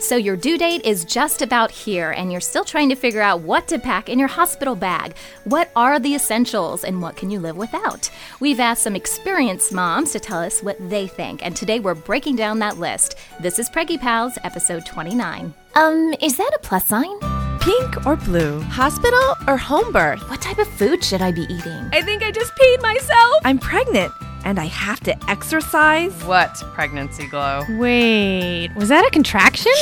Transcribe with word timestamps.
So, 0.00 0.14
your 0.14 0.36
due 0.36 0.56
date 0.56 0.84
is 0.84 1.04
just 1.04 1.42
about 1.42 1.72
here, 1.72 2.12
and 2.12 2.30
you're 2.30 2.40
still 2.40 2.64
trying 2.64 2.88
to 2.90 2.94
figure 2.94 3.20
out 3.20 3.40
what 3.40 3.66
to 3.66 3.80
pack 3.80 4.08
in 4.08 4.16
your 4.16 4.28
hospital 4.28 4.76
bag. 4.76 5.16
What 5.42 5.72
are 5.74 5.98
the 5.98 6.14
essentials, 6.14 6.84
and 6.84 7.02
what 7.02 7.16
can 7.16 7.30
you 7.30 7.40
live 7.40 7.56
without? 7.56 8.08
We've 8.38 8.60
asked 8.60 8.84
some 8.84 8.94
experienced 8.94 9.72
moms 9.72 10.12
to 10.12 10.20
tell 10.20 10.38
us 10.38 10.62
what 10.62 10.76
they 10.88 11.08
think, 11.08 11.44
and 11.44 11.56
today 11.56 11.80
we're 11.80 11.96
breaking 11.96 12.36
down 12.36 12.60
that 12.60 12.78
list. 12.78 13.16
This 13.40 13.58
is 13.58 13.68
Preggy 13.68 13.98
Pals, 13.98 14.38
episode 14.44 14.86
29. 14.86 15.52
Um, 15.74 16.14
is 16.22 16.36
that 16.36 16.52
a 16.54 16.60
plus 16.60 16.86
sign? 16.86 17.18
Pink 17.58 18.06
or 18.06 18.14
blue? 18.14 18.60
Hospital 18.60 19.34
or 19.48 19.56
home 19.56 19.92
birth? 19.92 20.30
What 20.30 20.40
type 20.40 20.58
of 20.58 20.68
food 20.68 21.02
should 21.02 21.22
I 21.22 21.32
be 21.32 21.42
eating? 21.42 21.90
I 21.92 22.02
think 22.02 22.22
I 22.22 22.30
just 22.30 22.54
peed 22.54 22.80
myself. 22.82 23.42
I'm 23.44 23.58
pregnant 23.58 24.12
and 24.48 24.58
I 24.58 24.64
have 24.64 25.00
to 25.00 25.30
exercise. 25.30 26.12
What 26.24 26.56
pregnancy 26.72 27.26
glow? 27.26 27.64
Wait, 27.78 28.70
was 28.74 28.88
that 28.88 29.06
a 29.06 29.10
contraction? 29.10 29.72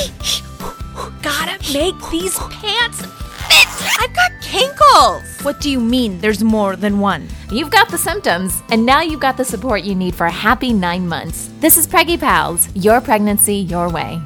Gotta 1.21 1.57
make 1.73 1.95
these 2.11 2.37
pants 2.37 3.01
fit. 3.01 3.67
I've 4.01 4.13
got 4.13 4.31
kinkles. 4.41 5.41
What 5.45 5.61
do 5.61 5.69
you 5.69 5.79
mean 5.79 6.19
there's 6.19 6.43
more 6.43 6.75
than 6.75 6.99
one? 6.99 7.29
You've 7.49 7.71
got 7.71 7.89
the 7.89 7.97
symptoms, 7.97 8.61
and 8.69 8.85
now 8.85 9.01
you've 9.01 9.21
got 9.21 9.37
the 9.37 9.45
support 9.45 9.83
you 9.83 9.95
need 9.95 10.13
for 10.13 10.25
a 10.25 10.31
happy 10.31 10.73
nine 10.73 11.07
months. 11.07 11.49
This 11.61 11.77
is 11.77 11.87
Preggy 11.87 12.19
Pals, 12.19 12.67
your 12.75 12.99
pregnancy, 12.99 13.55
your 13.55 13.89
way. 13.89 14.19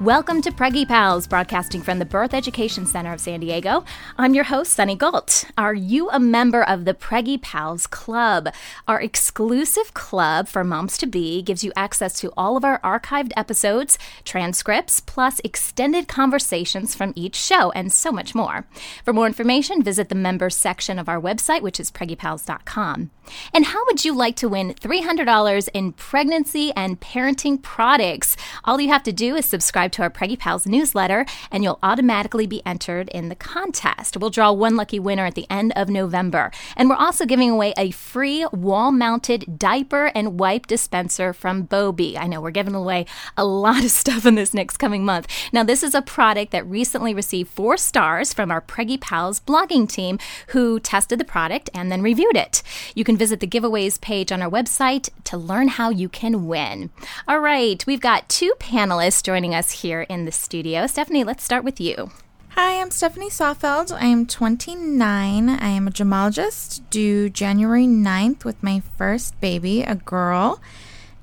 Welcome 0.00 0.42
to 0.42 0.52
Preggy 0.52 0.86
Pals, 0.86 1.26
broadcasting 1.26 1.82
from 1.82 1.98
the 1.98 2.04
Birth 2.04 2.32
Education 2.32 2.86
Center 2.86 3.12
of 3.12 3.20
San 3.20 3.40
Diego. 3.40 3.84
I'm 4.16 4.32
your 4.32 4.44
host, 4.44 4.74
Sunny 4.74 4.94
Gault. 4.94 5.46
Are 5.58 5.74
you 5.74 6.08
a 6.10 6.20
member 6.20 6.62
of 6.62 6.84
the 6.84 6.94
Preggy 6.94 7.42
Pals 7.42 7.88
Club? 7.88 8.48
Our 8.86 9.00
exclusive 9.00 9.94
club 9.94 10.46
for 10.46 10.62
moms 10.62 10.98
to 10.98 11.08
be 11.08 11.42
gives 11.42 11.64
you 11.64 11.72
access 11.74 12.20
to 12.20 12.32
all 12.36 12.56
of 12.56 12.64
our 12.64 12.78
archived 12.82 13.32
episodes, 13.36 13.98
transcripts, 14.22 15.00
plus 15.00 15.40
extended 15.42 16.06
conversations 16.06 16.94
from 16.94 17.12
each 17.16 17.34
show, 17.34 17.72
and 17.72 17.92
so 17.92 18.12
much 18.12 18.36
more. 18.36 18.68
For 19.04 19.12
more 19.12 19.26
information, 19.26 19.82
visit 19.82 20.10
the 20.10 20.14
members 20.14 20.56
section 20.56 21.00
of 21.00 21.08
our 21.08 21.20
website, 21.20 21.62
which 21.62 21.80
is 21.80 21.90
preggypals.com. 21.90 23.10
And 23.52 23.66
how 23.66 23.84
would 23.86 24.04
you 24.04 24.14
like 24.14 24.36
to 24.36 24.48
win 24.48 24.74
$300 24.74 25.68
in 25.74 25.92
pregnancy 25.92 26.72
and 26.76 27.00
parenting 27.00 27.60
products? 27.60 28.36
All 28.64 28.80
you 28.80 28.88
have 28.88 29.02
to 29.02 29.12
do 29.12 29.34
is 29.34 29.44
subscribe 29.44 29.87
to 29.88 30.02
our 30.02 30.10
Preggy 30.10 30.38
Pals 30.38 30.66
newsletter, 30.66 31.26
and 31.50 31.62
you'll 31.64 31.78
automatically 31.82 32.46
be 32.46 32.62
entered 32.66 33.08
in 33.08 33.28
the 33.28 33.34
contest. 33.34 34.16
We'll 34.16 34.30
draw 34.30 34.52
one 34.52 34.76
lucky 34.76 34.98
winner 34.98 35.26
at 35.26 35.34
the 35.34 35.46
end 35.50 35.72
of 35.76 35.88
November. 35.88 36.50
And 36.76 36.88
we're 36.88 36.96
also 36.96 37.26
giving 37.26 37.50
away 37.50 37.74
a 37.76 37.90
free 37.90 38.46
wall 38.52 38.92
mounted 38.92 39.58
diaper 39.58 40.06
and 40.14 40.38
wipe 40.38 40.66
dispenser 40.66 41.32
from 41.32 41.66
Bobie. 41.66 42.18
I 42.18 42.26
know 42.26 42.40
we're 42.40 42.50
giving 42.50 42.74
away 42.74 43.06
a 43.36 43.44
lot 43.44 43.84
of 43.84 43.90
stuff 44.02 44.26
in 44.26 44.34
this 44.34 44.54
next 44.54 44.76
coming 44.76 45.04
month. 45.04 45.28
Now, 45.52 45.62
this 45.62 45.82
is 45.82 45.94
a 45.94 46.02
product 46.02 46.52
that 46.52 46.66
recently 46.66 47.14
received 47.14 47.50
four 47.50 47.76
stars 47.76 48.32
from 48.32 48.50
our 48.50 48.60
Preggy 48.60 49.00
Pals 49.00 49.40
blogging 49.40 49.88
team 49.88 50.18
who 50.48 50.80
tested 50.80 51.18
the 51.18 51.24
product 51.24 51.70
and 51.74 51.90
then 51.90 52.02
reviewed 52.02 52.36
it. 52.36 52.62
You 52.94 53.04
can 53.04 53.16
visit 53.16 53.40
the 53.40 53.46
giveaways 53.46 54.00
page 54.00 54.32
on 54.32 54.42
our 54.42 54.50
website 54.50 55.08
to 55.24 55.36
learn 55.36 55.68
how 55.68 55.90
you 55.90 56.08
can 56.08 56.46
win. 56.46 56.90
All 57.26 57.40
right, 57.40 57.84
we've 57.86 58.00
got 58.00 58.28
two 58.28 58.52
panelists 58.58 59.22
joining 59.22 59.54
us 59.54 59.77
here 59.78 60.02
in 60.02 60.24
the 60.24 60.32
studio. 60.32 60.86
Stephanie, 60.86 61.24
let's 61.24 61.44
start 61.44 61.64
with 61.64 61.80
you. 61.80 62.10
Hi, 62.50 62.80
I'm 62.80 62.90
Stephanie 62.90 63.30
Sawfeld. 63.30 63.92
I 63.92 64.06
am 64.06 64.26
29. 64.26 65.48
I 65.48 65.68
am 65.68 65.86
a 65.86 65.90
gemologist 65.90 66.80
due 66.90 67.28
January 67.30 67.86
9th 67.86 68.44
with 68.44 68.62
my 68.62 68.82
first 68.96 69.40
baby, 69.40 69.82
a 69.82 69.94
girl, 69.94 70.60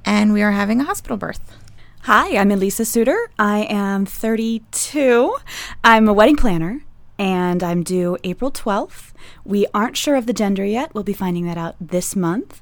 and 0.05 0.31
we 0.31 0.41
are 0.41 0.51
having 0.51 0.79
a 0.79 0.85
hospital 0.85 1.17
birth. 1.17 1.57
Hi, 2.03 2.37
I'm 2.37 2.51
Elisa 2.51 2.85
Suter. 2.85 3.29
I 3.37 3.63
am 3.69 4.05
32. 4.05 5.35
I'm 5.83 6.07
a 6.07 6.13
wedding 6.13 6.37
planner 6.37 6.81
and 7.17 7.63
I'm 7.63 7.83
due 7.83 8.17
April 8.23 8.51
12th. 8.51 9.11
We 9.43 9.65
aren't 9.73 9.97
sure 9.97 10.15
of 10.15 10.27
the 10.27 10.33
gender 10.33 10.63
yet. 10.63 10.93
We'll 10.93 11.03
be 11.03 11.13
finding 11.13 11.45
that 11.45 11.57
out 11.57 11.75
this 11.81 12.15
month. 12.15 12.61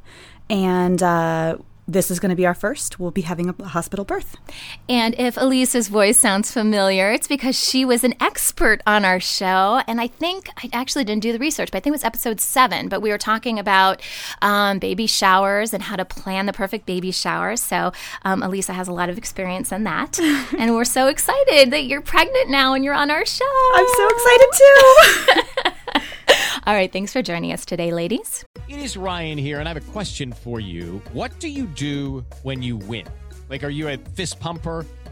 And 0.49 1.03
uh, 1.03 1.57
this 1.87 2.09
is 2.09 2.19
going 2.19 2.29
to 2.29 2.35
be 2.35 2.45
our 2.45 2.53
first. 2.53 2.99
We'll 2.99 3.11
be 3.11 3.21
having 3.21 3.49
a 3.49 3.67
hospital 3.67 4.05
birth. 4.05 4.37
And 4.87 5.15
if 5.17 5.37
Elisa's 5.37 5.89
voice 5.89 6.17
sounds 6.17 6.51
familiar, 6.51 7.11
it's 7.11 7.27
because 7.27 7.59
she 7.59 7.83
was 7.83 8.03
an 8.03 8.13
expert 8.21 8.81
on 8.87 9.03
our 9.03 9.19
show. 9.19 9.81
And 9.87 9.99
I 9.99 10.07
think 10.07 10.49
I 10.57 10.69
actually 10.71 11.03
didn't 11.03 11.23
do 11.23 11.33
the 11.33 11.39
research, 11.39 11.71
but 11.71 11.79
I 11.79 11.81
think 11.81 11.91
it 11.91 11.99
was 11.99 12.03
episode 12.03 12.39
seven. 12.39 12.87
But 12.87 13.01
we 13.01 13.09
were 13.09 13.17
talking 13.17 13.59
about 13.59 14.01
um, 14.41 14.79
baby 14.79 15.07
showers 15.07 15.73
and 15.73 15.83
how 15.83 15.95
to 15.95 16.05
plan 16.05 16.45
the 16.45 16.53
perfect 16.53 16.85
baby 16.85 17.11
shower. 17.11 17.55
So 17.57 17.91
um, 18.23 18.41
Elisa 18.41 18.73
has 18.73 18.87
a 18.87 18.93
lot 18.93 19.09
of 19.09 19.17
experience 19.17 19.71
in 19.71 19.83
that. 19.83 20.19
and 20.57 20.75
we're 20.75 20.85
so 20.85 21.07
excited 21.07 21.71
that 21.71 21.85
you're 21.85 22.01
pregnant 22.01 22.49
now 22.49 22.73
and 22.73 22.83
you're 22.83 22.93
on 22.93 23.11
our 23.11 23.25
show. 23.25 23.45
I'm 23.75 23.87
so 23.87 24.07
excited 24.09 24.47
too. 24.53 26.09
All 26.65 26.73
right, 26.73 26.89
thanks 26.89 27.11
for 27.11 27.21
joining 27.21 27.51
us 27.51 27.65
today, 27.65 27.91
ladies. 27.91 28.45
It 28.69 28.79
is 28.79 28.95
Ryan 28.95 29.37
here, 29.37 29.59
and 29.59 29.67
I 29.67 29.73
have 29.73 29.89
a 29.89 29.91
question 29.91 30.31
for 30.31 30.61
you. 30.61 31.01
What 31.11 31.37
do 31.41 31.49
you 31.49 31.65
do 31.65 32.23
when 32.43 32.63
you 32.63 32.77
win? 32.77 33.05
Like, 33.49 33.65
are 33.65 33.69
you 33.69 33.89
a 33.89 33.97
fist 33.97 34.39
pumper? 34.39 34.85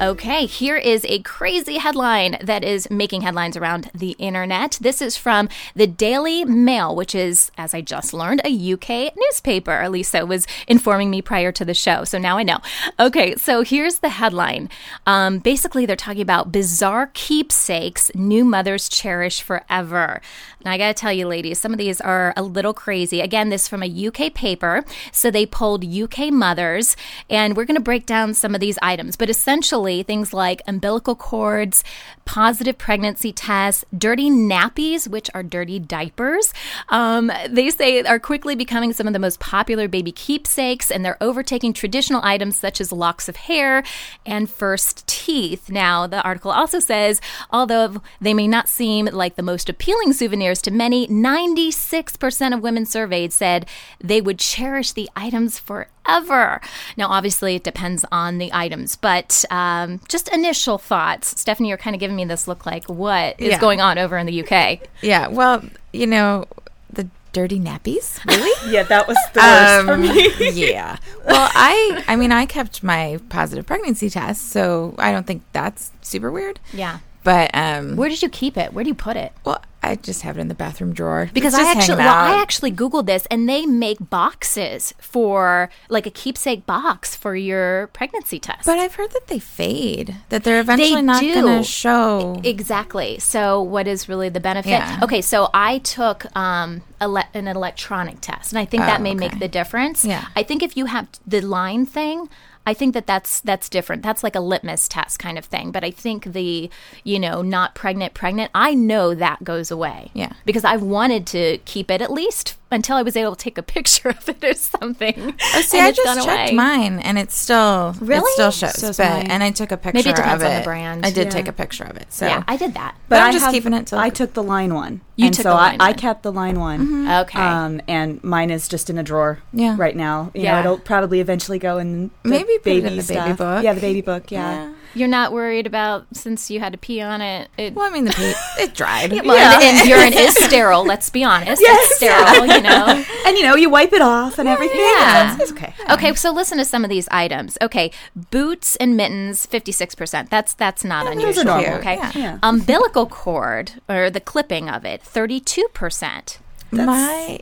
Okay, 0.00 0.46
here 0.46 0.76
is 0.76 1.04
a 1.06 1.18
crazy 1.22 1.78
headline 1.78 2.38
that 2.40 2.62
is 2.62 2.88
making 2.88 3.22
headlines 3.22 3.56
around 3.56 3.90
the 3.92 4.12
internet. 4.12 4.78
This 4.80 5.02
is 5.02 5.16
from 5.16 5.48
the 5.74 5.88
Daily 5.88 6.44
Mail, 6.44 6.94
which 6.94 7.16
is, 7.16 7.50
as 7.58 7.74
I 7.74 7.80
just 7.80 8.14
learned, 8.14 8.40
a 8.44 8.72
UK 8.74 9.12
newspaper. 9.16 9.88
Lisa 9.88 10.24
was 10.24 10.46
informing 10.68 11.10
me 11.10 11.20
prior 11.20 11.50
to 11.50 11.64
the 11.64 11.74
show, 11.74 12.04
so 12.04 12.16
now 12.16 12.38
I 12.38 12.44
know. 12.44 12.58
Okay, 13.00 13.34
so 13.34 13.62
here's 13.62 13.98
the 13.98 14.10
headline. 14.10 14.70
Um, 15.04 15.40
basically, 15.40 15.84
they're 15.84 15.96
talking 15.96 16.22
about 16.22 16.52
bizarre 16.52 17.10
keepsakes 17.12 18.08
new 18.14 18.44
mothers 18.44 18.88
cherish 18.88 19.42
forever. 19.42 20.20
Now, 20.64 20.70
I 20.70 20.78
gotta 20.78 20.94
tell 20.94 21.12
you, 21.12 21.26
ladies, 21.26 21.58
some 21.58 21.72
of 21.72 21.78
these 21.78 22.00
are 22.00 22.34
a 22.36 22.42
little 22.44 22.74
crazy. 22.74 23.20
Again, 23.20 23.48
this 23.48 23.66
from 23.66 23.82
a 23.82 24.06
UK 24.06 24.32
paper. 24.32 24.84
So 25.10 25.32
they 25.32 25.44
polled 25.44 25.84
UK 25.84 26.30
mothers, 26.30 26.94
and 27.28 27.56
we're 27.56 27.64
gonna 27.64 27.80
break 27.80 28.06
down 28.06 28.34
some 28.34 28.54
of 28.54 28.60
these 28.60 28.78
items, 28.80 29.16
but 29.16 29.28
essentially, 29.28 29.87
things 30.02 30.32
like 30.32 30.62
umbilical 30.66 31.14
cords, 31.14 31.82
positive 32.24 32.76
pregnancy 32.76 33.32
tests, 33.32 33.84
dirty 33.96 34.30
nappies, 34.30 35.08
which 35.08 35.30
are 35.34 35.42
dirty 35.42 35.78
diapers, 35.78 36.52
um, 36.90 37.32
they 37.48 37.70
say 37.70 38.02
are 38.02 38.18
quickly 38.18 38.54
becoming 38.54 38.92
some 38.92 39.06
of 39.06 39.12
the 39.12 39.18
most 39.18 39.40
popular 39.40 39.88
baby 39.88 40.12
keepsakes, 40.12 40.90
and 40.90 41.04
they're 41.04 41.22
overtaking 41.22 41.72
traditional 41.72 42.20
items 42.22 42.56
such 42.56 42.80
as 42.80 42.92
locks 42.92 43.28
of 43.28 43.36
hair 43.36 43.82
and 44.26 44.50
first 44.50 45.06
teeth. 45.06 45.70
Now, 45.70 46.06
the 46.06 46.22
article 46.22 46.50
also 46.50 46.80
says, 46.80 47.20
although 47.50 48.02
they 48.20 48.34
may 48.34 48.46
not 48.46 48.68
seem 48.68 49.06
like 49.06 49.36
the 49.36 49.42
most 49.42 49.68
appealing 49.68 50.12
souvenirs 50.12 50.60
to 50.62 50.70
many, 50.70 51.06
96% 51.08 52.54
of 52.54 52.62
women 52.62 52.84
surveyed 52.84 53.32
said 53.32 53.66
they 54.02 54.20
would 54.20 54.38
cherish 54.38 54.92
the 54.92 55.08
items 55.16 55.58
forever. 55.58 55.90
Now, 56.08 57.08
obviously, 57.08 57.54
it 57.56 57.62
depends 57.64 58.04
on 58.10 58.38
the 58.38 58.50
items, 58.52 58.96
but 58.96 59.44
um, 59.50 60.00
just 60.08 60.28
initial 60.32 60.78
thoughts. 60.78 61.38
Stephanie, 61.40 61.68
you're 61.68 61.78
kind 61.78 61.94
of 61.94 62.00
giving 62.00 62.16
me 62.16 62.24
this 62.24 62.48
look 62.48 62.66
like 62.66 62.84
what 62.86 63.38
is 63.38 63.50
Yeah. 63.50 63.60
going 63.60 63.80
on 63.80 63.98
over 63.98 64.16
in 64.18 64.26
the 64.26 64.42
UK. 64.42 64.80
Yeah, 65.02 65.28
well, 65.28 65.62
you 65.92 66.06
know, 66.06 66.46
the 66.92 67.08
dirty 67.32 67.60
nappies. 67.60 68.24
Really? 68.24 68.50
yeah, 68.72 68.82
that 68.84 69.06
was 69.06 69.18
the 69.34 69.40
worst 69.40 69.84
for 69.86 69.92
Um, 69.92 70.00
me. 70.00 70.50
yeah. 70.72 70.96
Well, 71.26 71.50
I 71.54 72.02
I 72.08 72.16
mean, 72.16 72.32
I 72.32 72.46
kept 72.46 72.82
my 72.82 73.20
positive 73.28 73.66
pregnancy 73.66 74.08
test, 74.10 74.48
so 74.50 74.94
I 74.98 75.12
don't 75.12 75.26
think 75.26 75.42
that's 75.52 75.92
super 76.00 76.30
weird. 76.32 76.58
Yeah. 76.72 76.98
But 77.28 77.50
um, 77.52 77.96
Where 77.96 78.08
did 78.08 78.22
you 78.22 78.30
keep 78.30 78.56
it? 78.56 78.72
Where 78.72 78.82
do 78.82 78.88
you 78.88 78.94
put 78.94 79.14
it? 79.18 79.32
well, 79.44 79.60
I 79.82 79.96
just 79.96 80.22
have 80.22 80.38
it 80.38 80.40
in 80.40 80.48
the 80.48 80.54
bathroom 80.54 80.92
drawer 80.94 81.28
Because 81.32 81.52
I 81.54 81.70
actually, 81.70 81.98
well, 81.98 82.08
I 82.08 82.40
actually 82.40 82.72
googled 82.72 83.04
this, 83.04 83.26
and 83.30 83.46
they 83.46 83.66
make 83.66 83.98
boxes 84.10 84.94
for 84.98 85.68
like 85.90 86.06
a 86.06 86.10
keepsake 86.10 86.64
box 86.64 87.14
for 87.14 87.36
your 87.36 87.88
pregnancy 87.88 88.38
test. 88.38 88.64
But 88.64 88.78
I've 88.78 88.94
heard 88.94 89.12
that 89.12 89.26
they 89.26 89.38
fade. 89.38 90.16
That 90.30 90.42
they're 90.44 90.60
eventually 90.60 90.94
They 90.96 91.02
not 91.02 91.20
going 91.22 91.58
to 91.58 91.62
show. 91.62 92.40
Exactly. 92.44 93.18
So, 93.18 93.60
what 93.62 93.86
is 93.86 94.08
really 94.08 94.30
the 94.30 94.40
benefit? 94.40 94.70
Yeah. 94.70 95.00
Okay, 95.02 95.20
so 95.20 95.50
I 95.52 95.78
took 95.78 96.24
um, 96.34 96.80
ele- 97.00 97.28
an 97.34 97.46
electronic 97.46 98.20
test, 98.22 98.52
and 98.52 98.58
I 98.58 98.64
think 98.64 98.84
that 98.84 99.00
Oh, 99.00 99.02
may 99.02 99.10
okay. 99.10 99.18
make 99.28 99.38
the 99.38 99.48
difference. 99.48 100.02
Yeah. 100.02 100.26
I 100.34 100.42
think 100.44 100.62
if 100.62 100.78
you 100.78 100.86
have 100.86 101.06
the 101.26 101.40
line 101.42 101.84
thing, 101.84 102.28
I 102.68 102.74
think 102.74 102.92
that 102.92 103.06
that's 103.06 103.40
that's 103.40 103.70
different. 103.70 104.02
That's 104.02 104.22
like 104.22 104.34
a 104.34 104.40
litmus 104.40 104.88
test 104.88 105.18
kind 105.18 105.38
of 105.38 105.46
thing. 105.46 105.70
But 105.72 105.84
I 105.84 105.90
think 105.90 106.24
the 106.34 106.68
you 107.02 107.18
know 107.18 107.40
not 107.40 107.74
pregnant 107.74 108.12
pregnant, 108.12 108.50
I 108.54 108.74
know 108.74 109.14
that 109.14 109.42
goes 109.42 109.70
away. 109.70 110.10
Yeah. 110.12 110.34
Because 110.44 110.64
I've 110.64 110.82
wanted 110.82 111.26
to 111.28 111.56
keep 111.64 111.90
it 111.90 112.02
at 112.02 112.12
least 112.12 112.58
until 112.70 112.96
I 112.96 113.02
was 113.02 113.16
able 113.16 113.34
to 113.34 113.42
take 113.42 113.56
a 113.58 113.62
picture 113.76 114.10
of 114.10 114.28
it 114.28 114.42
or 114.44 114.54
something. 114.54 115.34
Oh, 115.54 115.60
see, 115.62 115.80
I 115.80 115.88
it's 115.88 115.96
just 115.98 116.24
checked 116.26 116.50
away. 116.50 116.56
mine, 116.56 116.98
and 117.00 117.18
it's 117.18 117.36
still 117.36 117.94
Really? 118.00 118.20
it 118.28 118.32
still 118.34 118.50
shows. 118.50 118.74
So's 118.78 118.96
but 118.98 119.06
and 119.30 119.42
I 119.42 119.50
took 119.50 119.72
a 119.72 119.76
picture 119.76 119.94
Maybe 119.98 120.10
it 120.10 120.16
depends 120.16 120.42
of 120.42 120.50
on 120.50 120.56
the 120.58 120.64
brand. 120.64 121.06
I 121.06 121.10
did 121.10 121.24
Yeah. 121.26 121.30
take 121.30 121.48
a 121.48 121.52
picture 121.52 121.84
of 121.84 121.96
it. 121.96 122.12
So 122.12 122.26
Yeah, 122.26 122.44
I 122.46 122.56
did 122.56 122.74
that. 122.74 122.96
But 123.08 123.20
I'm 123.22 123.28
I 123.28 123.32
just 123.32 123.44
have- 123.44 123.54
keeping 123.54 123.72
it 123.72 123.86
till 123.86 123.98
I 123.98 124.10
took 124.10 124.34
the 124.34 124.42
line 124.42 124.74
one. 124.74 125.00
You 125.16 125.26
and 125.26 125.34
took 125.34 125.42
so 125.44 125.48
the 125.50 125.54
I, 125.56 125.68
line 125.70 125.76
I 125.80 125.88
one. 125.90 125.94
kept 125.98 126.22
the 126.22 126.32
line 126.32 126.60
one. 126.60 127.08
Okay. 127.08 127.40
Um, 127.40 127.80
and 127.88 128.22
mine 128.22 128.50
is 128.50 128.68
just 128.68 128.88
in 128.88 128.98
a 128.98 129.02
drawer. 129.02 129.40
Yeah. 129.52 129.74
Right 129.76 129.96
now. 129.96 130.30
You 130.34 130.42
Yeah. 130.42 130.52
know, 130.54 130.60
it'll 130.60 130.78
probably 130.78 131.20
eventually 131.20 131.58
go 131.58 131.78
in. 131.78 132.10
The 132.22 132.28
Maybe 132.28 132.44
put 132.44 132.54
it 132.54 132.64
baby 132.64 132.76
in 132.86 132.96
the 132.96 133.02
baby 133.02 133.02
stuff. 133.02 133.38
book. 133.38 133.64
Yeah, 133.64 133.72
the 133.72 133.80
baby 133.80 134.00
book. 134.00 134.30
Yeah. 134.30 134.72
You're 134.94 135.08
not 135.08 135.32
worried 135.32 135.66
about 135.66 136.06
since 136.12 136.50
you 136.50 136.60
had 136.60 136.72
to 136.72 136.78
pee 136.78 137.00
on 137.00 137.20
it. 137.20 137.50
it 137.56 137.74
Well, 137.74 137.86
I 137.86 137.90
mean, 137.90 138.04
the 138.04 138.12
pee, 138.12 138.32
it 138.62 138.74
dried. 138.74 139.12
Well, 139.24 139.36
and, 139.62 139.78
and 139.78 139.88
urine 139.90 140.12
is 140.12 140.34
sterile. 140.34 140.84
Let's 140.84 141.10
be 141.10 141.22
honest. 141.24 141.62
It's 141.64 141.96
sterile, 141.96 142.46
you 142.46 142.60
know. 142.62 143.04
And 143.28 143.36
you 143.36 143.42
know, 143.44 143.56
you 143.56 143.68
wipe 143.68 143.92
it 143.92 144.00
off 144.00 144.38
and 144.38 144.48
everything. 144.48 144.78
yeah. 144.80 145.34
It's, 145.34 145.42
it's 145.42 145.52
okay. 145.52 145.74
Okay, 145.90 146.14
so 146.14 146.32
listen 146.32 146.56
to 146.58 146.64
some 146.64 146.82
of 146.82 146.88
these 146.88 147.06
items. 147.10 147.58
Okay, 147.60 147.90
boots 148.30 148.74
and 148.76 148.96
mittens, 148.96 149.44
fifty-six 149.44 149.94
percent. 149.94 150.30
That's 150.30 150.54
that's 150.54 150.82
not 150.82 151.04
those 151.04 151.14
are 151.14 151.18
unusual. 151.20 151.44
normal. 151.44 151.72
Okay, 151.74 151.96
Yeah. 151.96 152.12
Yeah. 152.14 152.38
umbilical 152.42 153.06
cord 153.06 153.72
or 153.88 154.08
the 154.08 154.20
clipping 154.20 154.70
of 154.70 154.86
it, 154.86 155.02
thirty-two 155.02 155.68
percent. 155.74 156.38
My 156.70 157.40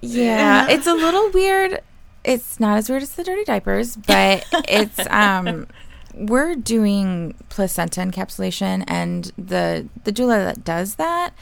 yeah, 0.00 0.66
it's 0.68 0.86
a 0.88 0.94
little 0.94 1.30
weird. 1.30 1.80
It's 2.24 2.58
not 2.58 2.78
as 2.78 2.88
weird 2.90 3.02
as 3.02 3.10
the 3.12 3.24
dirty 3.24 3.44
diapers, 3.44 3.96
but 3.96 4.44
it's 4.68 4.98
um 5.10 5.66
we're 6.14 6.54
doing 6.54 7.34
placenta 7.48 8.00
encapsulation 8.00 8.84
and 8.86 9.32
the 9.38 9.88
the 10.04 10.12
doula 10.12 10.44
that 10.44 10.64
does 10.64 10.96
that 10.96 11.32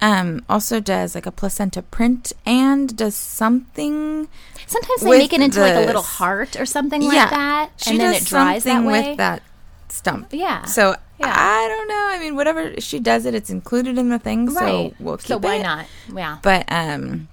um 0.00 0.44
also 0.48 0.78
does 0.80 1.14
like 1.14 1.26
a 1.26 1.30
placenta 1.32 1.80
print 1.82 2.32
and 2.44 2.96
does 2.96 3.14
something 3.14 4.28
Sometimes 4.66 5.00
they 5.02 5.18
make 5.18 5.32
it 5.32 5.40
into 5.40 5.60
like 5.60 5.74
a 5.76 5.86
little 5.86 6.02
heart 6.02 6.56
or 6.58 6.66
something 6.66 7.00
like 7.02 7.30
that, 7.30 7.70
and 7.86 8.00
then 8.00 8.14
it 8.14 8.24
dries 8.24 8.64
that 8.64 8.84
way. 8.84 9.10
with 9.10 9.16
that 9.18 9.42
stump 9.88 10.28
Yeah. 10.32 10.64
so 10.64 10.96
Yeah. 11.20 11.32
I 11.34 11.68
don't 11.68 11.88
know 11.88 12.04
I 12.10 12.18
mean 12.18 12.34
whatever 12.34 12.78
she 12.80 12.98
does 12.98 13.24
it 13.26 13.34
it's 13.34 13.48
included 13.48 13.96
in 13.96 14.08
the 14.10 14.18
thing 14.18 14.46
right. 14.46 14.90
so 14.92 14.94
we'll 14.98 15.16
keep 15.18 15.26
so 15.28 15.38
why 15.38 15.56
it. 15.56 15.62
not? 15.62 15.86
Yeah. 16.14 16.38
But 16.42 16.64
um, 16.70 17.28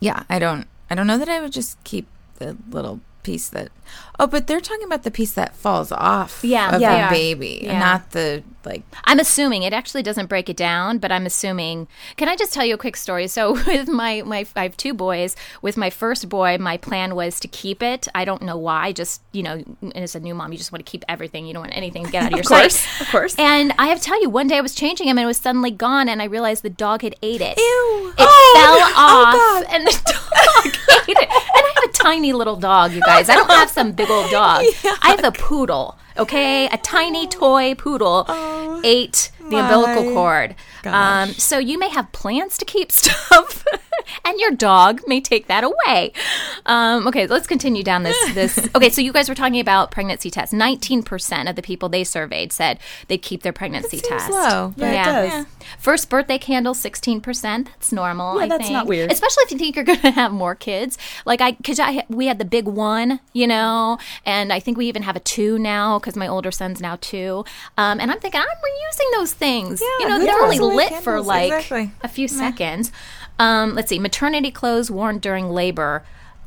yeah, 0.00 0.24
I 0.28 0.38
don't. 0.38 0.66
I 0.90 0.94
don't 0.94 1.06
know 1.06 1.16
that 1.18 1.28
I 1.28 1.40
would 1.40 1.52
just 1.52 1.82
keep 1.84 2.06
the 2.38 2.56
little 2.70 3.00
piece 3.24 3.48
that. 3.48 3.70
Oh, 4.18 4.26
but 4.28 4.46
they're 4.46 4.60
talking 4.60 4.84
about 4.84 5.02
the 5.02 5.10
piece 5.10 5.32
that 5.32 5.54
falls 5.56 5.90
off. 5.92 6.40
Yeah, 6.42 6.74
of 6.74 6.80
they 6.80 6.86
the 7.02 7.08
baby, 7.10 7.60
Yeah. 7.64 7.78
not 7.80 8.10
the 8.12 8.42
like. 8.64 8.82
I'm 9.04 9.18
assuming 9.20 9.62
it 9.62 9.72
actually 9.72 10.02
doesn't 10.02 10.26
break 10.26 10.48
it 10.48 10.56
down, 10.56 10.98
but 10.98 11.10
I'm 11.12 11.26
assuming. 11.26 11.86
Can 12.16 12.28
I 12.28 12.36
just 12.36 12.52
tell 12.52 12.64
you 12.64 12.74
a 12.74 12.78
quick 12.78 12.96
story? 12.96 13.26
So 13.26 13.52
with 13.66 13.88
my 13.88 14.22
my 14.24 14.46
I 14.56 14.62
have 14.62 14.76
two 14.76 14.94
boys. 14.94 15.36
With 15.62 15.76
my 15.76 15.90
first 15.90 16.28
boy, 16.28 16.56
my 16.58 16.76
plan 16.76 17.14
was 17.14 17.38
to 17.40 17.48
keep 17.48 17.82
it. 17.82 18.06
I 18.14 18.24
don't 18.24 18.42
know 18.42 18.56
why. 18.56 18.92
Just 18.92 19.20
you 19.32 19.42
know, 19.42 19.62
as 19.94 20.14
a 20.14 20.20
new 20.20 20.34
mom, 20.34 20.52
you 20.52 20.58
just 20.58 20.72
want 20.72 20.84
to 20.84 20.90
keep 20.90 21.04
everything. 21.08 21.46
You 21.46 21.52
don't 21.52 21.62
want 21.62 21.76
anything 21.76 22.04
to 22.06 22.10
get 22.12 22.22
out 22.24 22.32
of 22.32 22.38
your 22.38 22.44
course, 22.44 22.76
sight. 22.78 23.00
of 23.02 23.08
course. 23.10 23.34
And 23.38 23.72
I 23.78 23.88
have 23.88 23.98
to 24.00 24.04
tell 24.04 24.20
you, 24.22 24.30
one 24.30 24.46
day 24.48 24.56
I 24.58 24.60
was 24.62 24.74
changing 24.74 25.08
him 25.08 25.18
and 25.18 25.24
it 25.24 25.26
was 25.26 25.38
suddenly 25.38 25.70
gone, 25.72 26.08
and 26.08 26.22
I 26.22 26.26
realized 26.26 26.62
the 26.62 26.70
dog 26.70 27.02
had 27.02 27.16
ate 27.22 27.40
it. 27.42 27.58
Ew! 27.58 28.14
It 28.16 28.26
Oh, 28.26 28.52
fell 28.56 28.78
no. 28.78 28.86
Oh, 28.96 29.62
off, 29.66 29.74
and 29.74 29.86
the 29.86 29.90
dog 30.06 31.08
ate 31.08 31.16
it. 31.18 31.28
And 31.28 31.63
have 31.84 31.90
a 31.90 31.92
tiny 31.92 32.32
little 32.32 32.56
dog, 32.56 32.92
you 32.92 33.00
guys. 33.00 33.28
I 33.28 33.34
don't 33.34 33.50
have 33.50 33.70
some 33.70 33.92
big 33.92 34.10
old 34.10 34.30
dog. 34.30 34.64
I 35.02 35.16
have 35.16 35.24
a 35.24 35.32
poodle. 35.32 35.98
Okay, 36.16 36.66
a 36.66 36.78
tiny 36.78 37.26
toy 37.26 37.74
poodle 37.74 38.24
oh. 38.28 38.80
ate 38.84 39.32
the 39.50 39.56
umbilical 39.58 40.12
cord. 40.12 40.54
Um, 40.84 41.30
so 41.30 41.58
you 41.58 41.78
may 41.78 41.88
have 41.88 42.10
plans 42.12 42.58
to 42.58 42.64
keep 42.64 42.90
stuff, 43.00 43.64
and 44.24 44.38
your 44.40 44.50
dog 44.50 45.00
may 45.06 45.20
take 45.20 45.46
that 45.46 45.64
away. 45.64 46.12
Um, 46.66 47.06
okay, 47.08 47.26
let's 47.26 47.46
continue 47.46 47.82
down 47.82 48.02
this. 48.02 48.16
This 48.34 48.58
okay. 48.74 48.90
So 48.90 49.00
you 49.00 49.12
guys 49.12 49.28
were 49.28 49.34
talking 49.34 49.60
about 49.60 49.90
pregnancy 49.90 50.30
tests. 50.30 50.52
Nineteen 50.52 51.02
percent 51.02 51.48
of 51.48 51.56
the 51.56 51.62
people 51.62 51.88
they 51.88 52.04
surveyed 52.04 52.52
said 52.52 52.78
they'd 53.08 53.18
keep 53.22 53.42
their 53.42 53.52
pregnancy 53.52 53.98
seems 53.98 54.08
test. 54.08 54.30
low, 54.30 54.74
but- 54.76 54.84
Yeah, 54.92 55.20
it 55.22 55.28
does. 55.30 55.46
First 55.78 56.10
birthday 56.10 56.38
candle, 56.38 56.74
sixteen 56.74 57.20
percent. 57.20 57.66
That's 57.66 57.92
normal. 57.92 58.36
Yeah, 58.38 58.44
I 58.44 58.48
that's 58.48 58.62
think. 58.64 58.72
not 58.72 58.86
weird. 58.86 59.10
Especially 59.12 59.42
if 59.44 59.52
you 59.52 59.58
think 59.58 59.76
you're 59.76 59.84
going 59.92 60.00
to 60.00 60.10
have 60.10 60.32
more 60.32 60.54
kids. 60.54 60.98
Like 61.24 61.40
I, 61.40 61.52
because 61.52 61.80
I 61.80 62.04
we 62.08 62.26
had 62.26 62.38
the 62.38 62.44
big 62.44 62.66
one, 62.66 63.20
you 63.32 63.46
know, 63.46 63.98
and 64.26 64.52
I 64.52 64.60
think 64.60 64.76
we 64.76 64.86
even 64.86 65.02
have 65.02 65.16
a 65.16 65.20
two 65.20 65.58
now 65.58 65.98
because 65.98 66.16
my 66.16 66.28
older 66.28 66.50
son's 66.50 66.80
now 66.80 66.96
two. 67.00 67.44
Um, 67.78 68.00
and 68.00 68.10
I'm 68.10 68.20
thinking 68.20 68.40
I'm 68.40 68.46
reusing 68.46 69.18
those 69.18 69.32
things. 69.34 69.80
Yeah, 69.82 69.88
you 70.00 70.08
know, 70.08 70.18
they're 70.24 70.42
only 70.42 70.58
lit 70.58 70.94
for 71.02 71.20
like 71.20 71.52
Exactly. 71.52 71.92
a 72.02 72.08
few 72.08 72.28
seconds. 72.28 72.90
Um, 73.38 73.74
let's 73.74 73.88
see, 73.88 73.98
maternity 73.98 74.50
clothes 74.50 74.90
worn 74.90 75.18
during 75.18 75.50
labor. 75.50 76.02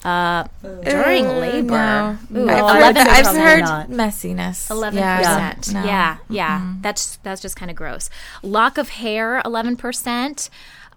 Uh, 0.05 0.45
during 0.83 1.25
Uh, 1.25 1.33
labor, 1.39 2.17
no. 2.29 2.39
Ooh, 2.39 2.49
I've 2.49 2.95
heard, 2.95 2.97
I've 2.97 3.35
heard 3.35 3.63
messiness. 3.89 4.69
Eleven 4.69 4.99
Yeah, 4.99 5.17
percent. 5.53 5.73
no. 5.73 5.83
Yeah, 5.83 6.17
yeah. 6.29 6.73
That's 6.81 7.17
that's 7.23 7.41
just 7.41 7.55
kind 7.55 7.69
of 7.71 7.75
gross. 7.75 8.09
Lock 8.43 8.77
of 8.77 8.89
hair, 8.89 9.41
eleven 9.43 9.75
percent. 9.75 10.49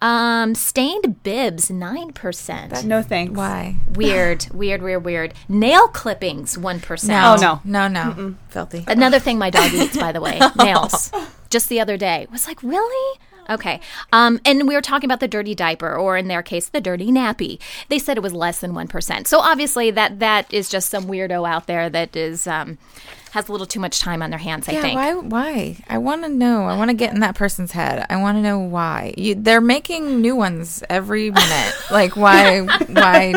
Um, 0.03 0.55
stained 0.55 1.23
bibs, 1.23 1.71
nine 1.71 2.13
percent. 2.13 2.85
No 2.85 3.03
thanks. 3.03 3.35
Why? 3.35 3.77
Weird, 3.95 4.47
weird, 4.53 4.81
weird, 4.83 5.05
weird. 5.05 5.35
Nail 5.49 5.89
clippings, 5.89 6.57
one 6.57 6.81
percent. 6.81 7.11
No, 7.13 7.35
Oh, 7.35 7.61
no. 7.65 7.89
no, 7.89 8.13
no, 8.15 8.35
filthy. 8.49 8.85
Another 8.87 9.19
thing 9.19 9.39
my 9.39 9.51
dog 9.51 9.73
eats, 9.75 9.97
by 9.99 10.13
the 10.13 10.21
way, 10.21 10.41
nails. 10.57 11.13
Just 11.51 11.69
the 11.69 11.81
other 11.81 11.97
day, 11.99 12.27
was 12.33 12.47
like, 12.47 12.63
really? 12.63 13.19
Okay. 13.51 13.81
Um, 14.13 14.41
and 14.45 14.69
we 14.69 14.75
were 14.75 14.81
talking 14.81 15.09
about 15.09 15.19
the 15.21 15.27
dirty 15.29 15.55
diaper, 15.57 15.93
or 15.95 16.17
in 16.17 16.29
their 16.29 16.43
case, 16.43 16.69
the 16.69 16.81
dirty 16.81 17.11
nappy. 17.11 17.59
They 17.89 17.99
said 17.99 18.17
it 18.17 18.23
was 18.23 18.33
less 18.33 18.61
than 18.61 18.75
one 18.75 18.87
percent. 18.89 19.27
So 19.29 19.41
obviously, 19.41 19.91
that 19.91 20.21
that 20.21 20.53
is 20.55 20.69
just 20.71 20.89
some 20.89 21.05
weirdo 21.07 21.47
out 21.49 21.67
there 21.67 21.91
that 21.91 22.15
is 22.17 22.47
um, 22.47 22.79
has 23.31 23.49
a 23.49 23.53
little 23.53 23.67
too 23.67 23.81
much 23.81 24.01
time 24.01 24.23
on 24.23 24.31
their 24.31 24.39
hands. 24.39 24.69
I 24.69 24.73
yeah, 24.73 24.81
think. 24.83 24.97
why? 24.97 25.15
Why? 25.15 25.77
I 25.89 25.99
want 25.99 26.23
to 26.25 26.29
know. 26.29 26.65
I 26.67 26.77
want 26.77 26.91
to 26.91 26.95
get 26.97 27.13
in 27.15 27.21
that 27.21 27.35
person's 27.37 27.73
head. 27.73 28.05
I 28.11 28.17
want 28.17 28.37
to 28.39 28.43
know 28.43 28.59
why. 28.59 29.15
You, 29.17 29.35
they're 29.37 29.61
making 29.61 30.21
new 30.21 30.35
ones 30.37 30.83
every 30.91 31.31
minute. 31.31 31.75
like 31.91 32.17
why? 32.17 32.61
Why? 32.61 33.33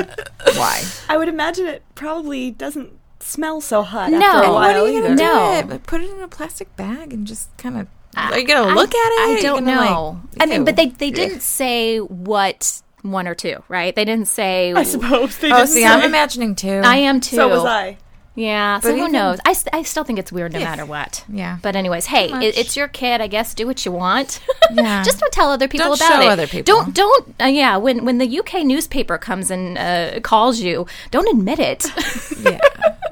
Why? 0.55 0.83
I 1.09 1.17
would 1.17 1.27
imagine 1.29 1.67
it 1.67 1.83
probably 1.95 2.51
doesn't 2.51 2.91
smell 3.19 3.61
so 3.61 3.83
hot 3.83 4.11
No. 4.11 4.19
after 4.19 4.37
a 4.37 4.39
What 4.41 4.53
while 4.53 4.61
what 4.61 4.75
are 4.75 4.87
you 4.91 4.97
either. 4.99 5.15
gonna 5.15 5.61
No. 5.61 5.67
do? 5.67 5.73
It? 5.75 5.83
Put 5.83 6.01
it 6.01 6.09
in 6.11 6.21
a 6.21 6.27
plastic 6.27 6.75
bag 6.75 7.13
and 7.13 7.25
just 7.27 7.55
kind 7.57 7.77
of. 7.77 7.87
Are 8.15 8.37
you 8.37 8.45
gonna 8.45 8.75
look 8.75 8.89
at 8.93 8.95
it? 9.29 9.37
I 9.37 9.41
don't 9.41 9.63
gonna, 9.65 9.77
like- 9.77 9.89
know. 9.89 10.21
I 10.39 10.45
mean, 10.45 10.65
but 10.65 10.75
they 10.75 10.87
they 10.87 11.09
didn't 11.11 11.41
say 11.41 11.97
what 11.99 12.81
one 13.01 13.27
or 13.27 13.33
two, 13.35 13.63
right? 13.69 13.95
They 13.95 14.05
didn't 14.05 14.27
say. 14.27 14.71
I 14.73 14.83
suppose 14.83 15.37
they 15.39 15.51
Oh, 15.51 15.57
didn't 15.57 15.69
see, 15.69 15.85
I'm 15.85 16.03
imagining 16.03 16.55
two. 16.55 16.81
I 16.83 16.97
am 16.97 17.19
too. 17.21 17.35
So 17.37 17.47
was 17.49 17.65
I. 17.65 17.97
Yeah. 18.35 18.79
So 18.79 18.89
But 18.89 18.95
who 18.95 19.01
even- 19.01 19.11
knows? 19.11 19.39
I, 19.45 19.53
st- 19.53 19.73
I 19.75 19.83
still 19.83 20.03
think 20.03 20.17
it's 20.19 20.31
weird 20.31 20.53
no 20.53 20.59
matter 20.59 20.85
what. 20.85 21.23
Yeah. 21.29 21.59
But 21.61 21.75
anyways, 21.75 22.07
hey, 22.07 22.31
it, 22.31 22.57
it's 22.57 22.75
your 22.75 22.87
kid. 22.87 23.21
I 23.21 23.27
guess 23.27 23.53
do 23.53 23.67
what 23.67 23.85
you 23.85 23.91
want. 23.91 24.39
Yeah. 24.73 25.03
Just 25.03 25.19
don't 25.19 25.31
tell 25.31 25.51
other 25.51 25.67
people 25.67 25.85
Don't 25.89 25.97
about 26.01 26.21
show 26.21 26.21
it. 26.27 26.31
other 26.31 26.47
people. 26.47 26.63
Don't 26.73 26.95
don't. 26.95 27.35
Uh, 27.39 27.45
yeah. 27.45 27.77
When 27.77 28.05
when 28.05 28.17
the 28.17 28.39
UK 28.39 28.63
newspaper 28.63 29.19
comes 29.19 29.51
and 29.51 29.77
uh, 29.77 30.19
calls 30.21 30.59
you, 30.61 30.87
don't 31.11 31.27
admit 31.29 31.59
it. 31.59 31.85
yeah. 32.41 32.59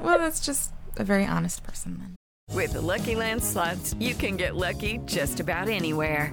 Well, 0.00 0.18
that's 0.18 0.40
just 0.40 0.72
a 0.96 1.04
very 1.04 1.24
honest 1.24 1.62
person 1.62 1.98
then. 1.98 2.16
With 2.56 2.72
the 2.72 2.80
Lucky 2.80 3.14
Land 3.14 3.44
slots, 3.44 3.94
you 4.00 4.14
can 4.14 4.36
get 4.36 4.56
lucky 4.56 4.98
just 5.04 5.38
about 5.38 5.68
anywhere. 5.68 6.32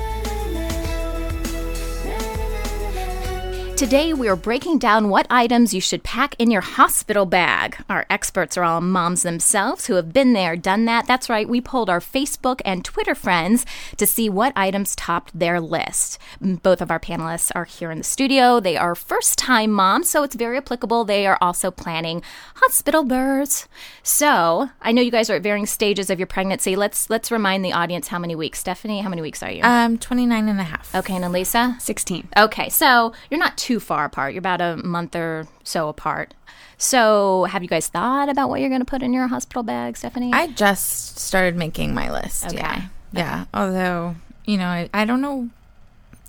Today, 3.81 4.13
we 4.13 4.27
are 4.27 4.35
breaking 4.35 4.77
down 4.77 5.09
what 5.09 5.25
items 5.31 5.73
you 5.73 5.81
should 5.81 6.03
pack 6.03 6.35
in 6.37 6.51
your 6.51 6.61
hospital 6.61 7.25
bag. 7.25 7.83
Our 7.89 8.05
experts 8.11 8.55
are 8.55 8.63
all 8.63 8.79
moms 8.79 9.23
themselves 9.23 9.87
who 9.87 9.95
have 9.95 10.13
been 10.13 10.33
there, 10.33 10.55
done 10.55 10.85
that. 10.85 11.07
That's 11.07 11.31
right, 11.31 11.49
we 11.49 11.61
polled 11.61 11.89
our 11.89 11.99
Facebook 11.99 12.61
and 12.63 12.85
Twitter 12.85 13.15
friends 13.15 13.65
to 13.97 14.05
see 14.05 14.29
what 14.29 14.53
items 14.55 14.95
topped 14.95 15.31
their 15.33 15.59
list. 15.59 16.19
Both 16.39 16.79
of 16.79 16.91
our 16.91 16.99
panelists 16.99 17.51
are 17.55 17.65
here 17.65 17.89
in 17.89 17.97
the 17.97 18.03
studio. 18.03 18.59
They 18.59 18.77
are 18.77 18.93
first 18.93 19.39
time 19.39 19.71
moms, 19.71 20.11
so 20.11 20.21
it's 20.21 20.35
very 20.35 20.57
applicable. 20.57 21.03
They 21.03 21.25
are 21.25 21.39
also 21.41 21.71
planning 21.71 22.21
hospital 22.57 23.03
births. 23.03 23.67
So, 24.03 24.69
I 24.83 24.91
know 24.91 25.01
you 25.01 25.09
guys 25.09 25.31
are 25.31 25.37
at 25.37 25.41
varying 25.41 25.65
stages 25.65 26.11
of 26.11 26.19
your 26.19 26.27
pregnancy. 26.27 26.75
Let's 26.75 27.09
let's 27.09 27.31
remind 27.31 27.65
the 27.65 27.73
audience 27.73 28.09
how 28.09 28.19
many 28.19 28.35
weeks. 28.35 28.59
Stephanie, 28.59 29.01
how 29.01 29.09
many 29.09 29.23
weeks 29.23 29.41
are 29.41 29.49
you? 29.49 29.63
Um, 29.63 29.97
29 29.97 30.49
and 30.49 30.59
a 30.59 30.65
half. 30.65 30.93
Okay, 30.93 31.15
and 31.15 31.25
Elisa? 31.25 31.77
16. 31.79 32.27
Okay, 32.37 32.69
so 32.69 33.13
you're 33.31 33.39
not 33.39 33.57
too 33.57 33.70
far 33.79 34.05
apart. 34.05 34.33
You're 34.33 34.39
about 34.39 34.61
a 34.61 34.77
month 34.77 35.15
or 35.15 35.47
so 35.63 35.87
apart. 35.89 36.33
So, 36.77 37.43
have 37.45 37.61
you 37.61 37.69
guys 37.69 37.87
thought 37.87 38.27
about 38.29 38.49
what 38.49 38.59
you're 38.59 38.69
going 38.69 38.81
to 38.81 38.85
put 38.85 39.03
in 39.03 39.13
your 39.13 39.27
hospital 39.27 39.61
bag, 39.63 39.97
Stephanie? 39.97 40.31
I 40.33 40.47
just 40.47 41.19
started 41.19 41.55
making 41.55 41.93
my 41.93 42.11
list. 42.11 42.45
Okay. 42.47 42.57
Yeah. 42.57 42.87
Yeah. 43.13 43.45
Although, 43.53 44.15
you 44.45 44.57
know, 44.57 44.65
I, 44.65 44.89
I 44.93 45.05
don't 45.05 45.21
know, 45.21 45.49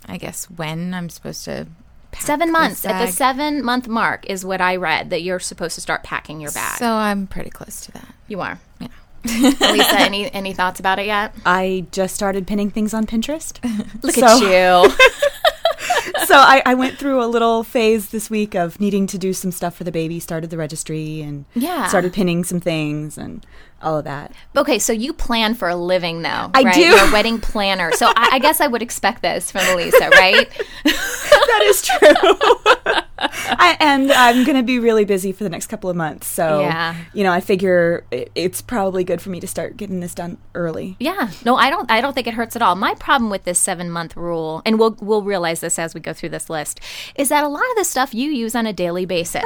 I 0.07 0.17
guess, 0.17 0.45
when 0.45 0.93
I'm 0.93 1.09
supposed 1.09 1.43
to. 1.45 1.65
pack 2.11 2.21
seven 2.21 2.49
this 2.49 2.53
months. 2.53 2.85
At 2.85 3.03
the 3.03 3.11
seven 3.11 3.63
month 3.65 3.87
mark 3.87 4.29
is 4.29 4.45
what 4.45 4.61
I 4.61 4.75
read 4.75 5.09
that 5.09 5.23
you're 5.23 5.39
supposed 5.39 5.73
to 5.75 5.81
start 5.81 6.03
packing 6.03 6.39
your 6.39 6.51
bag. 6.51 6.77
So 6.77 6.85
I'm 6.87 7.25
pretty 7.25 7.49
close 7.49 7.81
to 7.85 7.91
that. 7.93 8.13
you 8.27 8.39
are. 8.41 8.59
Yeah. 8.79 8.87
lisa 9.25 9.99
any 10.01 10.31
any 10.33 10.53
thoughts 10.53 10.79
about 10.81 10.99
it 10.99 11.05
yet? 11.07 11.33
I 11.45 11.85
just 11.91 12.13
started 12.13 12.45
pinning 12.45 12.69
things 12.69 12.93
on 12.93 13.05
Pinterest. 13.07 13.57
Look 14.03 14.13
So- 14.13 14.25
at 14.45 14.87
you. 14.89 14.93
so 16.25 16.35
I, 16.35 16.61
I 16.65 16.73
went 16.73 16.97
through 16.97 17.23
a 17.23 17.27
little 17.27 17.63
phase 17.63 18.09
this 18.09 18.29
week 18.29 18.55
of 18.55 18.79
needing 18.79 19.07
to 19.07 19.17
do 19.17 19.33
some 19.33 19.51
stuff 19.51 19.75
for 19.75 19.83
the 19.83 19.91
baby. 19.91 20.19
Started 20.19 20.49
the 20.49 20.57
registry 20.57 21.21
and 21.21 21.45
Yeah. 21.53 21.87
started 21.87 22.13
pinning 22.13 22.43
some 22.43 22.59
things 22.59 23.17
and 23.17 23.45
all 23.81 23.97
of 23.97 24.05
that. 24.05 24.31
okay, 24.55 24.79
so 24.79 24.93
you 24.93 25.11
plan 25.13 25.53
for 25.55 25.67
a 25.67 25.75
living 25.75 26.21
though, 26.21 26.49
I 26.53 26.63
right? 26.63 26.73
do. 26.73 26.81
You're 26.81 27.09
a 27.09 27.11
wedding 27.11 27.39
planner. 27.39 27.91
So 27.93 28.07
I, 28.07 28.29
I 28.33 28.39
guess 28.39 28.61
I 28.61 28.67
would 28.67 28.81
expect 28.81 29.21
this 29.21 29.51
from 29.51 29.61
Elisa, 29.67 30.09
right? 30.11 30.49
that 30.85 31.61
is 31.63 31.81
true. 31.81 32.93
I, 33.31 33.77
and 33.79 34.11
I'm 34.11 34.43
going 34.43 34.57
to 34.57 34.63
be 34.63 34.79
really 34.79 35.05
busy 35.05 35.31
for 35.31 35.43
the 35.43 35.49
next 35.49 35.67
couple 35.67 35.89
of 35.89 35.95
months. 35.95 36.27
So, 36.27 36.61
Yeah. 36.61 36.95
you 37.13 37.23
know, 37.23 37.31
I 37.31 37.39
figure 37.41 38.03
it, 38.11 38.31
it's 38.35 38.61
probably 38.61 39.03
good 39.03 39.21
for 39.21 39.29
me 39.29 39.39
to 39.39 39.47
start 39.47 39.77
getting 39.77 39.99
this 39.99 40.13
done 40.13 40.37
early. 40.55 40.95
Yeah, 40.99 41.29
no, 41.45 41.55
I 41.55 41.69
don't. 41.69 41.89
I 41.89 42.01
don't 42.01 42.13
think 42.13 42.27
it 42.27 42.33
hurts 42.33 42.55
at 42.55 42.61
all. 42.61 42.75
My 42.75 42.93
problem 42.95 43.29
with 43.29 43.43
this 43.43 43.59
seven 43.59 43.89
month 43.89 44.15
rule, 44.17 44.61
and 44.65 44.79
we'll 44.79 44.97
we'll 45.01 45.23
realize 45.23 45.59
this 45.59 45.77
as 45.79 45.93
we 45.93 45.99
go 46.01 46.13
through 46.13 46.29
this 46.29 46.49
list, 46.49 46.79
is 47.15 47.29
that 47.29 47.43
a 47.43 47.47
lot 47.47 47.63
of 47.71 47.77
the 47.77 47.83
stuff 47.83 48.13
you 48.13 48.29
use 48.31 48.55
on 48.55 48.65
a 48.65 48.73
daily 48.73 49.05
basis. 49.05 49.43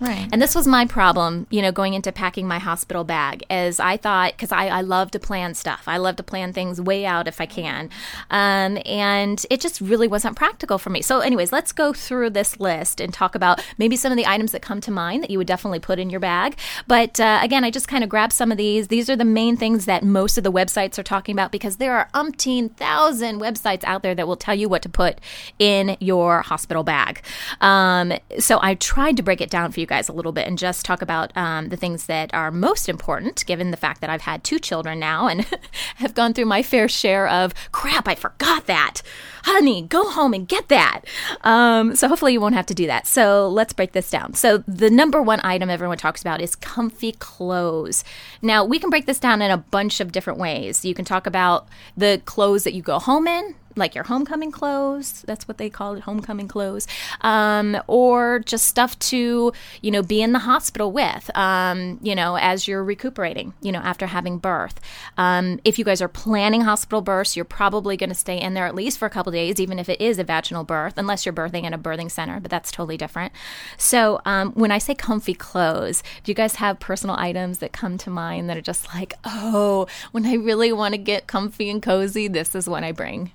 Right. 0.00 0.28
And 0.32 0.40
this 0.40 0.54
was 0.54 0.66
my 0.66 0.86
problem, 0.86 1.46
you 1.50 1.62
know, 1.62 1.72
going 1.72 1.94
into 1.94 2.12
packing 2.12 2.46
my 2.48 2.58
hospital 2.58 3.04
bag, 3.04 3.44
as 3.50 3.80
I 3.80 3.96
thought, 3.96 4.32
because 4.32 4.52
I, 4.52 4.68
I 4.68 4.80
love 4.80 5.10
to 5.12 5.18
plan 5.18 5.54
stuff. 5.54 5.84
I 5.86 5.96
love 5.96 6.16
to 6.16 6.22
plan 6.22 6.52
things 6.52 6.80
way 6.80 7.04
out 7.06 7.28
if 7.28 7.40
I 7.40 7.46
can. 7.46 7.90
Um, 8.30 8.78
and 8.86 9.44
it 9.50 9.60
just 9.60 9.80
really 9.80 10.08
wasn't 10.08 10.36
practical 10.36 10.78
for 10.78 10.90
me. 10.90 11.02
So, 11.02 11.20
anyways, 11.20 11.52
let's 11.52 11.72
go 11.72 11.92
through 11.92 12.30
this 12.30 12.58
list 12.60 13.00
and 13.00 13.09
talk 13.12 13.34
about 13.34 13.64
maybe 13.78 13.96
some 13.96 14.12
of 14.12 14.16
the 14.16 14.26
items 14.26 14.52
that 14.52 14.62
come 14.62 14.80
to 14.82 14.90
mind 14.90 15.22
that 15.22 15.30
you 15.30 15.38
would 15.38 15.46
definitely 15.46 15.80
put 15.80 15.98
in 15.98 16.10
your 16.10 16.20
bag. 16.20 16.56
But 16.86 17.20
uh, 17.20 17.40
again, 17.42 17.64
I 17.64 17.70
just 17.70 17.88
kind 17.88 18.04
of 18.04 18.10
grabbed 18.10 18.32
some 18.32 18.50
of 18.50 18.58
these. 18.58 18.88
These 18.88 19.10
are 19.10 19.16
the 19.16 19.24
main 19.24 19.56
things 19.56 19.86
that 19.86 20.02
most 20.02 20.38
of 20.38 20.44
the 20.44 20.52
websites 20.52 20.98
are 20.98 21.02
talking 21.02 21.34
about 21.34 21.52
because 21.52 21.76
there 21.76 21.96
are 21.96 22.08
umpteen 22.14 22.74
thousand 22.74 23.40
websites 23.40 23.84
out 23.84 24.02
there 24.02 24.14
that 24.14 24.26
will 24.26 24.36
tell 24.36 24.54
you 24.54 24.68
what 24.68 24.82
to 24.82 24.88
put 24.88 25.18
in 25.58 25.96
your 26.00 26.42
hospital 26.42 26.82
bag. 26.82 27.22
Um, 27.60 28.12
so 28.38 28.58
I 28.62 28.74
tried 28.74 29.16
to 29.16 29.22
break 29.22 29.40
it 29.40 29.50
down 29.50 29.72
for 29.72 29.80
you 29.80 29.86
guys 29.86 30.08
a 30.08 30.12
little 30.12 30.32
bit 30.32 30.46
and 30.46 30.58
just 30.58 30.84
talk 30.84 31.02
about 31.02 31.36
um, 31.36 31.68
the 31.68 31.76
things 31.76 32.06
that 32.06 32.32
are 32.34 32.50
most 32.50 32.88
important, 32.88 33.44
given 33.46 33.70
the 33.70 33.76
fact 33.76 34.00
that 34.00 34.10
I've 34.10 34.22
had 34.22 34.44
two 34.44 34.58
children 34.58 34.98
now 34.98 35.26
and 35.26 35.46
have 35.96 36.14
gone 36.14 36.34
through 36.34 36.46
my 36.46 36.62
fair 36.62 36.88
share 36.88 37.28
of 37.28 37.54
crap. 37.72 38.08
I 38.08 38.14
forgot 38.14 38.66
that, 38.66 39.02
honey. 39.44 39.82
Go 39.82 40.08
home 40.10 40.34
and 40.34 40.46
get 40.46 40.68
that. 40.68 41.02
Um, 41.42 41.96
so 41.96 42.08
hopefully 42.08 42.32
you 42.32 42.40
won't 42.40 42.54
have 42.54 42.66
to 42.66 42.74
do 42.74 42.86
that. 42.86 43.06
So 43.06 43.48
let's 43.48 43.72
break 43.72 43.92
this 43.92 44.10
down. 44.10 44.34
So 44.34 44.58
the 44.66 44.90
number 44.90 45.22
one 45.22 45.40
item 45.42 45.70
everyone 45.70 45.98
talks 45.98 46.20
about 46.20 46.40
is 46.40 46.54
comfy 46.56 47.12
clothes. 47.12 48.04
Now 48.42 48.64
we 48.64 48.78
can 48.78 48.90
break 48.90 49.06
this 49.06 49.18
down 49.18 49.42
in 49.42 49.50
a 49.50 49.58
bunch 49.58 50.00
of 50.00 50.12
different 50.12 50.38
ways. 50.38 50.84
You 50.84 50.94
can 50.94 51.04
talk 51.04 51.26
about 51.26 51.68
the 51.96 52.20
clothes 52.24 52.64
that 52.64 52.74
you 52.74 52.82
go 52.82 52.98
home 52.98 53.26
in 53.26 53.54
like 53.76 53.94
your 53.94 54.04
homecoming 54.04 54.50
clothes. 54.50 55.22
That's 55.26 55.46
what 55.46 55.58
they 55.58 55.70
call 55.70 55.94
it, 55.94 56.00
homecoming 56.00 56.48
clothes, 56.48 56.86
um, 57.20 57.80
or 57.86 58.40
just 58.40 58.66
stuff 58.66 58.98
to 59.10 59.52
you 59.80 59.90
know 59.90 60.02
be 60.02 60.22
in 60.22 60.32
the 60.32 60.40
hospital 60.40 60.92
with, 60.92 61.30
um, 61.36 61.98
you 62.02 62.14
know, 62.14 62.36
as 62.36 62.66
you're 62.66 62.84
recuperating, 62.84 63.54
you 63.60 63.72
know, 63.72 63.80
after 63.80 64.06
having 64.06 64.38
birth. 64.38 64.80
Um, 65.16 65.60
if 65.64 65.78
you 65.78 65.84
guys 65.84 66.02
are 66.02 66.08
planning 66.08 66.62
hospital 66.62 67.00
births, 67.00 67.36
you're 67.36 67.44
probably 67.44 67.96
going 67.96 68.10
to 68.10 68.14
stay 68.14 68.40
in 68.40 68.54
there 68.54 68.66
at 68.66 68.74
least 68.74 68.98
for 68.98 69.06
a 69.06 69.10
couple 69.10 69.32
days, 69.32 69.60
even 69.60 69.78
if 69.78 69.88
it 69.88 70.00
is 70.00 70.18
a 70.18 70.24
vaginal 70.24 70.64
birth, 70.64 70.94
unless 70.96 71.24
you're 71.24 71.32
birthing 71.32 71.64
in 71.64 71.74
a 71.74 71.78
birthing 71.78 72.10
center, 72.10 72.40
but 72.40 72.50
that's 72.50 72.70
totally 72.70 72.96
different. 72.96 73.32
So 73.76 74.20
um, 74.24 74.52
when 74.52 74.70
I 74.70 74.78
say 74.78 74.94
comfy 74.94 75.34
clothes, 75.34 76.02
do 76.22 76.30
you 76.30 76.34
guys 76.34 76.56
have 76.56 76.80
personal 76.80 77.16
items 77.16 77.58
that 77.58 77.72
come 77.72 77.98
to 77.98 78.10
mind 78.10 78.48
that 78.48 78.56
are 78.56 78.62
just 78.62 78.92
like, 78.94 79.14
oh, 79.24 79.86
when 80.12 80.26
I 80.26 80.34
really 80.34 80.72
want 80.72 80.94
to 80.94 80.98
get 80.98 81.26
comfy 81.26 81.70
and 81.70 81.82
cozy, 81.82 82.28
this 82.28 82.54
is 82.54 82.68
what 82.68 82.84
I 82.84 82.92
bring. 82.92 83.30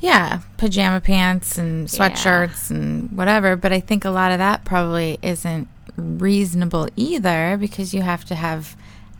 Yeah, 0.00 0.40
pajama 0.58 1.00
pants 1.00 1.58
and 1.58 1.88
sweatshirts 1.88 2.70
and 2.70 3.10
whatever. 3.16 3.56
But 3.56 3.72
I 3.72 3.80
think 3.80 4.04
a 4.04 4.10
lot 4.10 4.32
of 4.32 4.38
that 4.38 4.64
probably 4.64 5.18
isn't 5.22 5.68
reasonable 5.96 6.88
either 6.96 7.56
because 7.58 7.92
you 7.92 8.02
have 8.02 8.24
to 8.26 8.36
have 8.36 8.76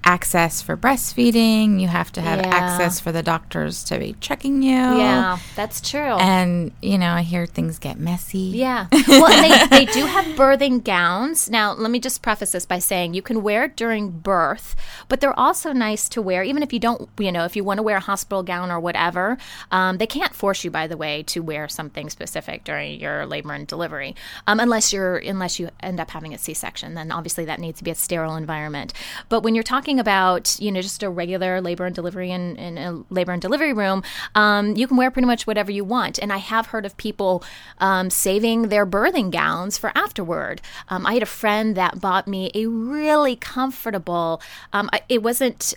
access 0.09 0.63
for 0.63 0.75
breastfeeding. 0.75 1.81
You 1.81 1.89
have 1.89 2.11
to 2.13 2.23
have 2.23 2.39
Yeah. 2.41 2.49
access 2.49 2.99
for 2.99 3.13
the 3.13 3.23
doctors 3.23 3.85
to 3.85 3.99
be 3.99 4.17
checking 4.21 4.63
you. 4.63 4.71
Yeah, 4.73 5.39
that's 5.55 5.83
true. 5.83 6.17
And, 6.17 6.73
you 6.81 6.97
know, 6.97 7.13
I 7.13 7.21
hear 7.23 7.45
things 7.45 7.79
get 7.79 7.99
messy. 7.99 8.39
Yeah. 8.57 8.87
Well, 9.09 9.27
and 9.27 9.71
they, 9.71 9.85
they 9.85 9.93
do 9.93 10.05
have 10.07 10.25
birthing 10.37 10.85
gowns. 10.85 11.51
Now, 11.51 11.73
let 11.73 11.91
me 11.91 11.99
just 11.99 12.23
preface 12.23 12.53
this 12.53 12.65
by 12.67 12.79
saying 12.79 13.15
you 13.15 13.23
can 13.23 13.43
wear 13.43 13.65
it 13.65 13.75
during 13.77 14.11
birth, 14.11 14.77
but 15.09 15.21
they're 15.21 15.39
also 15.39 15.73
nice 15.73 16.09
to 16.11 16.23
wear, 16.23 16.43
even 16.45 16.63
if 16.63 16.73
you 16.73 16.79
don't, 16.79 17.09
you 17.19 17.33
know, 17.33 17.45
if 17.45 17.57
you 17.57 17.65
want 17.65 17.79
to 17.79 17.83
wear 17.83 17.97
a 17.97 18.01
hospital 18.01 18.43
gown 18.43 18.71
or 18.71 18.79
whatever. 18.79 19.37
Um, 19.73 19.99
they 19.99 20.07
can't 20.07 20.35
force 20.35 20.63
you, 20.63 20.71
by 20.71 20.87
the 20.87 20.97
way, 20.97 21.23
to 21.25 21.41
wear 21.43 21.69
something 21.69 22.09
specific 22.11 22.65
during 22.65 23.01
your 23.01 23.27
labor 23.27 23.53
and 23.55 23.67
delivery, 23.67 24.15
um, 24.47 24.61
unless 24.61 24.93
you're 24.93 25.17
unless 25.19 25.59
you 25.59 25.69
end 25.81 25.99
up 26.01 26.11
having 26.11 26.33
a 26.35 26.39
C-section. 26.39 26.95
Then 26.95 27.11
obviously 27.11 27.45
that 27.47 27.59
needs 27.59 27.79
to 27.79 27.85
be 27.85 27.91
a 27.91 27.95
sterile 27.97 28.37
environment. 28.37 28.93
But 29.29 29.43
when 29.43 29.55
you're 29.55 29.65
talking 29.65 29.98
about, 29.99 30.57
you 30.61 30.71
know, 30.71 30.81
just 30.81 31.03
a 31.03 31.11
regular 31.11 31.61
labor 31.61 31.87
and 31.87 31.95
delivery 31.95 32.31
in 32.31 32.79
a 32.79 33.05
labor 33.13 33.33
and 33.33 33.43
delivery 33.43 33.73
room, 33.73 34.03
um, 34.35 34.77
you 34.77 34.87
can 34.87 34.97
wear 34.97 35.11
pretty 35.11 35.27
much 35.27 35.47
whatever 35.47 35.71
you 35.71 35.85
want. 35.85 36.19
And 36.19 36.33
I 36.33 36.39
have 36.39 36.67
heard 36.67 36.87
of 36.87 36.97
people 36.97 37.43
um, 37.79 38.11
saving 38.11 38.69
their 38.69 38.87
birthing 38.87 39.31
gowns 39.31 39.79
for 39.79 39.93
afterward. 39.95 40.61
Um, 40.89 41.07
I 41.07 41.15
had 41.15 41.23
a 41.23 41.27
friend 41.27 41.77
that 41.77 42.01
bought 42.01 42.27
me 42.27 42.51
a 42.55 42.67
really 42.67 43.37
comfortable. 43.37 44.41
Um, 44.73 44.91
it 45.09 45.23
wasn't. 45.23 45.75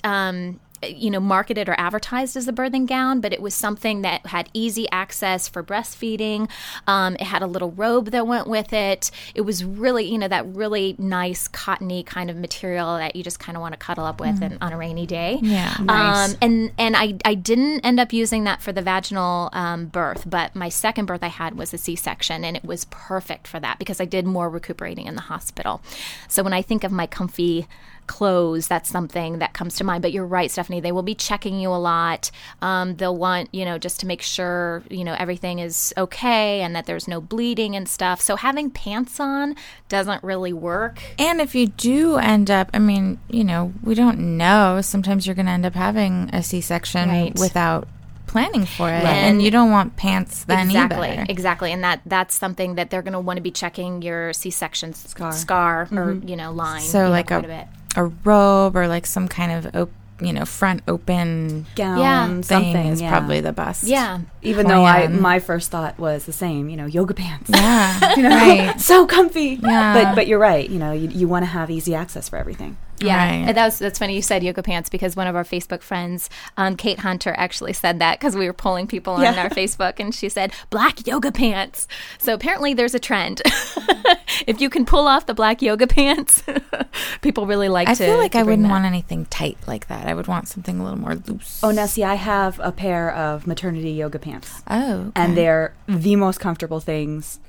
You 0.84 1.12
know, 1.12 1.20
marketed 1.20 1.70
or 1.70 1.76
advertised 1.78 2.36
as 2.36 2.48
a 2.48 2.54
birthing 2.54 2.88
gown, 2.88 3.22
but 3.22 3.34
it 3.34 3.42
was 3.42 3.54
something 3.54 4.02
that 4.02 4.26
had 4.26 4.50
easy 4.54 4.90
access 4.92 5.48
for 5.48 5.64
breastfeeding. 5.64 6.50
Um, 6.88 7.16
it 7.16 7.24
had 7.24 7.42
a 7.42 7.48
little 7.48 7.72
robe 7.72 8.12
that 8.12 8.26
went 8.26 8.48
with 8.48 8.74
it. 8.74 9.12
It 9.36 9.42
was 9.42 9.64
really, 9.64 10.06
you 10.06 10.18
know, 10.18 10.28
that 10.28 10.46
really 10.48 10.96
nice 10.98 11.48
cottony 11.48 12.04
kind 12.04 12.30
of 12.30 12.36
material 12.36 12.98
that 12.98 13.16
you 13.16 13.24
just 13.24 13.40
kind 13.40 13.56
of 13.56 13.62
want 13.62 13.74
to 13.74 13.78
cuddle 13.78 14.06
up 14.06 14.20
with 14.20 14.42
and, 14.42 14.58
on 14.62 14.74
a 14.74 14.78
rainy 14.78 15.06
day. 15.06 15.40
Yeah. 15.42 15.76
Um, 15.80 16.36
and 16.42 16.72
and 16.78 16.96
I, 16.98 17.16
I 17.26 17.36
didn't 17.36 17.82
end 17.82 18.00
up 18.00 18.12
using 18.12 18.46
that 18.46 18.62
for 18.62 18.72
the 18.72 18.82
vaginal 18.82 19.50
um, 19.54 19.86
birth, 19.86 20.24
but 20.28 20.56
my 20.56 20.70
second 20.70 21.06
birth 21.06 21.24
I 21.24 21.28
had 21.28 21.58
was 21.58 21.74
a 21.74 21.78
C 21.78 21.96
section, 21.96 22.44
and 22.44 22.58
it 22.58 22.66
was 22.66 22.86
perfect 22.86 23.48
for 23.48 23.60
that 23.60 23.78
because 23.78 24.02
I 24.02 24.06
did 24.06 24.26
more 24.26 24.50
recuperating 24.50 25.06
in 25.06 25.16
the 25.16 25.22
hospital. 25.22 25.82
So 26.28 26.42
when 26.42 26.54
I 26.54 26.62
think 26.62 26.84
of 26.84 26.92
my 26.92 27.06
comfy 27.06 27.68
clothes, 28.12 28.68
that's 28.68 28.90
something 28.90 29.40
that 29.40 29.54
comes 29.54 29.76
to 29.76 29.86
mind. 29.86 30.02
But 30.02 30.12
you're 30.12 30.26
right, 30.26 30.52
Stephanie, 30.52 30.82
they 30.82 30.92
will 30.92 31.02
be 31.02 31.16
checking 31.16 31.62
you 31.62 31.70
a 31.70 31.80
lot. 31.80 32.30
Um, 32.62 32.98
they'll 32.98 33.16
want, 33.16 33.48
you 33.54 33.64
know, 33.64 33.78
just 33.78 34.02
to 34.02 34.06
make 34.06 34.22
sure, 34.22 34.84
you 34.90 35.06
know, 35.06 35.16
everything 35.18 35.60
is 35.60 35.94
okay 35.98 36.60
and 36.60 36.76
that 36.76 36.88
there's 36.88 37.08
no 37.08 37.22
bleeding 37.22 37.74
and 37.74 37.88
stuff. 37.88 38.20
So 38.20 38.36
having 38.36 38.70
pants 38.70 39.18
on 39.22 39.56
doesn't 39.88 40.22
really 40.26 40.52
work. 40.52 41.02
And 41.18 41.40
if 41.40 41.56
you 41.56 41.68
do 41.68 42.18
end 42.18 42.52
up, 42.52 42.70
I 42.74 42.80
mean, 42.80 43.18
you 43.30 43.46
know, 43.46 43.72
we 43.82 43.96
don't 43.96 44.38
know. 44.38 44.82
Sometimes 44.82 45.26
you're 45.26 45.36
going 45.36 45.46
to 45.46 45.54
end 45.54 45.66
up 45.66 45.76
having 45.76 46.30
a 46.34 46.44
C 46.44 46.60
section 46.60 47.08
Right. 47.08 47.40
without 47.40 47.88
planning 48.28 48.66
for 48.66 48.90
it. 48.90 49.04
Right. 49.04 49.08
And 49.08 49.42
you 49.42 49.52
don't 49.52 49.72
want 49.72 49.98
pants 49.98 50.46
then 50.46 50.68
exactly, 50.68 51.10
either. 51.10 51.26
exactly, 51.30 51.72
and 51.72 51.84
that 51.84 52.02
that's 52.06 52.34
something 52.34 52.76
that 52.76 52.90
they're 52.90 53.02
going 53.02 53.14
to 53.14 53.20
want 53.20 53.38
to 53.38 53.42
be 53.44 53.52
checking 53.52 54.02
your 54.02 54.32
C-section 54.34 54.94
scar, 54.94 55.32
scar 55.34 55.88
or 55.92 56.14
you 56.26 56.36
know 56.38 56.52
line. 56.52 56.82
So 56.82 57.06
know, 57.06 57.10
like 57.10 57.28
quite 57.28 57.46
a, 57.46 57.48
bit. 57.48 57.68
A 57.96 58.06
robe 58.06 58.76
or 58.76 58.88
like 58.88 59.06
some 59.06 59.28
kind 59.28 59.52
of 59.66 59.76
op- 59.76 59.92
you 60.22 60.32
know, 60.32 60.46
front 60.46 60.84
open 60.88 61.66
Gown, 61.76 61.98
Yeah. 61.98 62.28
thing 62.28 62.44
something 62.44 62.86
is 62.88 63.02
yeah. 63.02 63.10
probably 63.10 63.42
the 63.42 63.52
best. 63.54 63.84
Yeah. 63.86 64.20
Even 64.44 64.68
though 64.68 64.86
I, 64.86 65.08
my 65.08 65.40
first 65.40 65.72
thought 65.72 65.98
was 65.98 66.26
the 66.26 66.32
same, 66.32 66.70
you 66.70 66.78
know, 66.78 66.86
yoga 66.86 67.16
pants. 67.16 67.50
Yeah. 67.50 68.14
you 68.16 68.22
know, 68.24 68.30
Right. 68.30 68.80
so 68.90 69.08
comfy. 69.08 69.60
Yeah. 69.62 69.94
But 69.96 70.16
but 70.16 70.28
you're 70.28 70.38
right. 70.40 70.70
You 70.70 70.78
know, 70.78 70.92
you, 70.92 71.08
you 71.10 71.28
want 71.28 71.44
to 71.44 71.50
have 71.50 71.72
easy 71.72 71.96
access 71.96 72.30
for 72.30 72.38
everything. 72.38 72.78
Yeah, 73.02 73.16
Right. 73.18 73.48
and 73.48 73.58
that 73.58 73.66
was 73.66 73.80
that's 73.80 74.00
funny 74.00 74.16
you 74.16 74.22
said 74.22 74.44
yoga 74.44 74.64
pants 74.64 74.90
because 74.90 75.16
one 75.16 75.28
of 75.28 75.36
our 75.36 75.44
Facebook 75.44 75.82
friends, 75.82 76.30
um, 76.58 76.76
Kate 76.76 77.00
Hunter, 77.00 77.34
actually 77.38 77.74
said 77.74 78.00
that 78.00 78.20
because 78.20 78.36
we 78.36 78.46
were 78.46 78.54
polling 78.54 78.88
people 78.88 79.14
on 79.14 79.22
Yeah. 79.22 79.42
our 79.44 79.50
Facebook, 79.62 80.00
and 80.00 80.14
she 80.14 80.30
said 80.30 80.54
black 80.70 81.06
yoga 81.08 81.32
pants. 81.32 81.88
So 82.20 82.34
apparently, 82.34 82.74
there's 82.74 82.94
a 82.96 83.00
trend. 83.00 83.42
if 84.48 84.62
you 84.62 84.70
can 84.70 84.86
pull 84.86 85.08
off 85.08 85.26
the 85.26 85.34
black 85.34 85.62
yoga 85.62 85.88
pants, 85.88 86.44
people 87.22 87.46
really 87.46 87.70
like 87.70 87.88
I 87.88 87.94
to. 87.96 88.06
feel 88.06 88.18
like 88.18 88.36
I 88.36 88.44
wouldn't 88.44 88.64
that. 88.64 88.70
want 88.70 88.86
anything 88.86 89.26
tight 89.26 89.58
like 89.68 89.88
that. 89.88 90.08
I 90.08 90.14
would 90.14 90.28
want 90.28 90.48
something 90.48 90.80
a 90.80 90.84
little 90.84 91.00
more 91.00 91.16
loose. 91.16 91.60
Oh, 91.64 91.72
now 91.72 91.86
see, 91.86 92.04
I 92.04 92.16
have 92.16 92.60
a 92.64 92.72
pair 92.72 93.12
of 93.14 93.48
maternity 93.48 93.92
yoga 93.92 94.20
pants, 94.20 94.62
Oh, 94.68 94.94
okay. 94.94 95.12
and 95.16 95.38
they're 95.38 95.74
the 95.88 96.16
most 96.16 96.40
comfortable 96.40 96.80
things. 96.80 97.40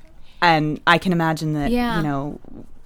And 0.40 0.80
I 0.86 0.98
can 0.98 1.12
imagine 1.12 1.52
that 1.54 1.70
Yeah. 1.70 1.98
you 1.98 2.02
know 2.02 2.40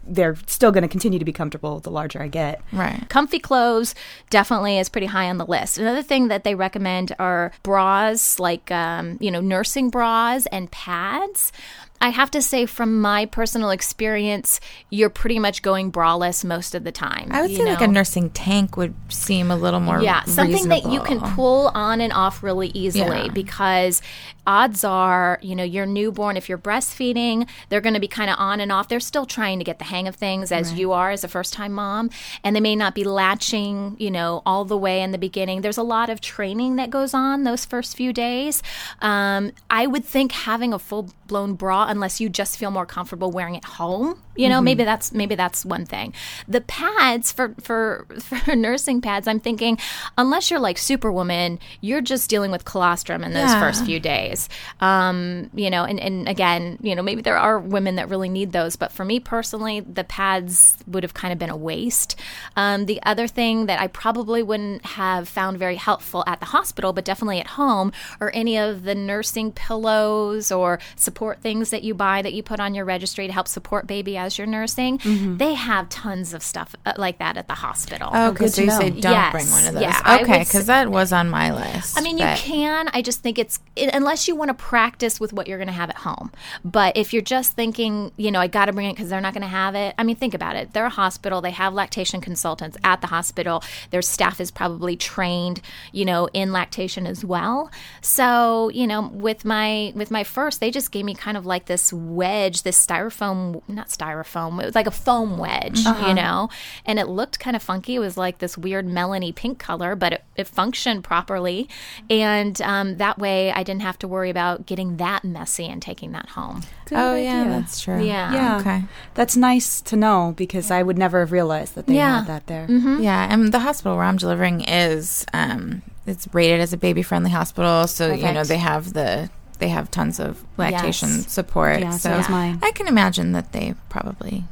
they're 0.09 0.37
still 0.47 0.71
going 0.73 0.83
to 0.83 0.89
continue 0.89 1.19
to 1.19 1.25
be 1.25 1.33
comfortable 1.33 1.81
the 1.81 1.91
larger 1.91 2.23
I 2.23 2.29
get. 2.29 2.61
right. 2.73 3.09
Comfy 3.09 3.39
clothes 3.39 3.95
definitely 4.31 4.79
is 4.79 4.89
pretty 4.89 5.07
high 5.07 5.29
on 5.29 5.39
the 5.39 5.47
list. 5.47 5.79
Another 5.79 6.03
thing 6.03 6.29
that 6.29 6.45
they 6.45 6.55
recommend 6.55 7.15
are 7.19 7.53
bras, 7.63 8.39
like 8.39 8.71
um, 8.71 9.19
you 9.21 9.31
know, 9.31 9.41
nursing 9.41 9.91
bras 9.91 10.47
and 10.47 10.71
pads. 10.71 11.53
I 11.99 12.11
have 12.11 12.31
to 12.33 12.43
say, 12.43 12.67
from 12.67 13.01
my 13.01 13.25
personal 13.25 13.71
experience, 13.71 14.61
you're 14.91 15.09
pretty 15.09 15.39
much 15.39 15.63
going 15.63 15.91
braless 15.91 16.45
most 16.45 16.75
of 16.75 16.85
the 16.85 16.93
time. 16.93 17.29
I 17.31 17.41
would 17.41 17.51
say 17.57 17.65
like 17.65 17.81
a 17.81 17.89
nursing 17.89 18.29
tank 18.31 18.77
would 18.77 18.95
seem 19.09 19.51
a 19.51 19.57
little 19.57 19.81
more 19.81 20.03
yeah, 20.03 20.23
something 20.25 20.69
that 20.69 20.85
you 20.91 21.01
can 21.01 21.21
pull 21.35 21.69
on 21.69 22.03
and 22.03 22.13
off 22.13 22.43
really 22.43 22.69
easily 22.69 23.23
Yeah. 23.25 23.29
because 23.33 24.03
odds 24.47 24.85
are, 24.85 25.39
you 25.43 25.55
know, 25.55 25.65
your 25.65 25.87
newborn, 25.87 26.37
if 26.37 26.49
you're 26.49 26.59
breastfeeding, 26.59 27.49
they're 27.69 27.81
going 27.81 27.95
to 27.95 28.01
be 28.01 28.09
kind 28.09 28.31
of 28.31 28.37
on 28.39 28.61
and 28.61 28.71
off. 28.71 28.89
They're 28.89 29.01
still 29.01 29.27
trying 29.27 29.59
to 29.59 29.65
get 29.65 29.79
the 29.79 29.85
hang 29.85 30.07
of 30.09 30.17
things 30.17 30.53
as 30.53 30.73
you 30.75 30.93
are 30.93 31.11
as 31.11 31.25
a 31.25 31.29
first 31.29 31.53
time 31.53 31.73
mom, 31.73 32.11
and 32.45 32.55
they 32.55 32.61
may 32.61 32.77
not 32.77 32.95
be 32.95 33.05
latching, 33.05 33.97
you 33.99 34.11
know, 34.11 34.43
all 34.47 34.65
the 34.65 34.77
way 34.77 35.03
in 35.03 35.11
the 35.13 35.19
beginning. 35.19 35.61
There's 35.61 35.79
a 35.79 35.83
lot 35.83 36.11
of 36.11 36.21
training 36.21 36.77
that 36.77 36.91
goes 36.91 37.15
on 37.15 37.45
those 37.45 37.65
first 37.65 37.97
few 37.97 38.13
days. 38.13 38.63
Um, 39.01 39.53
I 39.71 39.87
would 39.87 40.05
think 40.05 40.33
having 40.33 40.73
a 40.73 40.79
full 40.79 41.11
blown 41.27 41.55
bra, 41.55 41.87
unless 41.89 42.21
you 42.21 42.29
just 42.29 42.59
feel 42.59 42.71
more 42.71 42.87
comfortable 42.87 43.31
wearing 43.31 43.55
it 43.55 43.65
home, 43.65 44.23
you 44.37 44.49
know, 44.49 44.61
maybe 44.61 44.85
that's 44.85 45.13
maybe 45.13 45.35
that's 45.35 45.65
one 45.65 45.85
thing. 45.87 46.13
The 46.47 46.61
pads 46.61 47.33
for 47.33 47.55
for 47.61 48.07
for 48.21 48.55
nursing 48.57 49.01
pads, 49.01 49.27
I'm 49.29 49.41
thinking, 49.41 49.79
unless 50.19 50.51
you're 50.51 50.61
like 50.61 50.79
Superwoman, 50.79 51.59
you're 51.81 52.01
just 52.01 52.29
dealing 52.31 52.51
with 52.51 52.65
colostrum 52.65 53.23
in 53.25 53.33
those 53.33 53.51
Yeah. 53.53 53.61
first 53.61 53.85
few 53.85 54.01
days. 54.01 54.49
Um, 54.81 55.51
you 55.55 55.71
know, 55.71 55.85
and, 55.85 55.99
and 56.01 56.29
again, 56.29 56.79
you 56.81 56.95
know, 56.95 57.03
maybe 57.03 57.23
there 57.23 57.39
are 57.39 57.59
women 57.59 57.97
that 57.97 58.09
really 58.09 58.29
need 58.29 58.53
those, 58.53 58.77
but 58.77 58.93
for 58.93 59.05
me 59.05 59.21
personally, 59.21 59.81
the 59.81 60.05
pads 60.05 60.77
would 60.87 61.03
have 61.03 61.15
kind 61.15 61.33
of 61.33 61.39
been 61.39 61.51
a 61.51 61.57
waste. 61.57 62.17
Um, 62.57 62.87
the 62.87 63.01
other 63.05 63.27
thing 63.27 63.67
that 63.67 63.81
I 63.81 63.87
probably 63.87 64.43
wouldn't 64.43 64.85
have 64.85 65.29
found 65.29 65.59
very 65.59 65.77
helpful 65.77 66.23
at 66.27 66.41
the 66.41 66.47
hospital, 66.47 66.93
but 66.93 67.05
definitely 67.05 67.41
at 67.41 67.47
home, 67.49 67.93
are 68.21 68.31
any 68.35 68.59
of 68.59 68.85
the 68.85 68.95
nursing 68.95 69.53
pillows 69.53 70.51
or 70.53 70.79
support 70.97 71.41
things 71.41 71.71
that 71.71 71.83
you 71.83 71.95
buy 71.95 72.23
that 72.23 72.33
you 72.35 72.43
put 72.43 72.61
on 72.61 72.75
your 72.75 72.85
registry 72.85 73.27
to 73.27 73.33
help 73.33 73.49
support 73.49 73.87
baby 73.87 74.17
as 74.27 74.37
you're 74.37 74.47
nursing. 74.47 75.01
They 75.39 75.55
have 75.55 75.89
tons 75.89 76.35
of 76.35 76.43
stuff 76.43 76.75
uh, 76.85 76.93
like 76.99 77.19
that 77.19 77.37
at 77.39 77.49
the 77.49 77.55
hospital. 77.55 78.11
Oh, 78.13 78.29
okay. 78.31 78.39
good 78.45 78.53
So 78.53 78.61
you 78.63 78.67
know. 78.69 78.79
say 78.79 78.91
don't 78.91 79.13
Yes, 79.13 79.33
bring 79.33 79.51
one 79.51 79.67
of 79.67 79.73
those. 79.75 79.83
yeah, 79.83 80.19
okay, 80.21 80.41
because 80.41 80.67
that 80.67 80.91
was 80.91 81.13
on 81.13 81.31
my 81.31 81.53
list. 81.55 81.97
I 81.99 82.03
mean, 82.03 82.19
you 82.19 82.27
can. 82.37 82.89
I 82.93 83.01
just 83.01 83.21
think 83.23 83.39
it's 83.39 83.61
it, 83.77 83.91
unless 83.95 84.29
you 84.29 84.37
want 84.37 84.49
to 84.51 84.55
practice 84.55 85.19
with 85.19 85.33
what 85.33 85.47
you're 85.47 85.59
going 85.59 85.69
to 85.69 85.73
have 85.73 85.89
at 85.91 85.97
home. 85.99 86.31
But 86.65 86.97
if 86.97 87.13
you're 87.13 87.23
just 87.23 87.53
thinking, 87.53 88.13
you 88.17 88.31
know, 88.31 88.41
I 88.41 88.49
got 88.49 88.67
to 88.67 88.73
bring 88.73 88.89
it 88.91 88.95
because 88.95 89.09
they're 89.09 89.21
not 89.21 89.33
going 89.33 89.43
to 89.43 89.49
have 89.49 89.75
it. 89.75 89.95
I 89.99 90.03
mean, 90.03 90.17
think 90.17 90.35
about 90.35 90.57
it. 90.57 90.73
They're 90.73 90.87
a 90.87 90.91
hospital. 90.91 91.41
They 91.41 91.53
have 91.53 91.73
lactation 91.73 92.21
consultants 92.21 92.77
at 92.85 93.01
the 93.01 93.07
hospital. 93.07 93.63
Their 93.91 94.03
staff 94.03 94.41
is 94.41 94.51
probably 94.51 94.97
trained, 94.97 95.61
you 95.93 96.05
know, 96.05 96.29
in 96.33 96.53
lactation 96.53 97.07
as 97.07 97.25
well. 97.25 97.71
So, 98.01 98.71
you 98.71 98.87
know, 98.87 99.09
with 99.09 99.45
my 99.45 99.93
with 99.95 100.11
my 100.11 100.25
first, 100.25 100.61
they 100.61 100.71
just 100.71 100.91
gave 100.91 101.05
me 101.05 101.15
kind 101.15 101.37
of 101.37 101.47
like 101.47 101.67
this 101.67 101.93
wedge, 101.93 102.63
this 102.63 102.85
styrofoam, 102.85 103.63
not 103.69 103.89
styrofoam. 103.89 104.16
It 104.25 104.67
was 104.67 104.75
like 104.75 104.87
a 104.87 104.91
foam 104.91 105.39
wedge, 105.39 105.79
you 105.81 106.15
know, 106.15 106.49
and 106.85 106.99
it 106.99 107.09
looked 107.09 107.39
kind 107.39 107.57
of 107.57 107.63
funky. 107.63 107.97
It 107.97 107.99
was 108.01 108.17
like 108.17 108.39
this 108.39 108.57
weird 108.59 108.87
melony 108.87 109.35
pink 109.35 109.59
color, 109.59 109.95
but 109.97 110.13
it, 110.15 110.25
it 110.37 110.47
functioned 110.49 111.05
properly, 111.05 111.69
and 112.11 112.61
um, 112.63 112.97
that 112.99 113.19
way 113.19 113.53
I 113.53 113.63
didn't 113.63 113.83
have 113.83 113.99
to 114.01 114.09
worry 114.09 114.31
about 114.31 114.67
getting 114.67 114.97
that 114.99 115.25
messy 115.25 115.67
and 115.67 115.81
taking 115.83 116.13
that 116.13 116.31
home. 116.31 116.63
oh 116.93 117.17
yeah, 117.17 117.45
that's 117.45 117.81
true. 117.81 118.03
Yeah. 118.03 118.33
Yeah. 118.33 118.59
Okay. 118.61 118.85
That's 119.15 119.37
nice 119.37 119.81
to 119.83 119.97
know 119.97 120.35
because 120.37 120.71
I 120.71 120.83
would 120.83 120.99
never 120.99 121.21
have 121.21 121.33
realized 121.33 121.75
that 121.75 121.87
they 121.87 121.95
Yeah. 121.97 122.19
had 122.19 122.27
that 122.27 122.47
there. 122.47 122.67
Yeah, 122.71 123.27
and 123.33 123.53
the 123.53 123.61
hospital 123.61 123.97
where 123.97 124.05
I'm 124.07 124.17
delivering 124.17 124.61
is 124.63 125.25
um, 125.33 125.83
it's 126.07 126.29
rated 126.33 126.61
as 126.61 126.73
a 126.73 126.77
baby 126.77 127.03
friendly 127.03 127.31
hospital, 127.31 127.87
so 127.87 128.13
you 128.13 128.33
know 128.33 128.45
they 128.45 128.59
have 128.59 128.93
the 128.93 129.29
they 129.59 129.69
have 129.69 129.91
tons 129.91 130.19
of 130.21 130.45
lactation 130.57 131.09
Yes. 131.09 131.33
support. 131.33 131.81
Yeah, 131.81 131.91
so 131.91 132.11
so 132.11 132.17
does 132.17 132.29
mine. 132.29 132.59
I 132.63 132.71
can 132.73 132.87
imagine 132.89 133.33
that 133.33 133.53
they 133.53 133.75
probably 133.89 134.45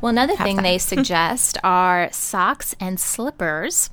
Well, 0.00 0.10
another 0.10 0.36
thing 0.36 0.56
that. 0.56 0.62
they 0.62 0.78
suggest 0.92 1.56
are 1.64 2.08
socks 2.12 2.74
and 2.78 3.00
slippers, 3.00 3.88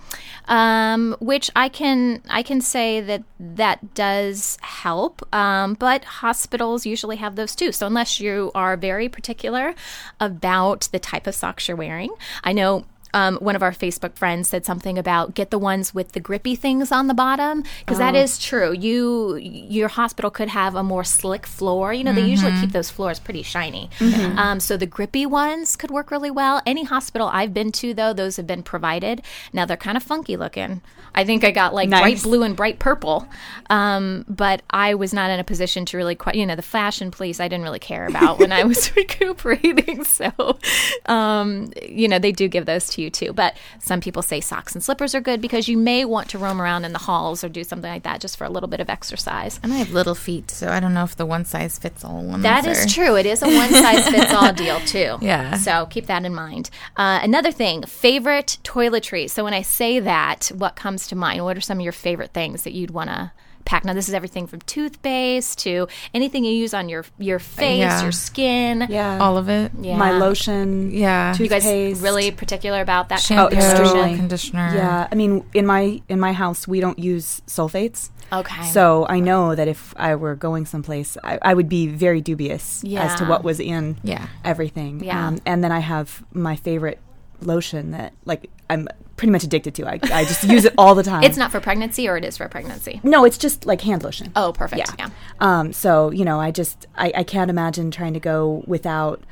um, 0.47 1.15
which 1.19 1.49
I 1.55 1.69
can 1.69 2.21
I 2.29 2.43
can 2.43 2.59
say 2.61 2.99
that 3.01 3.23
that 3.39 3.93
does 3.93 4.57
help. 4.61 5.21
Um, 5.33 5.75
but 5.75 6.03
hospitals 6.03 6.85
usually 6.85 7.15
have 7.17 7.35
those 7.35 7.55
too. 7.55 7.71
So 7.71 7.87
unless 7.87 8.19
you 8.19 8.51
are 8.53 8.75
very 8.75 9.07
particular 9.09 9.73
about 10.19 10.89
the 10.91 10.99
type 10.99 11.25
of 11.27 11.35
socks 11.35 11.67
you're 11.67 11.77
wearing, 11.77 12.11
I 12.43 12.53
know. 12.53 12.85
Um, 13.13 13.37
one 13.37 13.55
of 13.55 13.63
our 13.63 13.71
Facebook 13.71 14.15
friends 14.15 14.49
said 14.49 14.65
something 14.65 14.97
about 14.97 15.33
get 15.33 15.51
the 15.51 15.59
ones 15.59 15.93
with 15.93 16.13
the 16.13 16.19
grippy 16.19 16.55
things 16.55 16.91
on 16.91 17.07
the 17.07 17.13
bottom 17.13 17.63
because 17.79 17.97
that 17.97 18.15
is 18.15 18.39
true. 18.39 18.73
You 18.73 19.35
your 19.37 19.87
hospital 19.87 20.31
could 20.31 20.49
have 20.49 20.75
a 20.75 20.83
more 20.83 21.03
slick 21.03 21.45
floor. 21.45 21.93
You 21.93 22.03
know 22.03 22.13
they 22.13 22.25
usually 22.25 22.59
keep 22.59 22.71
those 22.71 22.89
floors 22.89 23.19
pretty 23.19 23.43
shiny, 23.43 23.89
um, 24.37 24.59
so 24.59 24.77
the 24.77 24.85
grippy 24.85 25.25
ones 25.25 25.75
could 25.75 25.91
work 25.91 26.11
really 26.11 26.31
well. 26.31 26.61
Any 26.65 26.83
hospital 26.83 27.29
I've 27.31 27.53
been 27.53 27.71
to 27.73 27.93
though, 27.93 28.13
those 28.13 28.37
have 28.37 28.47
been 28.47 28.63
provided. 28.63 29.21
Now 29.51 29.65
they're 29.65 29.77
kind 29.77 29.97
of 29.97 30.03
funky 30.03 30.37
looking. 30.37 30.81
I 31.15 31.25
think 31.25 31.43
I 31.43 31.51
got 31.51 31.73
like 31.73 31.89
bright 31.89 32.23
blue 32.23 32.41
and 32.43 32.55
bright 32.55 32.79
purple, 32.79 33.27
um, 33.69 34.25
but 34.27 34.63
I 34.69 34.95
was 34.95 35.13
not 35.13 35.29
in 35.29 35.39
a 35.39 35.43
position 35.43 35.85
to 35.85 35.97
really 35.97 36.15
quite 36.15 36.35
you 36.35 36.45
know 36.45 36.55
the 36.55 36.61
fashion 36.61 37.11
police 37.11 37.39
I 37.39 37.47
didn't 37.47 37.63
really 37.63 37.79
care 37.79 38.07
about 38.07 38.39
when 38.39 38.51
I 38.51 38.63
was 38.63 38.95
recuperating. 38.95 40.03
So 40.03 40.57
um, 41.05 41.71
you 41.87 42.07
know 42.07 42.19
they 42.19 42.31
do 42.31 42.47
give 42.47 42.65
those 42.65 42.87
to 42.89 43.01
you 43.01 43.02
too. 43.09 43.33
But 43.33 43.55
some 43.79 44.01
people 44.01 44.21
say 44.21 44.39
socks 44.41 44.73
and 44.73 44.83
slippers 44.83 45.13
are 45.15 45.21
good 45.21 45.41
because 45.41 45.67
you 45.67 45.77
may 45.77 46.05
want 46.05 46.29
to 46.29 46.37
roam 46.37 46.61
around 46.61 46.85
in 46.85 46.93
the 46.93 46.99
halls 46.99 47.43
or 47.43 47.49
do 47.49 47.63
something 47.63 47.89
like 47.91 48.03
that 48.03 48.21
just 48.21 48.37
for 48.37 48.45
a 48.45 48.49
little 48.49 48.69
bit 48.69 48.79
of 48.79 48.89
exercise. 48.89 49.59
and 49.63 49.73
I 49.73 49.77
have 49.77 49.91
little 49.91 50.15
feet, 50.15 50.51
so 50.51 50.67
I 50.69 50.79
don't 50.79 50.93
know 50.93 51.03
if 51.03 51.15
the 51.15 51.25
one 51.25 51.45
size 51.45 51.77
fits 51.79 52.03
all 52.03 52.23
ones. 52.23 52.43
That 52.43 52.65
are- 52.67 52.71
is 52.71 52.93
true. 52.93 53.15
It 53.15 53.25
is 53.25 53.41
a 53.41 53.47
one 53.47 53.69
size 53.71 54.07
fits 54.09 54.33
all 54.33 54.53
deal 54.63 54.79
too. 54.81 55.17
Yeah. 55.21 55.55
So 55.57 55.85
keep 55.87 56.05
that 56.07 56.23
in 56.25 56.33
mind. 56.33 56.69
Uh, 56.97 57.19
another 57.23 57.51
thing, 57.51 57.83
favorite 57.83 58.57
toiletries. 58.63 59.29
So 59.31 59.43
when 59.43 59.53
I 59.53 59.61
say 59.61 59.99
that, 59.99 60.51
what 60.55 60.75
comes 60.75 61.07
to 61.07 61.15
mind? 61.15 61.43
What 61.43 61.57
are 61.57 61.61
some 61.61 61.79
of 61.79 61.83
your 61.83 61.93
favorite 61.93 62.31
things 62.33 62.63
that 62.63 62.73
you'd 62.73 62.91
want 62.91 63.09
to 63.09 63.31
pack? 63.65 63.85
Now 63.85 63.93
this 63.93 64.07
is 64.07 64.13
everything 64.13 64.47
from 64.47 64.61
toothpaste 64.61 65.59
to 65.59 65.87
anything 66.13 66.43
you 66.43 66.51
use 66.53 66.73
on 66.73 66.89
your 66.89 67.05
your 67.17 67.39
face, 67.39 67.79
Yeah. 67.79 68.01
your 68.03 68.11
skin. 68.11 68.87
Yeah. 68.89 69.17
all 69.19 69.37
of 69.37 69.49
it. 69.49 69.71
Yeah. 69.81 69.97
My 69.97 70.11
lotion. 70.11 70.91
Yeah. 70.91 71.35
You 71.37 71.47
guys 71.47 71.65
really 72.01 72.31
particular 72.31 72.81
about 72.81 73.09
that 73.09 73.23
kind 73.23 73.51
Shampoo, 73.51 73.57
of 73.57 73.63
extremely. 73.63 74.15
conditioner. 74.17 74.71
Yeah, 74.75 75.07
I 75.11 75.15
mean, 75.15 75.45
in 75.53 75.65
my 75.65 76.01
in 76.09 76.19
my 76.19 76.33
house, 76.33 76.67
we 76.67 76.79
don't 76.79 76.99
use 76.99 77.41
sulfates. 77.47 78.09
Okay. 78.31 78.63
So 78.71 79.05
I 79.09 79.19
know 79.19 79.53
that 79.55 79.67
if 79.67 79.93
I 79.97 80.15
were 80.15 80.35
going 80.35 80.65
someplace, 80.65 81.17
I, 81.23 81.37
I 81.41 81.53
would 81.53 81.69
be 81.69 81.87
very 81.87 82.19
dubious 82.21 82.83
as 82.97 83.15
to 83.19 83.25
what 83.25 83.43
was 83.43 83.59
in 83.59 83.97
Yeah. 84.03 84.27
everything. 84.43 85.01
Um, 85.01 85.03
Yeah. 85.03 85.35
and 85.45 85.63
then 85.63 85.71
I 85.71 85.79
have 85.79 86.23
my 86.33 86.55
favorite 86.55 86.99
lotion 87.41 87.91
that, 87.91 88.13
like, 88.25 88.49
I'm 88.73 88.87
pretty 89.15 89.31
much 89.31 89.43
addicted 89.43 89.75
to. 89.75 89.87
I, 89.87 89.99
I 90.11 90.25
just 90.25 90.43
use 90.43 90.65
it 90.65 90.73
all 90.77 90.95
the 90.95 91.03
time. 91.11 91.23
it's 91.23 91.37
not 91.37 91.51
for 91.51 91.59
pregnancy 91.59 92.07
or 92.09 92.17
it 92.17 92.25
is 92.25 92.35
for 92.37 92.47
pregnancy. 92.49 92.99
No, 93.03 93.23
it's 93.25 93.37
just 93.37 93.65
like 93.65 93.81
hand 93.81 94.03
lotion. 94.03 94.31
Oh, 94.35 94.51
perfect. 94.53 94.89
Yeah. 94.99 95.09
Um, 95.39 95.71
so 95.73 96.11
you 96.11 96.25
know, 96.25 96.39
I 96.39 96.51
just 96.51 96.87
I, 96.95 97.11
I 97.17 97.23
can't 97.23 97.49
imagine 97.49 97.91
trying 97.91 98.13
to 98.15 98.19
go 98.19 98.63
without 98.67 99.23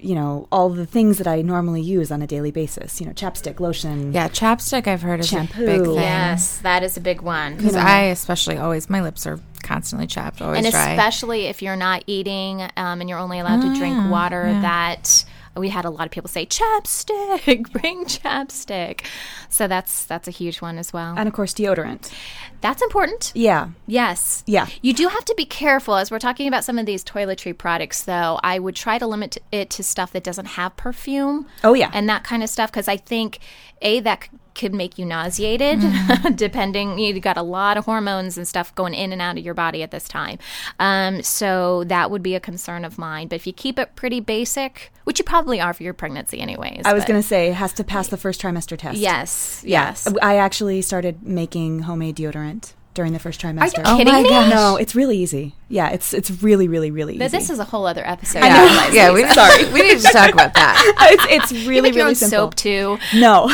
you 0.00 0.14
know 0.14 0.46
all 0.52 0.68
the 0.70 0.84
things 0.86 1.18
that 1.18 1.26
I 1.26 1.40
normally 1.42 1.80
use 1.80 2.12
on 2.12 2.20
a 2.22 2.26
daily 2.26 2.50
basis. 2.50 3.00
You 3.00 3.06
know, 3.06 3.12
chapstick, 3.12 3.58
lotion. 3.60 4.12
Yeah, 4.12 4.28
chapstick 4.28 4.86
I've 4.86 5.02
heard 5.02 5.20
is 5.20 5.28
Shampoo. 5.28 5.62
a 5.62 5.66
big 5.66 5.82
thing. 5.84 5.94
Yes, 5.94 6.58
that 6.60 6.82
is 6.82 6.96
a 6.96 7.00
big 7.00 7.20
one. 7.22 7.56
Because 7.56 7.74
I 7.76 8.02
especially 8.04 8.56
always 8.58 8.88
my 8.90 9.00
lips 9.02 9.26
are 9.26 9.40
constantly 9.62 10.06
chapped, 10.06 10.42
always 10.42 10.62
and 10.64 10.70
dry. 10.72 10.90
especially 10.92 11.46
if 11.46 11.62
you're 11.62 11.74
not 11.76 12.04
eating 12.06 12.60
um, 12.76 13.00
and 13.00 13.08
you're 13.08 13.18
only 13.18 13.38
allowed 13.38 13.62
to 13.62 13.74
drink 13.78 13.96
Ah, 13.98 14.10
water 14.10 14.44
yeah. 14.46 14.60
that 14.60 15.24
we 15.56 15.68
had 15.68 15.84
a 15.84 15.90
lot 15.90 16.06
of 16.06 16.10
people 16.10 16.28
say 16.28 16.46
chapstick, 16.46 17.72
bring 17.72 18.04
chapstick. 18.04 19.04
So 19.48 19.68
that's 19.68 20.04
that's 20.04 20.28
a 20.28 20.30
huge 20.30 20.60
one 20.60 20.78
as 20.78 20.92
well. 20.92 21.14
And 21.16 21.28
of 21.28 21.34
course, 21.34 21.54
deodorant. 21.54 22.12
That's 22.60 22.82
important. 22.82 23.30
Yeah. 23.34 23.68
Yes. 23.86 24.42
Yeah. 24.46 24.66
You 24.80 24.94
do 24.94 25.08
have 25.08 25.24
to 25.26 25.34
be 25.36 25.44
careful 25.44 25.96
as 25.96 26.10
we're 26.10 26.18
talking 26.18 26.48
about 26.48 26.64
some 26.64 26.78
of 26.78 26.86
these 26.86 27.04
toiletry 27.04 27.56
products, 27.56 28.04
though. 28.04 28.40
I 28.42 28.58
would 28.58 28.74
try 28.74 28.98
to 28.98 29.06
limit 29.06 29.36
it 29.52 29.68
to 29.70 29.82
stuff 29.82 30.12
that 30.12 30.24
doesn't 30.24 30.46
have 30.46 30.74
perfume. 30.76 31.46
Oh, 31.62 31.74
yeah. 31.74 31.90
And 31.92 32.08
that 32.08 32.24
kind 32.24 32.42
of 32.42 32.48
stuff 32.48 32.72
because 32.72 32.88
I 32.88 32.96
think, 32.96 33.38
A, 33.82 34.00
that 34.00 34.28
could 34.54 34.72
make 34.74 34.98
you 34.98 35.04
nauseated, 35.04 35.80
Mm-hmm. 35.80 36.34
depending. 36.36 36.98
You've 36.98 37.20
got 37.20 37.36
a 37.36 37.42
lot 37.42 37.76
of 37.76 37.84
hormones 37.84 38.36
and 38.38 38.46
stuff 38.46 38.74
going 38.74 38.94
in 38.94 39.12
and 39.12 39.20
out 39.20 39.38
of 39.38 39.44
your 39.44 39.54
body 39.54 39.82
at 39.82 39.90
this 39.90 40.08
time. 40.08 40.38
Um, 40.78 41.22
so 41.22 41.84
that 41.84 42.10
would 42.10 42.22
be 42.22 42.34
a 42.34 42.40
concern 42.40 42.84
of 42.84 42.98
mine. 42.98 43.28
But 43.28 43.36
if 43.36 43.46
you 43.46 43.52
keep 43.52 43.78
it 43.78 43.96
pretty 43.96 44.20
basic, 44.20 44.92
which 45.04 45.18
you 45.18 45.24
probably 45.24 45.60
are 45.60 45.72
for 45.74 45.82
your 45.82 45.94
pregnancy, 45.94 46.40
anyways. 46.40 46.82
I 46.84 46.94
was 46.94 47.04
going 47.04 47.20
to 47.20 47.26
say 47.26 47.48
it 47.48 47.54
has 47.54 47.72
to 47.74 47.84
pass 47.84 48.08
the 48.08 48.16
first 48.16 48.40
trimester 48.40 48.78
test. 48.78 48.98
Yes. 48.98 49.62
Yeah. 49.66 49.88
Yes. 49.88 50.08
I 50.22 50.36
actually 50.36 50.82
started 50.82 51.22
making 51.22 51.80
homemade 51.80 52.16
deodorant 52.16 52.72
during 52.94 53.12
the 53.12 53.18
first 53.18 53.40
trimester. 53.40 53.84
Are 53.84 53.98
you 53.98 54.04
kidding 54.04 54.22
me? 54.22 54.30
No, 54.30 54.76
it's 54.76 54.94
really 54.94 55.18
easy. 55.18 55.54
Yeah, 55.68 55.90
it's 55.90 56.14
it's 56.14 56.30
really 56.42 56.68
really 56.68 56.90
really 56.90 57.14
easy. 57.14 57.18
But 57.18 57.32
this 57.32 57.50
is 57.50 57.58
a 57.58 57.64
whole 57.64 57.86
other 57.86 58.06
episode. 58.06 58.40
Yeah, 58.40 58.66
I 58.68 58.90
yeah. 58.92 59.12
We 59.12 59.28
sorry. 59.30 59.64
We 59.74 59.82
need 59.82 60.00
to 60.00 60.12
talk 60.12 60.32
about 60.32 60.54
that. 60.54 60.94
it's 61.30 61.52
it's 61.52 61.66
really 61.66 61.76
you 61.76 61.82
make 61.82 61.94
your 61.94 62.04
really 62.04 62.10
own 62.10 62.14
simple. 62.14 62.38
soap 62.38 62.54
too. 62.54 62.98
No. 63.14 63.46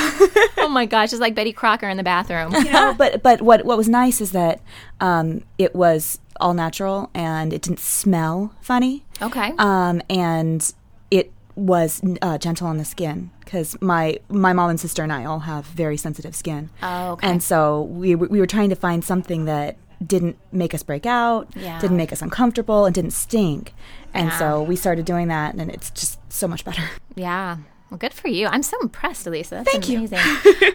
oh 0.59 0.69
my 0.71 0.87
gosh, 0.87 1.13
it's 1.13 1.21
like 1.21 1.35
Betty 1.35 1.53
Crocker 1.53 1.89
in 1.89 1.97
the 1.97 2.03
bathroom. 2.03 2.53
you 2.55 2.71
know, 2.71 2.95
but 2.97 3.23
but 3.23 3.41
what 3.41 3.65
what 3.65 3.79
was 3.79 3.89
nice 3.89 4.21
is 4.21 4.33
that 4.33 4.61
um, 5.01 5.43
it 5.59 5.75
was 5.75 6.21
all 6.41 6.55
natural 6.55 7.11
and 7.15 7.53
it 7.53 7.63
didn't 7.63 7.81
smell 7.81 8.55
funny. 8.61 9.05
Okay. 9.23 9.53
Um, 9.59 10.03
and 10.09 10.73
it 11.11 11.33
was 11.61 12.01
uh, 12.23 12.39
gentle 12.39 12.67
on 12.67 12.79
the 12.79 12.85
skin 12.85 13.31
because 13.45 13.77
my 13.83 14.19
my 14.29 14.53
mom 14.53 14.71
and 14.71 14.81
sister 14.81 15.03
and 15.03 15.13
I 15.13 15.25
all 15.27 15.41
have 15.41 15.67
very 15.67 15.97
sensitive 15.97 16.35
skin. 16.35 16.71
Oh, 16.83 17.13
okay. 17.13 17.29
And 17.29 17.43
so 17.43 17.83
we 17.83 18.15
were- 18.15 18.29
we 18.29 18.41
were 18.41 18.47
trying 18.47 18.71
to 18.71 18.77
find 18.77 19.05
something 19.05 19.45
that 19.45 19.77
didn't 20.05 20.39
make 20.51 20.73
us 20.75 20.83
break 20.83 21.05
out, 21.05 21.49
Yeah. 21.55 21.79
didn't 21.79 21.99
make 21.99 22.13
us 22.13 22.23
uncomfortable, 22.23 22.87
and 22.87 22.95
didn't 22.95 23.11
stink. 23.13 23.75
And 24.15 24.29
Yeah. 24.31 24.39
so 24.39 24.63
we 24.63 24.75
started 24.75 25.05
doing 25.05 25.29
that, 25.29 25.55
and 25.55 25.71
it's 25.71 25.91
just 25.91 26.19
so 26.33 26.49
much 26.49 26.65
better. 26.65 26.83
Yeah. 27.17 27.59
Well, 27.91 27.99
good 27.99 28.15
for 28.15 28.29
you. 28.29 28.47
I'm 28.47 28.63
so 28.63 28.77
impressed, 28.81 29.27
Elisa. 29.27 29.57
That's 29.57 29.71
Thank 29.73 29.89
you. 29.89 30.09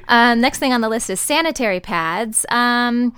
um, 0.09 0.41
next 0.45 0.59
thing 0.59 0.73
on 0.73 0.81
the 0.81 0.89
list 0.89 1.09
is 1.09 1.19
sanitary 1.21 1.79
pads. 1.79 2.45
Um, 2.49 3.15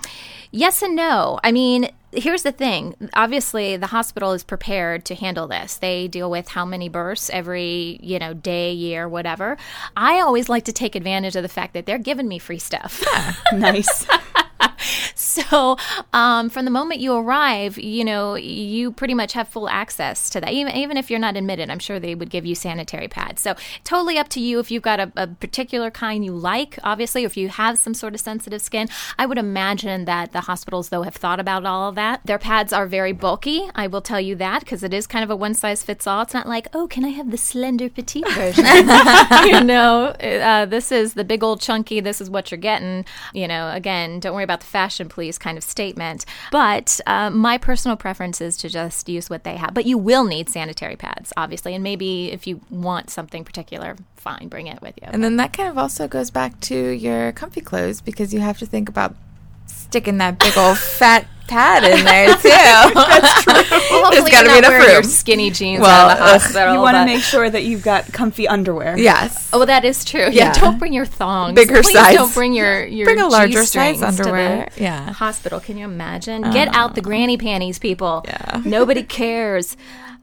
yes 0.51 0.81
and 0.83 0.95
no. 0.95 1.39
I 1.43 1.51
mean, 1.51 1.89
here's 2.11 2.43
the 2.43 2.51
thing. 2.51 2.95
Obviously, 3.13 3.77
the 3.77 3.87
hospital 3.87 4.31
is 4.31 4.43
prepared 4.43 5.05
to 5.05 5.15
handle 5.15 5.47
this. 5.47 5.77
They 5.77 6.07
deal 6.07 6.29
with 6.29 6.49
how 6.49 6.65
many 6.65 6.89
births 6.89 7.29
every, 7.29 7.99
you 8.01 8.19
know, 8.19 8.33
day, 8.33 8.71
year, 8.71 9.07
whatever. 9.07 9.57
I 9.95 10.19
always 10.19 10.49
like 10.49 10.65
to 10.65 10.73
take 10.73 10.95
advantage 10.95 11.35
of 11.35 11.43
the 11.43 11.49
fact 11.49 11.73
that 11.73 11.85
they're 11.85 11.97
giving 11.97 12.27
me 12.27 12.39
free 12.39 12.59
stuff. 12.59 13.03
nice. 13.53 14.05
So, 15.37 15.77
um, 16.13 16.49
from 16.49 16.65
the 16.65 16.71
moment 16.71 16.99
you 16.99 17.13
arrive, 17.13 17.77
you 17.77 18.03
know, 18.03 18.35
you 18.35 18.91
pretty 18.91 19.13
much 19.13 19.33
have 19.33 19.47
full 19.47 19.69
access 19.69 20.31
to 20.31 20.41
that. 20.41 20.51
Even, 20.51 20.75
even 20.75 20.97
if 20.97 21.11
you're 21.11 21.19
not 21.19 21.37
admitted, 21.37 21.69
I'm 21.69 21.79
sure 21.79 21.99
they 21.99 22.15
would 22.15 22.31
give 22.31 22.45
you 22.45 22.55
sanitary 22.55 23.07
pads. 23.07 23.41
So, 23.41 23.55
totally 23.83 24.17
up 24.17 24.29
to 24.29 24.39
you 24.39 24.59
if 24.59 24.71
you've 24.71 24.83
got 24.83 24.99
a, 24.99 25.11
a 25.15 25.27
particular 25.27 25.91
kind 25.91 26.25
you 26.25 26.31
like, 26.31 26.79
obviously, 26.83 27.23
or 27.23 27.27
if 27.27 27.37
you 27.37 27.49
have 27.49 27.77
some 27.77 27.93
sort 27.93 28.15
of 28.15 28.19
sensitive 28.19 28.61
skin. 28.61 28.89
I 29.17 29.25
would 29.25 29.37
imagine 29.37 30.05
that 30.05 30.31
the 30.31 30.41
hospitals, 30.41 30.89
though, 30.89 31.03
have 31.03 31.15
thought 31.15 31.39
about 31.39 31.65
all 31.65 31.89
of 31.89 31.95
that. 31.95 32.25
Their 32.25 32.39
pads 32.39 32.73
are 32.73 32.87
very 32.87 33.11
bulky. 33.13 33.69
I 33.75 33.87
will 33.87 34.01
tell 34.01 34.21
you 34.21 34.35
that 34.35 34.61
because 34.61 34.83
it 34.83 34.93
is 34.93 35.07
kind 35.07 35.23
of 35.23 35.29
a 35.29 35.35
one 35.35 35.53
size 35.53 35.83
fits 35.83 36.07
all. 36.07 36.21
It's 36.23 36.33
not 36.33 36.47
like, 36.47 36.67
oh, 36.73 36.87
can 36.87 37.05
I 37.05 37.09
have 37.09 37.31
the 37.31 37.37
slender 37.37 37.89
petite 37.89 38.29
version? 38.31 38.65
you 39.45 39.63
know, 39.63 40.07
uh, 40.21 40.65
this 40.65 40.91
is 40.91 41.13
the 41.13 41.23
big 41.23 41.43
old 41.43 41.61
chunky. 41.61 41.99
This 41.99 42.21
is 42.21 42.29
what 42.29 42.51
you're 42.51 42.57
getting. 42.57 43.05
You 43.33 43.47
know, 43.47 43.71
again, 43.71 44.19
don't 44.19 44.33
worry 44.33 44.43
about 44.43 44.61
the 44.61 44.66
fashion 44.67 45.09
police 45.09 45.37
kind 45.37 45.57
of 45.57 45.63
statement. 45.63 46.25
But 46.51 46.99
uh, 47.07 47.29
my 47.29 47.57
personal 47.57 47.97
preference 47.97 48.41
is 48.41 48.57
to 48.57 48.69
just 48.69 49.09
use 49.09 49.29
what 49.29 49.43
they 49.43 49.55
have. 49.55 49.73
But 49.73 49.85
you 49.85 49.97
will 49.97 50.23
need 50.23 50.49
sanitary 50.49 50.95
pads, 50.95 51.33
obviously. 51.35 51.73
And 51.73 51.83
maybe 51.83 52.31
if 52.31 52.45
you 52.45 52.61
want 52.69 53.09
something 53.09 53.43
particular, 53.43 53.95
fine, 54.15 54.47
bring 54.49 54.67
it 54.67 54.81
with 54.81 54.95
you. 55.01 55.09
And 55.11 55.23
then 55.23 55.37
that 55.37 55.53
kind 55.53 55.69
of 55.69 55.77
also 55.77 56.07
goes 56.07 56.29
back 56.29 56.59
to 56.61 56.75
your 56.75 57.31
comfy 57.31 57.61
clothes 57.61 58.01
because 58.01 58.33
you 58.33 58.41
have 58.41 58.57
to 58.59 58.65
think 58.65 58.89
about 58.89 59.15
sticking 59.65 60.17
that 60.17 60.39
big 60.39 60.57
old 60.57 60.77
fat 60.77 61.27
pad 61.47 61.83
in 61.83 62.05
there 62.05 62.35
too. 62.35 62.49
That's 62.93 63.43
true. 63.43 63.53
Well, 63.89 64.03
hopefully 64.05 64.29
There's 64.29 64.31
got 64.31 64.43
to 64.43 64.47
be 64.49 64.49
not 64.49 64.57
enough 64.59 64.69
wearing 64.71 64.93
your 64.93 65.03
skinny 65.03 65.49
jeans 65.49 65.81
Well, 65.81 65.89
out 66.09 66.11
of 66.11 66.17
the 66.17 66.23
hospital. 66.23 66.73
you 66.73 66.79
want 66.79 66.95
to 66.97 67.05
make 67.05 67.21
sure 67.23 67.49
that 67.49 67.63
you've 67.63 67.83
got 67.83 68.11
comfy 68.11 68.47
underwear. 68.47 68.97
Yes. 68.97 69.49
Oh, 69.53 69.65
that 69.65 69.85
is 69.85 70.03
true. 70.05 70.21
Yeah, 70.21 70.29
Yeah. 70.31 70.53
don't 70.53 70.77
bring 70.77 70.93
your 70.93 71.05
thongs. 71.05 71.55
Bigger 71.55 71.81
Please 71.81 71.93
size. 71.93 72.15
don't 72.15 72.33
bring 72.33 72.53
your 72.53 72.85
your 72.85 73.05
Bring 73.05 73.19
a 73.19 73.27
larger 73.27 73.61
G-strings 73.61 73.99
size 73.99 74.19
underwear. 74.19 74.69
Yeah. 74.77 75.11
hospital. 75.13 75.59
Can 75.59 75.77
you 75.77 75.85
imagine? 75.85 76.41
Get 76.51 76.67
out 76.69 76.95
the 76.95 77.01
uh-huh. 77.01 77.09
granny 77.09 77.37
panties, 77.37 77.79
people. 77.79 78.23
Yeah. 78.25 78.61
Nobody 78.65 79.03
cares. 79.03 79.77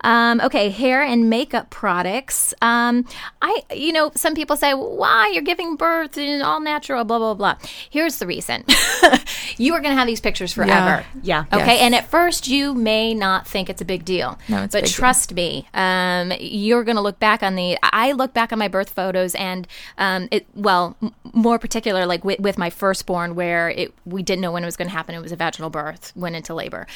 Um, 0.04 0.40
okay, 0.42 0.68
hair 0.70 1.02
and 1.02 1.28
makeup 1.30 1.70
products. 1.70 2.54
Um, 2.62 3.04
I, 3.42 3.62
you 3.74 3.92
know, 3.92 4.12
some 4.14 4.34
people 4.34 4.56
say, 4.56 4.74
"Why 4.74 5.30
you're 5.32 5.42
giving 5.42 5.74
birth 5.76 6.16
and 6.18 6.42
all 6.42 6.60
natural?" 6.60 7.02
Blah 7.04 7.18
blah 7.18 7.34
blah. 7.34 7.56
Here's 7.90 8.18
the 8.18 8.26
reason: 8.26 8.64
you 9.56 9.72
are 9.74 9.80
going 9.80 9.92
to 9.92 9.98
have 9.98 10.06
these 10.06 10.20
pictures 10.20 10.52
forever. 10.52 11.04
Yeah. 11.22 11.44
Okay, 11.52 11.74
Yes. 11.76 11.80
and 11.80 11.94
at 11.94 12.06
first 12.10 12.46
you 12.48 12.74
may 12.74 13.14
not 13.14 13.48
think 13.48 13.68
it's 13.70 13.80
a 13.82 13.84
big 13.84 14.04
deal. 14.04 14.38
No, 14.48 14.60
but 14.62 14.72
big 14.72 14.84
deal. 14.84 14.92
trust 14.92 15.32
me, 15.34 15.66
um, 15.74 16.32
you're 16.38 16.84
going 16.84 16.96
to 16.96 17.02
look 17.02 17.18
back 17.18 17.42
on 17.42 17.54
the. 17.56 17.78
I 17.82 18.12
look 18.12 18.34
back 18.34 18.52
on 18.52 18.58
my 18.58 18.68
birth 18.68 18.90
photos, 18.90 19.34
and 19.34 19.66
um, 19.98 20.28
it 20.30 20.46
well, 20.54 20.96
m- 21.02 21.14
more 21.32 21.58
particular, 21.58 22.04
like 22.06 22.24
with, 22.24 22.38
with 22.40 22.58
my 22.58 22.68
firstborn, 22.70 23.34
where 23.34 23.70
it 23.70 23.94
we 24.04 24.22
didn't 24.22 24.42
know 24.42 24.52
when 24.52 24.62
it 24.62 24.66
was 24.66 24.76
going 24.76 24.88
to 24.88 24.94
happen. 24.94 25.14
It 25.14 25.22
was 25.22 25.32
a 25.32 25.36
vaginal 25.36 25.70
birth, 25.70 26.12
went 26.14 26.36
into 26.36 26.52
labor. 26.54 26.86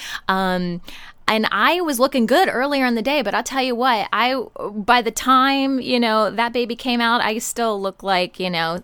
And 1.29 1.47
I 1.53 1.81
was 1.83 2.01
looking 2.01 2.27
good 2.27 2.49
earlier 2.49 2.87
in 2.87 2.95
the 2.95 3.03
day, 3.03 3.23
but 3.23 3.35
I'll 3.35 3.43
tell 3.43 3.63
you 3.63 3.75
what, 3.75 4.09
I 4.13 4.43
by 4.73 5.03
the 5.03 5.11
time 5.11 5.79
you 5.79 6.01
know 6.01 6.31
that 6.31 6.53
baby 6.53 6.75
came 6.75 7.01
out, 7.01 7.21
I 7.21 7.39
still 7.39 7.81
look 7.81 8.03
like 8.03 8.41
you 8.41 8.51
know 8.51 8.83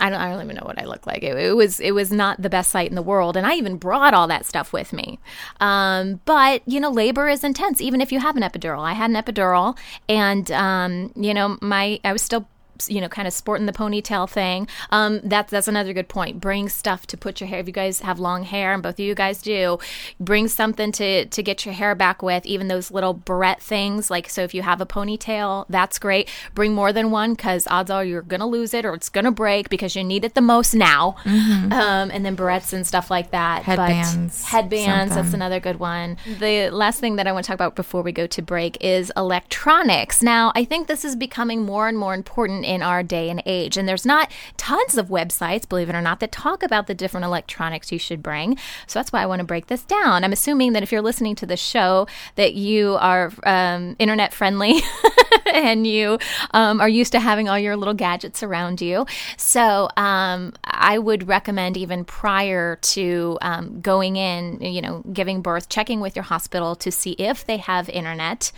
I 0.00 0.10
don't, 0.10 0.20
I 0.20 0.30
don't 0.30 0.44
even 0.44 0.56
know 0.56 0.64
what 0.64 0.80
I 0.80 0.84
look 0.84 1.06
like. 1.06 1.22
It, 1.22 1.36
it 1.36 1.56
was 1.56 1.80
it 1.80 1.92
was 1.92 2.12
not 2.12 2.40
the 2.40 2.50
best 2.50 2.70
sight 2.70 2.88
in 2.88 2.94
the 2.94 3.02
world, 3.02 3.36
and 3.36 3.46
I 3.46 3.54
even 3.54 3.76
brought 3.76 4.14
all 4.14 4.28
that 4.28 4.46
stuff 4.46 4.72
with 4.72 4.92
me. 4.92 5.18
Um, 5.60 6.20
but 6.24 6.62
you 6.66 6.78
know, 6.80 6.90
labor 6.90 7.28
is 7.28 7.42
intense, 7.42 7.80
even 7.80 8.00
if 8.00 8.12
you 8.12 8.20
have 8.20 8.36
an 8.36 8.42
epidural. 8.42 8.80
I 8.80 8.92
had 8.92 9.10
an 9.10 9.16
epidural, 9.16 9.76
and 10.08 10.50
um, 10.52 11.12
you 11.16 11.34
know, 11.34 11.58
my 11.60 12.00
I 12.04 12.12
was 12.12 12.22
still 12.22 12.48
you 12.88 13.00
know 13.00 13.08
kind 13.08 13.26
of 13.26 13.34
sporting 13.34 13.66
the 13.66 13.72
ponytail 13.72 14.28
thing. 14.28 14.68
Um 14.90 15.20
that's 15.24 15.50
that's 15.50 15.68
another 15.68 15.92
good 15.92 16.08
point. 16.08 16.40
Bring 16.40 16.68
stuff 16.68 17.06
to 17.08 17.16
put 17.16 17.40
your 17.40 17.48
hair 17.48 17.60
if 17.60 17.66
you 17.66 17.72
guys 17.72 18.00
have 18.00 18.18
long 18.20 18.44
hair 18.44 18.72
and 18.72 18.82
both 18.82 18.94
of 18.94 19.00
you 19.00 19.14
guys 19.14 19.42
do 19.42 19.78
bring 20.20 20.48
something 20.48 20.92
to 20.92 21.24
to 21.26 21.42
get 21.42 21.64
your 21.64 21.74
hair 21.74 21.94
back 21.94 22.22
with 22.22 22.44
even 22.46 22.68
those 22.68 22.90
little 22.90 23.14
barrette 23.14 23.60
things 23.62 24.10
like 24.10 24.28
so 24.28 24.42
if 24.42 24.52
you 24.54 24.62
have 24.62 24.80
a 24.80 24.86
ponytail 24.86 25.64
that's 25.68 25.98
great. 25.98 26.28
Bring 26.54 26.74
more 26.74 26.92
than 26.92 27.10
one 27.10 27.34
because 27.34 27.66
odds 27.68 27.90
are 27.90 28.04
you're 28.04 28.22
gonna 28.22 28.46
lose 28.46 28.74
it 28.74 28.84
or 28.84 28.94
it's 28.94 29.08
gonna 29.08 29.32
break 29.32 29.68
because 29.68 29.96
you 29.96 30.04
need 30.04 30.24
it 30.24 30.34
the 30.34 30.40
most 30.40 30.74
now. 30.74 31.16
Um 31.26 32.10
and 32.10 32.24
then 32.24 32.36
barrettes 32.36 32.72
and 32.72 32.86
stuff 32.86 33.10
like 33.10 33.30
that 33.30 33.64
But- 33.66 33.78
Headbands, 33.78 34.44
headbands 34.44 35.14
that's 35.14 35.32
another 35.34 35.60
good 35.60 35.78
one. 35.78 36.16
The 36.38 36.70
last 36.70 37.00
thing 37.00 37.16
that 37.16 37.26
i 37.26 37.32
want 37.32 37.44
to 37.44 37.48
talk 37.48 37.54
about 37.54 37.74
before 37.76 38.02
we 38.02 38.12
go 38.12 38.26
to 38.26 38.42
break 38.42 38.76
is 38.80 39.10
electronics. 39.16 40.22
Now 40.22 40.52
i 40.54 40.64
think 40.64 40.86
this 40.88 41.04
is 41.04 41.16
becoming 41.16 41.62
more 41.64 41.88
and 41.88 41.98
more 41.98 42.14
important 42.14 42.64
in 42.68 42.82
our 42.82 43.02
day 43.02 43.30
and 43.30 43.42
age 43.46 43.76
and 43.76 43.88
there's 43.88 44.06
not 44.06 44.30
tons 44.56 44.96
of 44.96 45.08
websites 45.08 45.68
believe 45.68 45.88
it 45.88 45.94
or 45.94 46.02
not 46.02 46.20
that 46.20 46.30
talk 46.30 46.62
about 46.62 46.86
the 46.86 46.94
different 46.94 47.24
electronics 47.24 47.90
you 47.90 47.98
should 47.98 48.22
bring 48.22 48.56
so 48.86 48.98
that's 48.98 49.12
why 49.12 49.22
i 49.22 49.26
want 49.26 49.40
to 49.40 49.44
break 49.44 49.66
this 49.66 49.82
down 49.84 50.22
i'm 50.22 50.32
assuming 50.32 50.72
that 50.72 50.82
if 50.82 50.92
you're 50.92 51.02
listening 51.02 51.34
to 51.34 51.46
the 51.46 51.56
show 51.56 52.06
that 52.36 52.54
you 52.54 52.96
are 53.00 53.32
um, 53.44 53.96
internet 53.98 54.32
friendly 54.32 54.80
and 55.52 55.86
you 55.86 56.18
um, 56.52 56.80
are 56.80 56.88
used 56.88 57.12
to 57.12 57.20
having 57.20 57.48
all 57.48 57.58
your 57.58 57.76
little 57.76 57.94
gadgets 57.94 58.42
around 58.42 58.80
you. 58.80 59.06
So 59.36 59.88
um, 59.96 60.54
I 60.64 60.98
would 60.98 61.28
recommend 61.28 61.76
even 61.76 62.04
prior 62.04 62.76
to 62.76 63.38
um, 63.42 63.80
going 63.80 64.16
in, 64.16 64.60
you 64.60 64.80
know, 64.82 65.02
giving 65.12 65.42
birth, 65.42 65.68
checking 65.68 66.00
with 66.00 66.16
your 66.16 66.24
hospital 66.24 66.74
to 66.76 66.90
see 66.90 67.12
if 67.12 67.44
they 67.46 67.58
have 67.58 67.88
internet. 67.88 68.52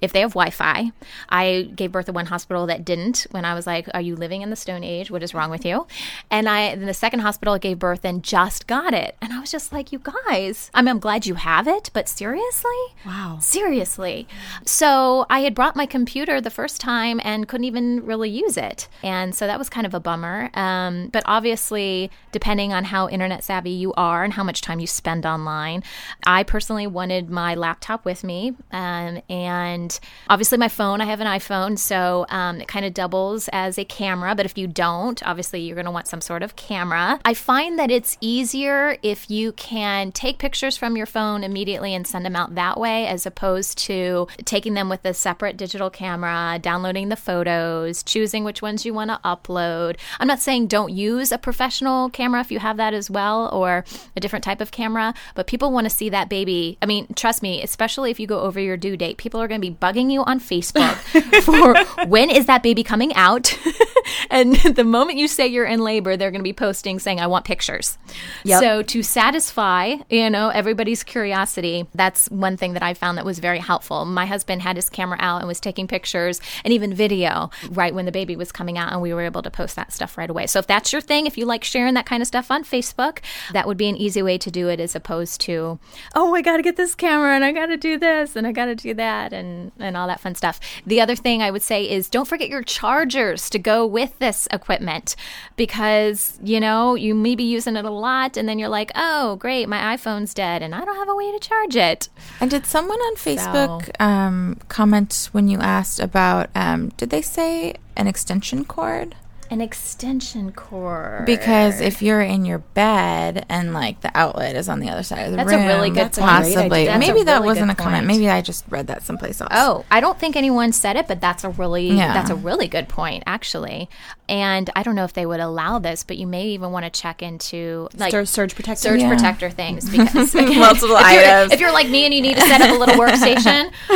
If 0.00 0.12
they 0.12 0.20
have 0.20 0.32
Wi 0.32 0.50
Fi, 0.50 0.92
I 1.28 1.70
gave 1.74 1.92
birth 1.92 2.08
at 2.08 2.14
one 2.14 2.26
hospital 2.26 2.66
that 2.66 2.84
didn't 2.84 3.26
when 3.30 3.44
I 3.44 3.54
was 3.54 3.66
like, 3.66 3.88
Are 3.94 4.00
you 4.00 4.16
living 4.16 4.42
in 4.42 4.50
the 4.50 4.56
Stone 4.56 4.84
Age? 4.84 5.10
What 5.10 5.22
is 5.22 5.34
wrong 5.34 5.50
with 5.50 5.64
you? 5.64 5.86
And 6.30 6.48
I, 6.48 6.60
in 6.60 6.86
the 6.86 6.94
second 6.94 7.20
hospital, 7.20 7.54
I 7.54 7.58
gave 7.58 7.78
birth 7.78 8.04
and 8.04 8.22
just 8.22 8.66
got 8.66 8.94
it. 8.94 9.16
And 9.20 9.32
I 9.32 9.40
was 9.40 9.50
just 9.50 9.72
like, 9.72 9.92
You 9.92 10.00
guys, 10.00 10.70
I 10.74 10.82
mean, 10.82 10.88
I'm 10.88 10.98
glad 10.98 11.26
you 11.26 11.34
have 11.34 11.66
it, 11.66 11.90
but 11.92 12.08
seriously? 12.08 12.70
Wow. 13.06 13.38
Seriously. 13.40 14.26
So 14.64 15.26
I 15.30 15.40
had 15.40 15.54
brought 15.54 15.76
my 15.76 15.86
computer 15.86 16.40
the 16.40 16.50
first 16.50 16.80
time 16.80 17.20
and 17.24 17.48
couldn't 17.48 17.64
even 17.64 18.04
really 18.04 18.30
use 18.30 18.56
it. 18.56 18.88
And 19.02 19.34
so 19.34 19.46
that 19.46 19.58
was 19.58 19.68
kind 19.68 19.86
of 19.86 19.94
a 19.94 20.00
bummer. 20.00 20.50
Um, 20.54 21.08
but 21.08 21.22
obviously, 21.26 22.10
depending 22.32 22.72
on 22.72 22.84
how 22.84 23.08
internet 23.08 23.44
savvy 23.44 23.70
you 23.70 23.92
are 23.94 24.24
and 24.24 24.32
how 24.32 24.44
much 24.44 24.60
time 24.60 24.80
you 24.80 24.86
spend 24.86 25.26
online, 25.26 25.82
I 26.26 26.42
personally 26.42 26.86
wanted 26.86 27.30
my 27.30 27.54
laptop 27.54 28.04
with 28.04 28.24
me. 28.24 28.54
Um, 28.72 29.22
and 29.28 29.83
And 29.84 30.00
obviously, 30.30 30.56
my 30.56 30.68
phone, 30.68 31.02
I 31.02 31.04
have 31.04 31.20
an 31.20 31.26
iPhone, 31.26 31.78
so 31.78 32.24
um, 32.30 32.62
it 32.62 32.68
kind 32.68 32.86
of 32.86 32.94
doubles 32.94 33.50
as 33.52 33.76
a 33.76 33.84
camera. 33.84 34.34
But 34.34 34.46
if 34.46 34.56
you 34.56 34.66
don't, 34.66 35.22
obviously, 35.26 35.60
you're 35.60 35.74
going 35.74 35.84
to 35.84 35.90
want 35.90 36.08
some 36.08 36.22
sort 36.22 36.42
of 36.42 36.56
camera. 36.56 37.20
I 37.22 37.34
find 37.34 37.78
that 37.78 37.90
it's 37.90 38.16
easier 38.22 38.96
if 39.02 39.30
you 39.30 39.52
can 39.52 40.10
take 40.10 40.38
pictures 40.38 40.78
from 40.78 40.96
your 40.96 41.04
phone 41.04 41.44
immediately 41.44 41.94
and 41.94 42.06
send 42.06 42.24
them 42.24 42.34
out 42.34 42.54
that 42.54 42.80
way, 42.80 43.06
as 43.06 43.26
opposed 43.26 43.76
to 43.78 44.26
taking 44.46 44.72
them 44.72 44.88
with 44.88 45.04
a 45.04 45.12
separate 45.12 45.58
digital 45.58 45.90
camera, 45.90 46.58
downloading 46.62 47.10
the 47.10 47.16
photos, 47.16 48.02
choosing 48.02 48.42
which 48.42 48.62
ones 48.62 48.86
you 48.86 48.94
want 48.94 49.10
to 49.10 49.20
upload. 49.22 49.98
I'm 50.18 50.28
not 50.28 50.40
saying 50.40 50.68
don't 50.68 50.92
use 50.92 51.30
a 51.30 51.36
professional 51.36 52.08
camera 52.08 52.40
if 52.40 52.50
you 52.50 52.58
have 52.58 52.78
that 52.78 52.94
as 52.94 53.10
well, 53.10 53.50
or 53.52 53.84
a 54.16 54.20
different 54.20 54.44
type 54.44 54.62
of 54.62 54.70
camera, 54.70 55.12
but 55.34 55.46
people 55.46 55.70
want 55.70 55.84
to 55.84 55.90
see 55.90 56.08
that 56.08 56.30
baby. 56.30 56.78
I 56.80 56.86
mean, 56.86 57.06
trust 57.14 57.42
me, 57.42 57.62
especially 57.62 58.10
if 58.10 58.18
you 58.18 58.26
go 58.26 58.40
over 58.40 58.58
your 58.58 58.78
due 58.78 58.96
date, 58.96 59.18
people 59.18 59.42
are 59.42 59.48
going 59.48 59.60
to 59.60 59.66
be 59.66 59.73
bugging 59.74 60.10
you 60.10 60.22
on 60.24 60.40
Facebook 60.40 60.94
for 61.42 62.06
when 62.08 62.30
is 62.30 62.46
that 62.46 62.62
baby 62.62 62.82
coming 62.82 63.14
out? 63.14 63.56
and 64.30 64.54
the 64.56 64.84
moment 64.84 65.18
you 65.18 65.28
say 65.28 65.46
you're 65.46 65.64
in 65.64 65.80
labor, 65.80 66.16
they're 66.16 66.30
going 66.30 66.40
to 66.40 66.44
be 66.44 66.52
posting 66.52 66.98
saying, 66.98 67.20
I 67.20 67.26
want 67.26 67.44
pictures. 67.44 67.98
Yep. 68.44 68.60
So 68.60 68.82
to 68.82 69.02
satisfy, 69.02 69.96
you 70.10 70.30
know, 70.30 70.48
everybody's 70.48 71.02
curiosity, 71.02 71.86
that's 71.94 72.30
one 72.30 72.56
thing 72.56 72.74
that 72.74 72.82
I 72.82 72.94
found 72.94 73.18
that 73.18 73.24
was 73.24 73.38
very 73.38 73.58
helpful. 73.58 74.04
My 74.04 74.26
husband 74.26 74.62
had 74.62 74.76
his 74.76 74.88
camera 74.88 75.18
out 75.20 75.38
and 75.38 75.48
was 75.48 75.60
taking 75.60 75.86
pictures 75.86 76.40
and 76.64 76.72
even 76.72 76.94
video 76.94 77.50
right 77.70 77.94
when 77.94 78.04
the 78.04 78.12
baby 78.12 78.36
was 78.36 78.52
coming 78.52 78.78
out, 78.78 78.92
and 78.92 79.02
we 79.02 79.12
were 79.12 79.22
able 79.22 79.42
to 79.42 79.50
post 79.50 79.76
that 79.76 79.92
stuff 79.92 80.16
right 80.18 80.30
away. 80.30 80.46
So 80.46 80.58
if 80.58 80.66
that's 80.66 80.92
your 80.92 81.00
thing, 81.00 81.26
if 81.26 81.38
you 81.38 81.46
like 81.46 81.64
sharing 81.64 81.94
that 81.94 82.06
kind 82.06 82.22
of 82.22 82.26
stuff 82.26 82.50
on 82.50 82.64
Facebook, 82.64 83.18
that 83.52 83.66
would 83.66 83.76
be 83.76 83.88
an 83.88 83.96
easy 83.96 84.22
way 84.22 84.38
to 84.38 84.50
do 84.50 84.68
it 84.68 84.80
as 84.80 84.94
opposed 84.94 85.40
to, 85.42 85.78
oh, 86.14 86.34
I 86.34 86.42
got 86.42 86.56
to 86.56 86.62
get 86.62 86.76
this 86.76 86.94
camera 86.94 87.34
and 87.34 87.44
I 87.44 87.52
got 87.52 87.66
to 87.66 87.76
do 87.76 87.98
this 87.98 88.36
and 88.36 88.46
I 88.46 88.52
got 88.52 88.66
to 88.66 88.74
do 88.74 88.94
that 88.94 89.32
and, 89.32 89.63
and 89.78 89.96
all 89.96 90.06
that 90.06 90.20
fun 90.20 90.34
stuff. 90.34 90.60
The 90.86 91.00
other 91.00 91.16
thing 91.16 91.42
I 91.42 91.50
would 91.50 91.62
say 91.62 91.88
is 91.88 92.08
don't 92.08 92.28
forget 92.28 92.48
your 92.48 92.62
chargers 92.62 93.48
to 93.50 93.58
go 93.58 93.86
with 93.86 94.18
this 94.18 94.48
equipment 94.50 95.16
because, 95.56 96.38
you 96.42 96.60
know, 96.60 96.94
you 96.94 97.14
may 97.14 97.34
be 97.34 97.44
using 97.44 97.76
it 97.76 97.84
a 97.84 97.90
lot 97.90 98.36
and 98.36 98.48
then 98.48 98.58
you're 98.58 98.68
like, 98.68 98.90
oh, 98.94 99.36
great, 99.36 99.68
my 99.68 99.96
iPhone's 99.96 100.34
dead 100.34 100.62
and 100.62 100.74
I 100.74 100.84
don't 100.84 100.96
have 100.96 101.08
a 101.08 101.14
way 101.14 101.32
to 101.32 101.38
charge 101.38 101.76
it. 101.76 102.08
And 102.40 102.50
did 102.50 102.66
someone 102.66 102.98
on 102.98 103.16
Facebook 103.16 104.00
um, 104.00 104.58
comment 104.68 105.28
when 105.32 105.48
you 105.48 105.58
asked 105.60 106.00
about? 106.00 106.50
Um, 106.54 106.90
did 106.96 107.10
they 107.10 107.22
say 107.22 107.74
an 107.96 108.06
extension 108.06 108.64
cord? 108.64 109.16
An 109.54 109.60
extension 109.60 110.50
cord. 110.50 111.26
Because 111.26 111.80
if 111.80 112.02
you're 112.02 112.20
in 112.20 112.44
your 112.44 112.58
bed 112.58 113.46
and 113.48 113.72
like 113.72 114.00
the 114.00 114.10
outlet 114.12 114.56
is 114.56 114.68
on 114.68 114.80
the 114.80 114.88
other 114.90 115.04
side 115.04 115.26
of 115.26 115.30
the 115.30 115.36
That's 115.36 115.52
a 115.52 115.56
room, 115.58 115.66
really 115.68 115.90
good 115.90 115.98
that's 115.98 116.18
point. 116.18 116.28
possibly. 116.28 116.86
That's 116.86 116.96
a 116.96 116.98
Maybe 116.98 117.22
that 117.22 117.34
really 117.36 117.46
wasn't 117.46 117.70
a 117.70 117.74
comment. 117.76 117.98
point. 118.00 118.06
Maybe 118.08 118.28
I 118.28 118.40
just 118.40 118.64
read 118.68 118.88
that 118.88 119.04
someplace 119.04 119.40
else. 119.40 119.50
Oh, 119.52 119.84
I 119.92 120.00
don't 120.00 120.18
think 120.18 120.34
anyone 120.34 120.72
said 120.72 120.96
it, 120.96 121.06
but 121.06 121.20
that's 121.20 121.44
a 121.44 121.50
really 121.50 121.86
Yeah. 121.92 122.12
that's 122.14 122.30
a 122.30 122.34
really 122.34 122.66
good 122.66 122.88
point 122.88 123.22
actually. 123.28 123.88
And 124.28 124.70
I 124.74 124.82
don't 124.82 124.96
know 124.96 125.04
if 125.04 125.12
they 125.12 125.26
would 125.26 125.38
allow 125.38 125.78
this, 125.78 126.02
but 126.02 126.16
you 126.16 126.26
may 126.26 126.46
even 126.48 126.72
want 126.72 126.84
to 126.86 126.90
check 126.90 127.22
into 127.22 127.88
like 127.94 128.10
Sur- 128.10 128.24
surge 128.24 128.54
protector? 128.56 128.80
surge 128.88 129.02
Yeah. 129.02 129.08
protector 129.08 129.50
things 129.50 129.88
because 129.88 130.34
again, 130.34 130.58
Multiple 130.58 130.96
if 130.96 131.12
you're- 131.12 131.24
items. 131.24 131.52
If 131.52 131.60
you're 131.60 131.72
like 131.72 131.88
me 131.88 132.06
and 132.06 132.12
you 132.12 132.22
need 132.22 132.34
to 132.34 132.40
set 132.40 132.60
up 132.60 132.70
a 132.70 132.74
little 132.74 132.94
workstation 133.04 133.70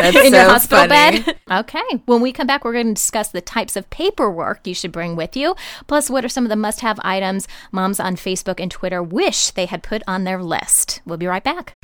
That's 0.00 0.16
in 0.16 0.32
your 0.34 0.44
hospital 0.48 0.88
funny. 0.88 1.20
bed. 1.20 1.36
Okay. 1.60 1.82
When 2.06 2.20
we 2.22 2.32
come 2.32 2.48
back, 2.48 2.64
we're 2.64 2.72
going 2.72 2.88
to 2.88 2.94
discuss 2.94 3.28
the 3.28 3.40
types 3.40 3.76
of 3.76 3.88
paperwork 3.90 4.66
you 4.66 4.74
should 4.80 4.92
bring 4.92 5.16
with 5.16 5.36
you, 5.36 5.54
plus 5.86 6.10
what 6.10 6.24
are 6.24 6.28
some 6.28 6.44
of 6.44 6.50
the 6.50 6.56
must-have 6.56 6.98
items 7.02 7.46
moms 7.70 8.00
on 8.00 8.16
Facebook 8.16 8.58
and 8.58 8.70
Twitter 8.70 9.02
wish 9.02 9.50
they 9.50 9.66
had 9.66 9.82
put 9.82 10.02
on 10.06 10.24
their 10.24 10.42
list. 10.42 11.00
We'll 11.06 11.18
be 11.18 11.26
right 11.26 11.44
back. 11.44 11.74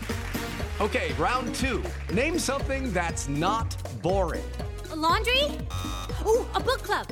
Okay, 0.81 1.13
round 1.15 1.55
two. 1.55 1.83
Name 2.13 2.39
something 2.39 2.93
that's 2.93 3.29
not 3.29 3.75
boring. 4.03 4.45
A 4.91 4.97
laundry? 4.97 5.45
Ooh, 6.27 6.45
a 6.55 6.61
book 6.61 6.83
club. 6.83 7.07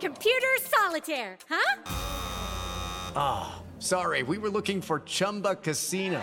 Computer 0.00 0.46
solitaire, 0.62 1.36
huh? 1.48 1.82
Ah, 3.16 3.60
sorry, 3.78 4.22
we 4.22 4.38
were 4.38 4.50
looking 4.50 4.80
for 4.80 5.00
Chumba 5.00 5.56
Casino. 5.56 6.22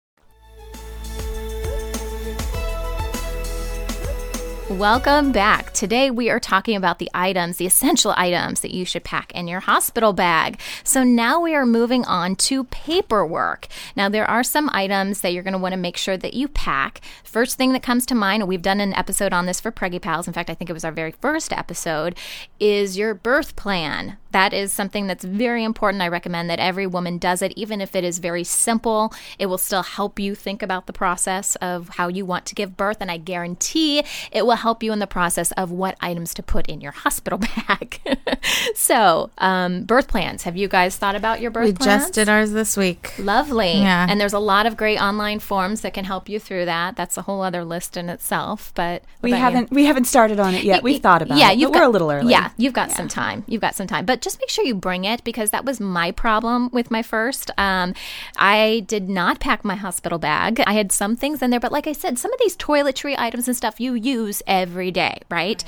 Welcome 4.77 5.33
back. 5.33 5.73
Today 5.73 6.09
we 6.09 6.29
are 6.29 6.39
talking 6.39 6.77
about 6.77 6.97
the 6.97 7.11
items, 7.13 7.57
the 7.57 7.65
essential 7.65 8.13
items 8.15 8.61
that 8.61 8.73
you 8.73 8.85
should 8.85 9.03
pack 9.03 9.31
in 9.33 9.49
your 9.49 9.59
hospital 9.59 10.13
bag. 10.13 10.59
So 10.85 11.03
now 11.03 11.41
we 11.41 11.53
are 11.53 11.65
moving 11.65 12.05
on 12.05 12.37
to 12.37 12.63
paperwork. 12.63 13.67
Now 13.97 14.07
there 14.07 14.25
are 14.25 14.43
some 14.43 14.69
items 14.71 15.21
that 15.21 15.33
you're 15.33 15.43
going 15.43 15.53
to 15.53 15.59
want 15.59 15.73
to 15.73 15.77
make 15.77 15.97
sure 15.97 16.15
that 16.15 16.33
you 16.33 16.47
pack. 16.47 17.01
First 17.23 17.57
thing 17.57 17.73
that 17.73 17.83
comes 17.83 18.05
to 18.07 18.15
mind, 18.15 18.47
we've 18.47 18.61
done 18.61 18.79
an 18.79 18.93
episode 18.93 19.33
on 19.33 19.45
this 19.45 19.59
for 19.59 19.73
Preggy 19.73 20.01
Pals. 20.01 20.25
In 20.25 20.33
fact, 20.33 20.49
I 20.49 20.55
think 20.55 20.69
it 20.69 20.73
was 20.73 20.85
our 20.85 20.91
very 20.91 21.11
first 21.11 21.51
episode, 21.51 22.17
is 22.59 22.97
your 22.97 23.13
birth 23.13 23.57
plan. 23.57 24.17
That 24.31 24.53
is 24.53 24.71
something 24.71 25.07
that's 25.07 25.23
very 25.23 25.63
important. 25.63 26.01
I 26.01 26.07
recommend 26.07 26.49
that 26.49 26.59
every 26.59 26.87
woman 26.87 27.17
does 27.17 27.41
it, 27.41 27.53
even 27.55 27.81
if 27.81 27.95
it 27.95 28.03
is 28.03 28.19
very 28.19 28.43
simple. 28.43 29.13
It 29.39 29.47
will 29.47 29.57
still 29.57 29.83
help 29.83 30.19
you 30.19 30.35
think 30.35 30.61
about 30.63 30.87
the 30.87 30.93
process 30.93 31.55
of 31.57 31.89
how 31.89 32.07
you 32.07 32.25
want 32.25 32.45
to 32.47 32.55
give 32.55 32.77
birth, 32.77 32.97
and 33.01 33.11
I 33.11 33.17
guarantee 33.17 34.03
it 34.31 34.45
will 34.45 34.55
help 34.55 34.83
you 34.83 34.91
in 34.93 34.99
the 34.99 35.07
process 35.07 35.51
of 35.53 35.71
what 35.71 35.95
items 36.01 36.33
to 36.35 36.43
put 36.43 36.67
in 36.67 36.81
your 36.81 36.91
hospital 36.91 37.39
bag. 37.67 37.99
so, 38.75 39.29
um, 39.37 39.83
birth 39.83 40.07
plans. 40.07 40.43
Have 40.43 40.57
you 40.57 40.67
guys 40.67 40.95
thought 40.97 41.15
about 41.15 41.41
your 41.41 41.51
birth 41.51 41.65
We 41.65 41.73
plans? 41.73 42.03
just 42.03 42.13
did 42.13 42.29
ours 42.29 42.51
this 42.51 42.77
week. 42.77 43.13
Lovely. 43.19 43.73
Yeah. 43.79 44.07
And 44.09 44.19
there's 44.19 44.33
a 44.33 44.39
lot 44.39 44.65
of 44.65 44.77
great 44.77 44.97
online 44.99 45.39
forms 45.39 45.81
that 45.81 45.93
can 45.93 46.05
help 46.05 46.29
you 46.29 46.39
through 46.39 46.65
that. 46.65 46.95
That's 46.95 47.17
a 47.17 47.23
whole 47.23 47.41
other 47.41 47.63
list 47.63 47.97
in 47.97 48.09
itself. 48.09 48.71
But 48.75 49.03
We 49.21 49.31
haven't 49.31 49.71
we 49.71 49.85
haven't 49.85 50.05
started 50.05 50.39
on 50.39 50.53
it 50.53 50.63
yet. 50.63 50.83
We've 50.83 51.01
thought 51.01 51.21
about 51.21 51.37
yeah, 51.37 51.51
it. 51.51 51.57
you've 51.57 51.71
but 51.71 51.79
got, 51.79 51.81
we're 51.83 51.89
a 51.89 51.91
little 51.91 52.11
early. 52.11 52.31
Yeah, 52.31 52.51
you've 52.57 52.73
got 52.73 52.91
some 52.91 53.07
time. 53.07 53.43
You've 53.47 53.61
got 53.61 53.75
some 53.75 53.87
time, 53.87 54.05
but 54.05 54.20
just 54.21 54.39
make 54.39 54.49
sure 54.49 54.65
you 54.65 54.75
bring 54.75 55.05
it 55.05 55.23
because 55.23 55.49
that 55.49 55.65
was 55.65 55.79
my 55.79 56.11
problem 56.11 56.69
with 56.71 56.91
my 56.91 57.01
first. 57.01 57.51
Um, 57.57 57.93
I 58.37 58.83
did 58.87 59.09
not 59.09 59.39
pack 59.39 59.65
my 59.65 59.75
hospital 59.75 60.19
bag. 60.19 60.61
I 60.65 60.73
had 60.73 60.91
some 60.91 61.15
things 61.15 61.41
in 61.41 61.49
there, 61.49 61.59
but 61.59 61.71
like 61.71 61.87
I 61.87 61.93
said, 61.93 62.19
some 62.19 62.31
of 62.31 62.39
these 62.39 62.55
toiletry 62.57 63.15
items 63.17 63.47
and 63.47 63.57
stuff 63.57 63.79
you 63.79 63.93
use 63.93 64.41
every 64.47 64.91
day, 64.91 65.19
right? 65.29 65.63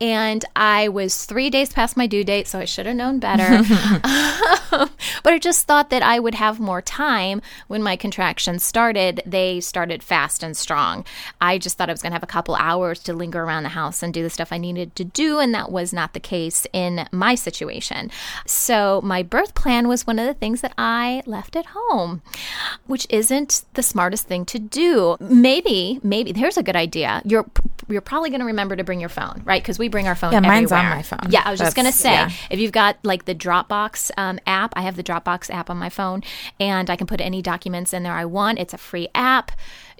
And 0.00 0.44
I 0.54 0.88
was 0.88 1.24
three 1.24 1.50
days 1.50 1.72
past 1.72 1.96
my 1.96 2.06
due 2.06 2.24
date, 2.24 2.46
so 2.48 2.58
I 2.58 2.64
should 2.64 2.86
have 2.86 2.96
known 2.96 3.18
better. 3.18 3.62
but 4.70 5.32
I 5.32 5.38
just 5.38 5.66
thought 5.66 5.90
that 5.90 6.02
I 6.02 6.18
would 6.18 6.34
have 6.34 6.60
more 6.60 6.82
time 6.82 7.42
when 7.66 7.82
my 7.82 7.96
contractions 7.96 8.64
started. 8.64 9.22
They 9.26 9.60
started 9.60 10.02
fast 10.02 10.42
and 10.42 10.56
strong. 10.56 11.04
I 11.40 11.58
just 11.58 11.76
thought 11.76 11.88
I 11.88 11.92
was 11.92 12.02
going 12.02 12.12
to 12.12 12.16
have 12.16 12.22
a 12.22 12.26
couple 12.26 12.54
hours 12.54 13.00
to 13.04 13.12
linger 13.12 13.42
around 13.42 13.64
the 13.64 13.70
house 13.70 14.02
and 14.02 14.14
do 14.14 14.22
the 14.22 14.30
stuff 14.30 14.52
I 14.52 14.58
needed 14.58 14.94
to 14.96 15.04
do, 15.04 15.38
and 15.38 15.54
that 15.54 15.72
was 15.72 15.92
not 15.92 16.12
the 16.12 16.20
case 16.20 16.66
in 16.72 17.08
my 17.12 17.34
situation. 17.34 17.95
So, 18.46 19.00
my 19.02 19.22
birth 19.22 19.54
plan 19.54 19.88
was 19.88 20.06
one 20.06 20.18
of 20.18 20.26
the 20.26 20.34
things 20.34 20.60
that 20.60 20.72
I 20.78 21.22
left 21.26 21.56
at 21.56 21.66
home, 21.66 22.22
which 22.86 23.06
isn't 23.10 23.64
the 23.74 23.82
smartest 23.82 24.26
thing 24.26 24.44
to 24.46 24.58
do. 24.58 25.16
Maybe, 25.20 26.00
maybe 26.02 26.32
here's 26.32 26.56
a 26.56 26.62
good 26.62 26.76
idea. 26.76 27.22
You're 27.24 27.46
you're 27.88 28.00
probably 28.00 28.30
going 28.30 28.40
to 28.40 28.46
remember 28.46 28.74
to 28.76 28.84
bring 28.84 29.00
your 29.00 29.08
phone, 29.08 29.42
right? 29.44 29.62
Because 29.62 29.78
we 29.78 29.88
bring 29.88 30.08
our 30.08 30.14
phone. 30.14 30.32
Yeah, 30.32 30.40
mine's 30.40 30.72
on 30.72 30.84
my 30.84 31.02
phone. 31.02 31.30
Yeah, 31.30 31.42
I 31.44 31.50
was 31.50 31.60
just 31.60 31.76
going 31.76 31.86
to 31.86 31.92
say 31.92 32.12
yeah. 32.12 32.30
if 32.50 32.58
you've 32.58 32.72
got 32.72 32.96
like 33.04 33.24
the 33.24 33.34
Dropbox 33.34 34.10
um, 34.16 34.40
app, 34.46 34.72
I 34.76 34.82
have 34.82 34.96
the 34.96 35.04
Dropbox 35.04 35.50
app 35.50 35.70
on 35.70 35.76
my 35.76 35.88
phone, 35.88 36.22
and 36.58 36.90
I 36.90 36.96
can 36.96 37.06
put 37.06 37.20
any 37.20 37.42
documents 37.42 37.92
in 37.92 38.02
there 38.02 38.12
I 38.12 38.24
want. 38.24 38.58
It's 38.58 38.74
a 38.74 38.78
free 38.78 39.08
app. 39.14 39.52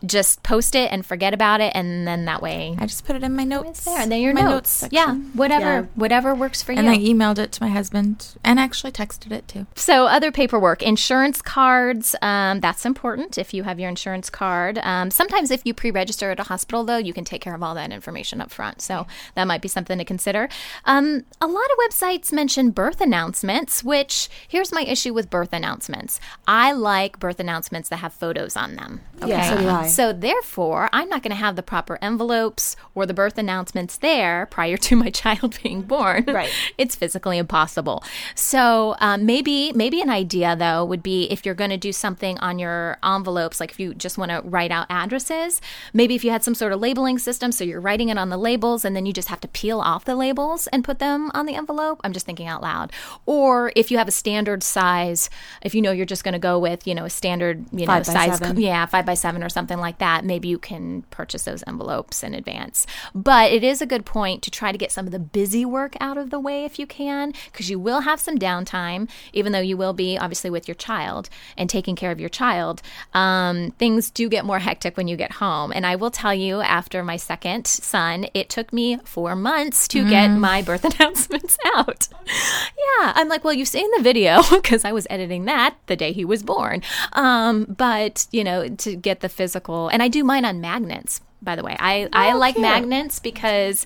Just 0.04 0.42
post 0.42 0.74
it 0.74 0.92
and 0.92 1.06
forget 1.06 1.32
about 1.32 1.62
it, 1.62 1.72
and 1.74 2.06
then 2.06 2.26
that 2.26 2.42
way 2.42 2.76
I 2.78 2.84
just 2.84 3.06
put 3.06 3.16
it 3.16 3.22
in 3.22 3.34
my 3.34 3.44
notes. 3.44 3.84
there, 3.84 3.98
and 3.98 4.12
then 4.12 4.20
your 4.20 4.34
my 4.34 4.42
notes. 4.42 4.68
section. 4.68 4.94
yeah, 4.94 5.14
whatever, 5.32 5.64
Yeah. 5.64 5.82
whatever 5.94 6.34
works 6.34 6.62
for 6.62 6.72
you. 6.72 6.78
And 6.78 6.88
I 6.90 6.98
emailed 6.98 7.38
it 7.38 7.50
to 7.52 7.62
my 7.62 7.70
husband 7.70 8.34
and 8.44 8.60
actually 8.60 8.92
texted 8.92 9.32
it 9.32 9.48
too. 9.48 9.66
So, 9.74 10.06
other 10.06 10.30
paperwork, 10.30 10.82
insurance 10.82 11.40
cards, 11.40 12.14
um, 12.20 12.60
that's 12.60 12.84
important 12.84 13.38
if 13.38 13.54
you 13.54 13.62
have 13.62 13.80
your 13.80 13.88
insurance 13.88 14.28
card. 14.28 14.78
Um, 14.82 15.10
sometimes, 15.10 15.50
if 15.50 15.62
you 15.64 15.72
pre 15.72 15.90
register 15.90 16.30
at 16.30 16.38
a 16.40 16.44
hospital, 16.44 16.84
though, 16.84 16.98
you 16.98 17.14
can 17.14 17.24
take 17.24 17.40
care 17.40 17.54
of 17.54 17.62
all 17.62 17.74
that 17.74 17.90
information 17.90 18.42
up 18.42 18.50
front. 18.50 18.82
So, 18.82 19.06
that 19.34 19.44
might 19.46 19.62
be 19.62 19.68
something 19.68 19.96
to 19.96 20.04
consider. 20.04 20.50
Um, 20.84 21.24
a 21.40 21.46
lot 21.46 21.64
of 21.64 21.90
websites 21.90 22.32
mention 22.32 22.70
birth 22.70 23.00
announcements, 23.00 23.82
which 23.82 24.28
here's 24.46 24.72
my 24.72 24.82
issue 24.82 25.14
with 25.14 25.30
birth 25.30 25.54
announcements 25.54 26.20
I 26.46 26.72
like 26.72 27.18
birth 27.18 27.40
announcements 27.40 27.88
that 27.88 27.96
have 27.98 28.12
photos 28.12 28.56
on 28.58 28.76
them. 28.76 29.00
Okay. 29.22 29.28
Yeah, 29.30 29.85
so 29.86 30.02
do 30.02 30.02
I. 30.02 30.06
Why? 30.06 30.06
So 30.06 30.12
therefore, 30.12 30.88
I'm 30.92 31.08
not 31.08 31.22
going 31.22 31.30
to 31.30 31.36
have 31.36 31.56
the 31.56 31.62
proper 31.62 31.98
envelopes 32.02 32.76
or 32.94 33.06
the 33.06 33.14
birth 33.14 33.38
announcements 33.38 33.96
there 33.96 34.46
prior 34.46 34.76
to 34.76 34.96
my 34.96 35.10
child 35.22 35.58
being 35.62 35.82
born. 35.82 36.24
Right. 36.26 36.50
it's 36.78 36.94
physically 36.94 37.38
impossible. 37.38 38.02
So 38.34 38.96
um, 39.00 39.26
maybe 39.26 39.72
maybe 39.72 40.00
an 40.00 40.10
idea 40.10 40.56
though 40.56 40.84
would 40.84 41.02
be 41.02 41.24
if 41.30 41.44
you're 41.44 41.54
going 41.54 41.70
to 41.70 41.76
do 41.76 41.92
something 41.92 42.38
on 42.38 42.58
your 42.58 42.98
envelopes, 43.04 43.60
like 43.60 43.70
if 43.70 43.80
you 43.80 43.94
just 43.94 44.18
want 44.18 44.30
to 44.30 44.42
write 44.44 44.70
out 44.70 44.86
addresses, 44.90 45.60
maybe 45.92 46.14
if 46.14 46.24
you 46.24 46.30
had 46.30 46.44
some 46.44 46.54
sort 46.54 46.72
of 46.72 46.80
labeling 46.80 47.18
system, 47.18 47.52
so 47.52 47.64
you're 47.64 47.80
writing 47.80 48.08
it 48.08 48.18
on 48.18 48.28
the 48.28 48.36
labels 48.36 48.84
and 48.84 48.94
then 48.94 49.06
you 49.06 49.12
just 49.12 49.28
have 49.28 49.40
to 49.40 49.48
peel 49.48 49.80
off 49.80 50.04
the 50.04 50.16
labels 50.16 50.66
and 50.68 50.84
put 50.84 50.98
them 50.98 51.30
on 51.34 51.46
the 51.46 51.54
envelope. 51.54 52.00
I'm 52.04 52.12
just 52.12 52.26
thinking 52.26 52.46
out 52.46 52.62
loud. 52.62 52.92
Or 53.26 53.72
if 53.76 53.90
you 53.90 53.98
have 53.98 54.08
a 54.08 54.12
standard 54.12 54.62
size, 54.62 55.30
if 55.62 55.74
you 55.74 55.82
know 55.82 55.92
you're 55.92 56.06
just 56.06 56.24
going 56.24 56.32
to 56.32 56.38
go 56.38 56.58
with 56.58 56.86
you 56.86 56.94
know 56.94 57.04
a 57.04 57.10
standard 57.10 57.64
you 57.72 57.86
know 57.86 58.02
size, 58.02 58.38
seven. 58.38 58.60
yeah, 58.60 58.86
five 58.86 59.06
by 59.06 59.14
seven 59.14 59.42
or 59.42 59.48
something 59.48 59.75
like 59.80 59.98
that, 59.98 60.24
maybe 60.24 60.48
you 60.48 60.58
can 60.58 61.02
purchase 61.10 61.44
those 61.44 61.62
envelopes 61.66 62.22
in 62.22 62.34
advance. 62.34 62.86
But 63.14 63.52
it 63.52 63.62
is 63.64 63.80
a 63.82 63.86
good 63.86 64.04
point 64.04 64.42
to 64.42 64.50
try 64.50 64.72
to 64.72 64.78
get 64.78 64.92
some 64.92 65.06
of 65.06 65.12
the 65.12 65.18
busy 65.18 65.64
work 65.64 65.96
out 66.00 66.18
of 66.18 66.30
the 66.30 66.40
way 66.40 66.64
if 66.64 66.78
you 66.78 66.86
can, 66.86 67.32
because 67.52 67.68
you 67.70 67.78
will 67.78 68.00
have 68.00 68.20
some 68.20 68.38
downtime, 68.38 69.08
even 69.32 69.52
though 69.52 69.60
you 69.60 69.76
will 69.76 69.92
be 69.92 70.16
obviously 70.18 70.50
with 70.50 70.68
your 70.68 70.74
child 70.74 71.28
and 71.56 71.68
taking 71.70 71.96
care 71.96 72.10
of 72.10 72.20
your 72.20 72.28
child. 72.28 72.82
Um, 73.14 73.72
things 73.78 74.10
do 74.10 74.28
get 74.28 74.44
more 74.44 74.58
hectic 74.60 74.96
when 74.96 75.08
you 75.08 75.16
get 75.16 75.32
home. 75.32 75.72
And 75.74 75.84
I 75.86 75.96
will 75.96 76.10
tell 76.10 76.34
you, 76.34 76.60
after 76.60 77.02
my 77.02 77.16
second 77.16 77.66
son, 77.66 78.26
it 78.34 78.48
took 78.48 78.72
me 78.72 78.98
four 79.04 79.34
months 79.34 79.88
to 79.88 80.08
get 80.08 80.30
Mm. 80.30 80.38
my 80.38 80.62
birth 80.62 80.84
announcements 80.98 81.56
out. 81.74 82.08
Yeah, 82.26 83.12
I'm 83.14 83.28
like, 83.28 83.44
well, 83.44 83.52
you've 83.52 83.68
seen 83.68 83.90
the 83.96 84.02
video 84.02 84.40
because 84.50 84.84
I 84.84 84.92
was 84.92 85.06
editing 85.10 85.44
that 85.46 85.76
the 85.86 85.96
day 85.96 86.12
he 86.12 86.24
was 86.24 86.42
born. 86.42 86.82
Um, 87.12 87.64
but 87.68 88.26
you 88.30 88.42
know, 88.44 88.68
to 88.68 88.96
get 88.96 89.20
the 89.20 89.28
physical, 89.28 89.65
and 89.92 90.02
I 90.02 90.08
do 90.08 90.24
mine 90.24 90.44
on 90.44 90.60
magnets. 90.60 91.20
By 91.42 91.54
the 91.54 91.62
way, 91.62 91.76
I 91.78 92.08
I 92.12 92.32
Oh, 92.32 92.38
like 92.38 92.54
cute. 92.54 92.62
magnets 92.62 93.18
because 93.20 93.84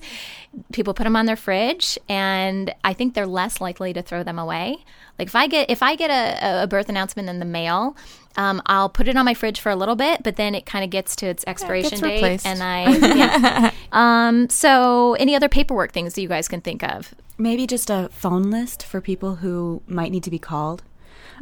people 0.71 0.93
put 0.93 1.03
them 1.03 1.15
on 1.15 1.25
their 1.25 1.35
fridge, 1.35 1.97
and 2.09 2.73
I 2.83 2.93
think 2.93 3.13
they're 3.13 3.27
less 3.27 3.59
likely 3.61 3.93
to 3.93 4.01
throw 4.01 4.23
them 4.23 4.39
away. 4.39 4.77
Like 5.19 5.27
if 5.27 5.35
I 5.35 5.47
get 5.47 5.69
if 5.69 5.83
I 5.83 5.95
get 5.95 6.09
a, 6.09 6.63
a 6.63 6.67
birth 6.67 6.89
announcement 6.89 7.29
in 7.29 7.39
the 7.39 7.45
mail. 7.45 7.95
Um, 8.37 8.61
I'll 8.65 8.87
put 8.87 9.09
it 9.09 9.17
on 9.17 9.25
my 9.25 9.33
fridge 9.33 9.59
for 9.59 9.69
a 9.69 9.75
little 9.75 9.97
bit, 9.97 10.23
but 10.23 10.37
then 10.37 10.55
it 10.55 10.65
kind 10.65 10.85
of 10.85 10.89
gets 10.89 11.17
to 11.17 11.25
its 11.25 11.43
expiration 11.47 11.99
date, 11.99 12.13
replaced. 12.23 12.45
and 12.45 12.63
I. 12.63 12.85
Yeah. 13.17 13.71
um, 13.91 14.47
so, 14.49 15.15
any 15.15 15.35
other 15.35 15.49
paperwork 15.49 15.91
things 15.91 16.13
that 16.13 16.21
you 16.21 16.29
guys 16.29 16.47
can 16.47 16.61
think 16.61 16.81
of? 16.81 17.13
Maybe 17.37 17.67
just 17.67 17.89
a 17.89 18.07
phone 18.13 18.43
list 18.43 18.83
for 18.83 19.01
people 19.01 19.35
who 19.43 19.81
might 19.85 20.13
need 20.13 20.23
to 20.23 20.31
be 20.31 20.39
called. 20.39 20.81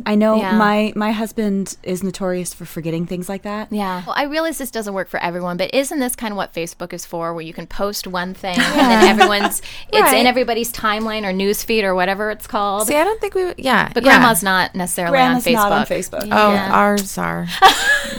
I 0.05 0.15
know 0.15 0.35
Yeah. 0.37 0.57
my 0.57 0.93
my 0.95 1.11
husband 1.11 1.75
is 1.83 2.03
notorious 2.03 2.53
for 2.53 2.65
forgetting 2.65 3.05
things 3.05 3.27
like 3.29 3.41
that. 3.43 3.67
Yeah. 3.71 4.03
Well, 4.05 4.15
I 4.17 4.23
realize 4.23 4.57
this 4.57 4.71
doesn't 4.71 4.93
work 4.93 5.09
for 5.09 5.19
everyone, 5.21 5.57
but 5.57 5.73
isn't 5.73 5.99
this 5.99 6.15
kind 6.15 6.31
of 6.31 6.37
what 6.37 6.53
Facebook 6.53 6.93
is 6.93 7.05
for, 7.05 7.33
where 7.33 7.43
you 7.43 7.53
can 7.53 7.67
post 7.67 8.07
one 8.07 8.33
thing 8.33 8.57
and 8.57 8.91
then 8.91 9.07
everyone's, 9.07 9.61
it's 9.93 10.01
Right. 10.01 10.17
in 10.17 10.27
everybody's 10.27 10.71
timeline 10.71 11.23
or 11.23 11.33
newsfeed 11.33 11.83
or 11.83 11.93
whatever 11.95 12.31
it's 12.31 12.47
called. 12.47 12.87
See, 12.87 12.95
I 12.95 13.03
don't 13.03 13.19
think 13.21 13.35
we. 13.35 13.53
Yeah, 13.57 13.89
but 13.93 14.03
yeah. 14.03 14.17
grandma's 14.17 14.43
not 14.43 14.75
necessarily 14.75 15.13
Grandma's 15.17 15.45
on 15.47 15.51
Facebook. 15.53 15.55
not 15.55 15.71
on 15.71 15.85
Facebook. 15.85 16.27
Oh, 16.31 16.55
ours 16.73 17.17
are. 17.17 17.47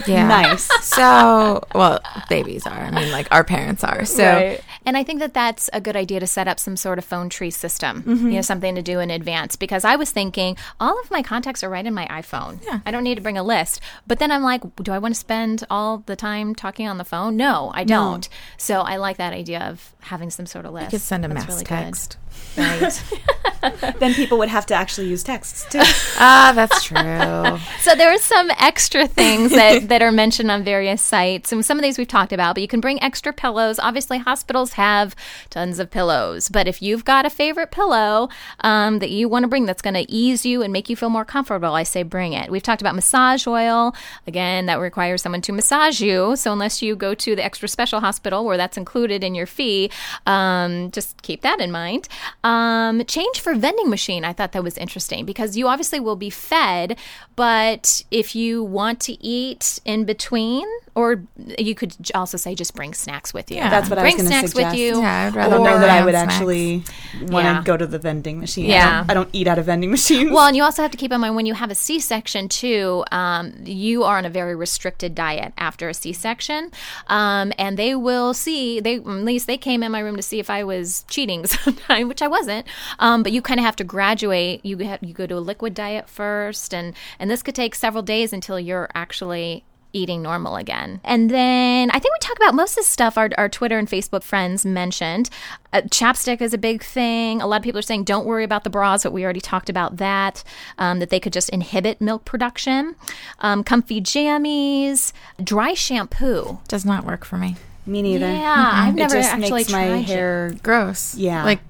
Yeah. 0.06 0.26
Nice. 0.28 0.68
So, 0.86 1.62
well, 1.74 2.00
babies 2.28 2.66
are. 2.66 2.72
I 2.78 2.90
mean, 2.90 3.10
like 3.10 3.26
our 3.30 3.44
parents 3.44 3.82
are. 3.84 4.04
So, 4.04 4.24
Right. 4.24 4.60
And 4.86 4.96
I 4.96 5.02
think 5.04 5.18
that 5.20 5.34
that's 5.34 5.68
a 5.72 5.80
good 5.80 5.96
idea 5.96 6.20
to 6.20 6.26
set 6.26 6.48
up 6.48 6.58
some 6.58 6.76
sort 6.76 6.98
of 6.98 7.04
phone 7.04 7.28
tree 7.28 7.50
system, 7.50 8.02
Mm-hmm. 8.02 8.26
you 8.26 8.32
know, 8.36 8.40
something 8.40 8.74
to 8.76 8.82
do 8.82 8.98
in 9.00 9.10
advance. 9.10 9.56
Because 9.56 9.84
I 9.84 9.96
was 9.96 10.10
thinking, 10.10 10.56
all 10.78 10.98
of 11.00 11.10
my 11.10 11.22
contacts 11.22 11.62
are 11.64 11.69
right 11.70 11.86
in 11.86 11.94
my 11.94 12.06
iPhone. 12.08 12.62
Yeah. 12.64 12.80
I 12.84 12.90
don't 12.90 13.04
need 13.04 13.14
to 13.14 13.20
bring 13.20 13.38
a 13.38 13.42
list. 13.42 13.80
But 14.06 14.18
then 14.18 14.30
I'm 14.30 14.42
like, 14.42 14.62
do 14.82 14.92
I 14.92 14.98
want 14.98 15.14
to 15.14 15.20
spend 15.20 15.64
all 15.70 15.98
the 15.98 16.16
time 16.16 16.54
talking 16.54 16.86
on 16.86 16.98
the 16.98 17.04
phone? 17.04 17.36
No, 17.36 17.70
I 17.74 17.84
don't. 17.84 18.28
So 18.58 18.80
I 18.80 18.96
like 18.96 19.16
that 19.16 19.32
idea 19.32 19.60
of 19.60 19.94
having 20.02 20.30
some 20.30 20.46
sort 20.46 20.66
of 20.66 20.72
list. 20.72 20.86
you 20.86 20.90
could 20.98 21.00
send 21.00 21.24
a 21.24 21.28
That's 21.28 21.46
mass 21.46 21.48
really 21.48 21.64
good. 21.64 21.68
text. 21.68 22.16
Right. 22.56 23.02
then 23.98 24.14
people 24.14 24.38
would 24.38 24.48
have 24.48 24.64
to 24.66 24.74
actually 24.74 25.08
use 25.08 25.22
texts 25.22 25.66
too. 25.68 25.80
Ah, 26.18 26.52
that's 26.54 26.82
true. 26.84 26.98
So 27.80 27.94
there 27.94 28.12
are 28.12 28.18
some 28.18 28.50
extra 28.58 29.06
things 29.06 29.52
that, 29.52 29.88
that 29.88 30.02
are 30.02 30.12
mentioned 30.12 30.50
on 30.50 30.62
various 30.62 31.00
sites, 31.00 31.50
and 31.50 31.64
some 31.64 31.78
of 31.78 31.82
these 31.82 31.96
we've 31.98 32.06
talked 32.06 32.32
about. 32.32 32.54
But 32.54 32.62
you 32.62 32.68
can 32.68 32.80
bring 32.80 33.02
extra 33.02 33.32
pillows. 33.32 33.78
Obviously, 33.78 34.18
hospitals 34.18 34.74
have 34.74 35.16
tons 35.48 35.78
of 35.78 35.90
pillows, 35.90 36.48
but 36.48 36.68
if 36.68 36.82
you've 36.82 37.04
got 37.04 37.24
a 37.24 37.30
favorite 37.30 37.70
pillow 37.70 38.28
um, 38.60 38.98
that 38.98 39.10
you 39.10 39.28
want 39.28 39.44
to 39.44 39.48
bring 39.48 39.64
that's 39.66 39.82
going 39.82 39.94
to 39.94 40.10
ease 40.10 40.44
you 40.44 40.62
and 40.62 40.72
make 40.72 40.90
you 40.90 40.96
feel 40.96 41.10
more 41.10 41.24
comfortable, 41.24 41.74
I 41.74 41.82
say 41.84 42.02
bring 42.02 42.32
it. 42.34 42.50
We've 42.50 42.62
talked 42.62 42.82
about 42.82 42.94
massage 42.94 43.46
oil. 43.46 43.94
Again, 44.26 44.66
that 44.66 44.78
requires 44.78 45.22
someone 45.22 45.42
to 45.42 45.52
massage 45.52 46.00
you. 46.00 46.36
So 46.36 46.52
unless 46.52 46.82
you 46.82 46.96
go 46.96 47.14
to 47.14 47.34
the 47.36 47.44
extra 47.44 47.68
special 47.68 48.00
hospital 48.00 48.44
where 48.44 48.56
that's 48.56 48.76
included 48.76 49.24
in 49.24 49.34
your 49.34 49.46
fee, 49.46 49.89
um, 50.26 50.90
just 50.90 51.20
keep 51.22 51.42
that 51.42 51.60
in 51.60 51.70
mind. 51.70 52.08
Um, 52.44 53.04
change 53.06 53.40
for 53.40 53.54
vending 53.54 53.88
machine. 53.90 54.24
I 54.24 54.32
thought 54.32 54.52
that 54.52 54.62
was 54.64 54.76
interesting 54.78 55.24
because 55.24 55.56
you 55.56 55.68
obviously 55.68 56.00
will 56.00 56.16
be 56.16 56.30
fed, 56.30 56.96
but 57.36 58.02
if 58.10 58.34
you 58.34 58.62
want 58.62 59.00
to 59.00 59.12
eat 59.24 59.78
in 59.84 60.04
between, 60.04 60.66
or 60.94 61.22
you 61.58 61.74
could 61.74 61.94
also 62.14 62.36
say 62.36 62.54
just 62.54 62.74
bring 62.74 62.92
snacks 62.94 63.32
with 63.32 63.50
you. 63.50 63.56
Yeah. 63.58 63.70
That's 63.70 63.88
what 63.88 63.98
I 63.98 64.02
bring 64.02 64.16
was 64.16 64.22
going 64.24 64.32
to 64.32 64.38
snacks 64.38 64.52
suggest. 64.52 64.72
with 64.72 64.78
you. 64.80 65.00
Yeah, 65.00 65.26
I'd 65.28 65.34
rather 65.36 65.56
don't 65.56 65.64
know 65.64 65.78
that 65.78 65.88
I 65.90 66.04
would 66.04 66.14
snacks. 66.14 66.34
actually 66.34 66.82
want 67.22 67.44
to 67.46 67.52
Yeah. 67.52 67.62
go 67.64 67.76
to 67.76 67.86
the 67.86 67.98
vending 67.98 68.40
machine. 68.40 68.66
I 68.66 68.68
Yeah. 68.68 68.98
don't, 69.00 69.10
I 69.10 69.14
don't 69.14 69.28
eat 69.32 69.46
out 69.46 69.58
of 69.58 69.66
vending 69.66 69.90
machines. 69.96 70.30
Well, 70.30 70.46
and 70.46 70.56
you 70.56 70.62
also 70.64 70.82
have 70.82 70.90
to 70.90 70.96
keep 70.98 71.12
in 71.12 71.20
mind 71.20 71.36
when 71.36 71.46
you 71.46 71.54
have 71.54 71.70
a 71.70 71.74
C-section 71.74 72.48
too, 72.48 73.04
um, 73.12 73.52
you 73.64 74.02
are 74.04 74.18
on 74.18 74.24
a 74.24 74.30
very 74.30 74.54
restricted 74.54 75.14
diet 75.14 75.52
after 75.56 75.88
a 75.88 75.94
C-section, 75.94 76.70
um, 77.06 77.52
and 77.58 77.78
they 77.78 77.94
will 77.94 78.34
see. 78.34 78.80
They 78.80 78.96
at 78.96 79.06
least 79.06 79.46
they 79.46 79.56
came 79.56 79.79
in 79.82 79.92
my 79.92 80.00
room 80.00 80.16
to 80.16 80.22
see 80.22 80.38
if 80.38 80.50
I 80.50 80.64
was 80.64 81.04
cheating 81.08 81.46
sometime, 81.46 82.08
which 82.08 82.22
I 82.22 82.28
wasn't. 82.28 82.66
Um, 82.98 83.22
but 83.22 83.32
you 83.32 83.42
kind 83.42 83.60
of 83.60 83.66
have 83.66 83.76
to 83.76 83.84
graduate. 83.84 84.64
You 84.64 84.78
you 85.00 85.14
go 85.14 85.26
to 85.26 85.36
a 85.36 85.40
liquid 85.40 85.74
diet 85.74 86.08
first, 86.08 86.74
and 86.74 86.94
and 87.18 87.30
this 87.30 87.42
could 87.42 87.54
take 87.54 87.74
several 87.74 88.02
days 88.02 88.32
until 88.32 88.58
you're 88.58 88.88
actually 88.94 89.64
eating 89.92 90.22
normal 90.22 90.56
again. 90.56 91.00
And 91.04 91.30
then 91.30 91.90
I 91.90 91.98
think 91.98 92.14
we 92.14 92.18
talk 92.20 92.36
about 92.36 92.54
most 92.54 92.72
of 92.72 92.76
this 92.76 92.86
stuff 92.86 93.18
our, 93.18 93.30
our 93.38 93.48
Twitter 93.48 93.78
and 93.78 93.88
Facebook 93.88 94.22
friends 94.22 94.64
mentioned. 94.64 95.30
Uh, 95.72 95.82
chapstick 95.82 96.40
is 96.40 96.54
a 96.54 96.58
big 96.58 96.82
thing. 96.82 97.40
A 97.40 97.46
lot 97.46 97.56
of 97.56 97.62
people 97.62 97.78
are 97.78 97.82
saying 97.82 98.04
don't 98.04 98.26
worry 98.26 98.44
about 98.44 98.64
the 98.64 98.70
bras, 98.70 99.02
but 99.02 99.12
we 99.12 99.24
already 99.24 99.40
talked 99.40 99.68
about 99.68 99.96
that, 99.96 100.44
um, 100.78 100.98
that 101.00 101.10
they 101.10 101.20
could 101.20 101.32
just 101.32 101.48
inhibit 101.50 102.00
milk 102.00 102.24
production. 102.24 102.96
Um, 103.40 103.64
comfy 103.64 104.00
jammies, 104.00 105.12
dry 105.42 105.74
shampoo. 105.74 106.60
Does 106.68 106.84
not 106.84 107.04
work 107.04 107.24
for 107.24 107.36
me. 107.36 107.56
Me 107.86 108.02
neither. 108.02 108.30
Yeah, 108.30 108.70
I've 108.72 108.94
It 108.94 108.98
never 108.98 109.14
just 109.14 109.30
actually 109.32 109.50
makes 109.50 109.72
my 109.72 109.86
tried 109.88 109.96
it. 110.00 110.02
hair. 110.06 110.52
Gross. 110.62 111.14
Yeah. 111.14 111.44
Like 111.44 111.60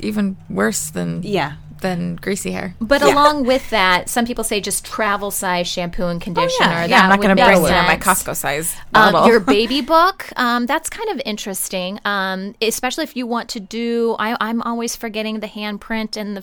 even 0.00 0.36
worse 0.50 0.90
than 0.90 1.22
Yeah. 1.24 1.54
than 1.80 2.16
greasy 2.16 2.50
hair. 2.50 2.74
But 2.80 3.02
along 3.02 3.44
with 3.46 3.70
that, 3.70 4.08
some 4.08 4.26
people 4.26 4.42
say 4.42 4.60
just 4.60 4.84
travel 4.84 5.30
size 5.30 5.68
shampoo 5.68 6.06
and 6.06 6.20
conditioner. 6.20 6.66
yeah, 6.70 6.86
That 6.88 7.02
I'm 7.04 7.08
not 7.10 7.18
would 7.20 7.24
going 7.26 7.36
to 7.36 7.42
make 7.42 7.52
bring 7.54 7.62
you 7.62 7.70
my 7.70 7.98
sense. 8.00 8.04
Costco 8.24 8.34
size 8.36 8.76
Um, 8.94 9.28
your 9.28 9.38
baby 9.56 9.80
book, 9.80 10.28
um, 10.34 10.66
that's 10.66 10.90
kind 10.90 11.08
of 11.10 11.22
interesting, 11.24 12.00
um, 12.04 12.56
especially 12.60 13.04
if 13.04 13.16
you 13.16 13.28
want 13.28 13.48
to 13.50 13.60
do. 13.60 14.16
I, 14.18 14.36
I'm 14.40 14.60
always 14.62 14.96
forgetting 14.96 15.38
the 15.38 15.46
handprint 15.46 16.16
and 16.16 16.36
the 16.36 16.42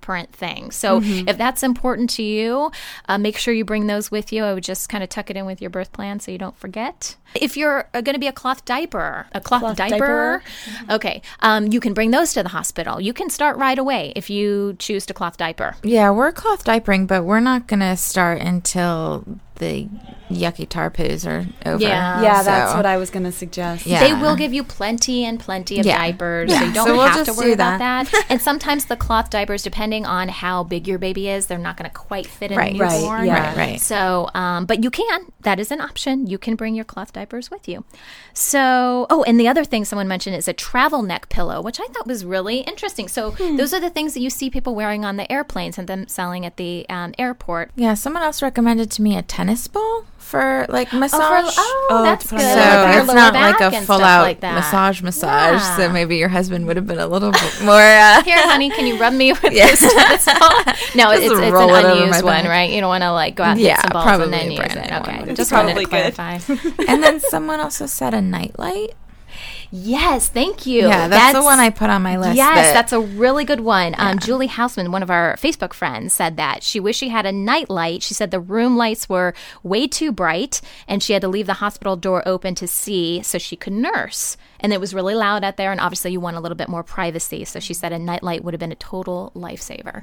footprint 0.00 0.32
thing. 0.32 0.70
So 0.70 1.00
Mm-hmm. 1.00 1.28
if 1.28 1.38
that's 1.38 1.62
important 1.62 2.10
to 2.10 2.22
you, 2.22 2.70
uh, 3.08 3.16
make 3.18 3.36
sure 3.38 3.54
you 3.54 3.64
bring 3.64 3.86
those 3.86 4.10
with 4.10 4.32
you. 4.32 4.44
I 4.44 4.52
would 4.54 4.64
just 4.64 4.88
kind 4.88 5.02
of 5.04 5.08
tuck 5.08 5.30
it 5.30 5.36
in 5.36 5.46
with 5.46 5.60
your 5.60 5.70
birth 5.70 5.92
plan 5.92 6.20
so 6.20 6.30
you 6.32 6.38
don't 6.38 6.56
forget. 6.58 7.16
If 7.34 7.56
you're 7.56 7.88
uh, 7.94 8.00
going 8.00 8.14
to 8.14 8.18
be 8.18 8.26
a 8.26 8.32
cloth 8.32 8.64
diaper, 8.64 9.26
a 9.32 9.40
cloth, 9.40 9.60
Cloth 9.60 9.76
diaper, 9.76 10.42
diaper. 10.76 10.94
okay, 10.94 11.22
um, 11.40 11.68
you 11.72 11.80
can 11.80 11.94
bring 11.94 12.10
those 12.10 12.32
to 12.34 12.42
the 12.42 12.48
hospital. 12.50 13.00
You 13.00 13.12
can 13.12 13.30
start 13.30 13.56
right 13.56 13.78
away 13.78 14.12
if 14.16 14.28
you 14.28 14.74
choose 14.78 15.06
to 15.06 15.14
cloth 15.14 15.36
diaper. 15.36 15.76
Yeah, 15.82 16.10
we're 16.10 16.32
cloth 16.32 16.64
diapering, 16.64 17.06
but 17.06 17.24
we're 17.24 17.40
not 17.40 17.66
going 17.66 17.80
to 17.80 17.96
start 17.96 18.40
until 18.40 19.24
the 19.60 19.88
yucky 20.30 20.68
tar 20.68 20.90
poos 20.90 21.26
are 21.26 21.46
over. 21.66 21.82
Yeah. 21.82 22.22
Yeah, 22.22 22.42
that's 22.42 22.74
what 22.74 22.86
I 22.86 22.96
was 22.96 23.10
going 23.10 23.24
to 23.24 23.32
suggest. 23.32 23.84
Yeah. 23.84 24.00
They 24.00 24.12
will 24.14 24.36
give 24.36 24.52
you 24.52 24.62
plenty 24.62 25.24
and 25.24 25.38
plenty 25.40 25.78
of 25.80 25.86
Yeah. 25.86 25.98
diapers, 25.98 26.52
so 26.52 26.64
you 26.64 26.72
don't 26.72 26.86
So 26.86 26.92
we'll 26.96 27.06
have 27.06 27.26
to 27.26 27.32
worry 27.32 27.48
do 27.48 27.52
about 27.54 27.78
that. 27.80 28.06
that. 28.10 28.26
and 28.30 28.40
sometimes 28.40 28.84
the 28.86 28.96
cloth 28.96 29.28
diapers, 29.30 29.62
depending 29.64 30.06
on 30.06 30.28
how 30.28 30.62
big 30.64 30.86
your 30.88 30.98
baby 30.98 31.28
is, 31.28 31.46
they're 31.46 31.58
not 31.58 31.76
going 31.76 31.90
to 31.90 31.94
quite 31.96 32.26
fit 32.26 32.50
in 32.52 32.56
Right. 32.58 32.74
a 32.74 32.78
Right, 32.78 33.24
yeah. 33.26 33.48
Right, 33.48 33.56
right. 33.56 33.80
So, 33.80 34.30
um, 34.34 34.66
but 34.66 34.82
you 34.84 34.90
can. 34.90 35.26
That 35.42 35.58
is 35.58 35.70
an 35.72 35.80
option. 35.80 36.26
You 36.28 36.38
can 36.38 36.54
bring 36.54 36.74
your 36.76 36.84
cloth 36.84 37.12
diapers 37.12 37.50
with 37.50 37.68
you. 37.68 37.84
So, 38.32 39.06
oh, 39.10 39.24
and 39.24 39.38
the 39.40 39.48
other 39.48 39.64
thing 39.64 39.84
someone 39.84 40.06
mentioned 40.06 40.36
is 40.36 40.46
a 40.46 40.52
travel 40.52 41.02
neck 41.02 41.28
pillow, 41.28 41.60
which 41.60 41.80
I 41.80 41.86
thought 41.88 42.06
was 42.06 42.24
really 42.24 42.58
interesting. 42.60 43.08
So, 43.08 43.32
Hmm. 43.32 43.56
those 43.56 43.74
are 43.74 43.80
the 43.80 43.90
things 43.90 44.14
that 44.14 44.20
you 44.20 44.30
see 44.30 44.48
people 44.48 44.74
wearing 44.76 45.04
on 45.04 45.16
the 45.16 45.30
airplanes 45.30 45.76
and 45.76 45.88
them 45.88 46.06
selling 46.06 46.46
at 46.46 46.56
the 46.56 46.86
um, 46.88 47.14
airport. 47.18 47.72
Yeah, 47.74 47.94
someone 47.94 48.22
else 48.22 48.40
recommended 48.42 48.90
to 48.92 49.02
me 49.02 49.16
a 49.16 49.22
tennis 49.22 49.49
tennis 49.50 49.66
ball 49.68 50.04
for 50.18 50.64
like 50.68 50.92
massage. 50.92 51.52
oh, 51.58 52.02
that's 52.04 52.30
good. 52.30 52.38
For 52.40 52.46
your 52.46 53.00
it's 53.02 53.12
not 53.12 53.34
like 53.34 53.60
a 53.60 53.76
and 53.76 53.84
full 53.86 54.00
out 54.00 54.22
like 54.22 54.38
that. 54.40 54.54
massage 54.54 55.02
massage. 55.02 55.60
So 55.76 55.88
maybe 55.90 56.18
your 56.18 56.28
husband 56.28 56.66
would 56.68 56.76
have 56.76 56.86
been 56.86 57.00
a 57.00 57.06
little 57.08 57.32
bit 57.32 57.62
more. 57.64 57.74
Uh, 57.74 58.22
Here, 58.22 58.38
honey, 58.48 58.70
can 58.70 58.86
you 58.86 58.96
rub 58.96 59.12
me 59.12 59.32
with 59.42 59.52
Yeah. 59.52 59.66
this 59.66 59.80
tennis 59.80 60.24
ball? 60.26 60.50
No, 60.94 61.10
Just 61.10 61.22
it's, 61.22 61.24
it's 61.24 61.32
an 61.32 61.42
it 61.44 61.52
over 61.52 61.66
my 61.66 61.80
unused 61.92 62.22
one, 62.24 62.44
right? 62.44 62.70
You 62.70 62.80
don't 62.80 62.88
want 62.88 63.02
to 63.02 63.10
like 63.12 63.34
go 63.34 63.42
out 63.42 63.52
and 63.52 63.60
Yeah, 63.60 63.74
get 63.74 63.82
some 63.82 63.90
balls 63.92 64.04
probably 64.04 64.24
and 64.26 64.32
then 64.34 64.50
use 64.52 64.60
brand 64.60 64.78
it. 64.78 64.90
new 64.90 64.96
Okay, 65.24 65.34
just 65.34 65.50
wanted 65.52 65.74
to 65.74 65.86
probably 65.88 66.10
good. 66.10 66.14
clarify. 66.14 66.84
and 66.92 67.02
then 67.02 67.18
someone 67.18 67.58
also 67.58 67.86
said 67.86 68.14
a 68.14 68.22
nightlight. 68.22 68.90
Yes, 69.72 70.28
thank 70.28 70.66
you. 70.66 70.88
Yeah, 70.88 71.06
that's, 71.06 71.38
the 71.38 71.44
one 71.44 71.60
I 71.60 71.70
put 71.70 71.90
on 71.90 72.02
my 72.02 72.18
list. 72.18 72.34
Yes, 72.36 72.56
that- 72.56 72.74
that's 72.74 72.92
a 72.92 73.00
really 73.00 73.44
good 73.44 73.60
one. 73.60 73.94
Um, 73.98 74.18
Julie 74.18 74.48
Hausman, 74.48 74.90
one 74.90 75.02
of 75.02 75.10
our 75.10 75.36
Facebook 75.36 75.72
friends, 75.72 76.12
said 76.12 76.36
that 76.36 76.62
she 76.64 76.80
wished 76.80 76.98
she 76.98 77.08
had 77.10 77.24
a 77.24 77.30
night 77.32 77.70
light. 77.70 78.02
She 78.02 78.12
said 78.14 78.30
the 78.32 78.40
room 78.40 78.76
lights 78.76 79.08
were 79.08 79.32
way 79.62 79.86
too 79.86 80.10
bright, 80.10 80.60
and 80.88 81.02
she 81.02 81.12
had 81.12 81.22
to 81.22 81.28
leave 81.28 81.46
the 81.46 81.54
hospital 81.54 81.94
door 81.96 82.22
open 82.26 82.54
to 82.56 82.66
see 82.66 83.22
so 83.22 83.38
she 83.38 83.54
could 83.54 83.72
nurse. 83.72 84.36
And 84.58 84.72
it 84.72 84.80
was 84.80 84.92
really 84.92 85.14
loud 85.14 85.44
out 85.44 85.56
there, 85.56 85.70
and 85.70 85.80
obviously 85.80 86.10
you 86.12 86.20
want 86.20 86.36
a 86.36 86.40
little 86.40 86.56
bit 86.56 86.68
more 86.68 86.82
privacy. 86.82 87.44
So 87.44 87.60
she 87.60 87.72
said 87.74 87.92
a 87.92 87.98
night 87.98 88.22
light 88.22 88.42
would 88.42 88.54
have 88.54 88.60
been 88.60 88.72
a 88.72 88.76
total 88.76 89.30
lifesaver. 89.36 90.02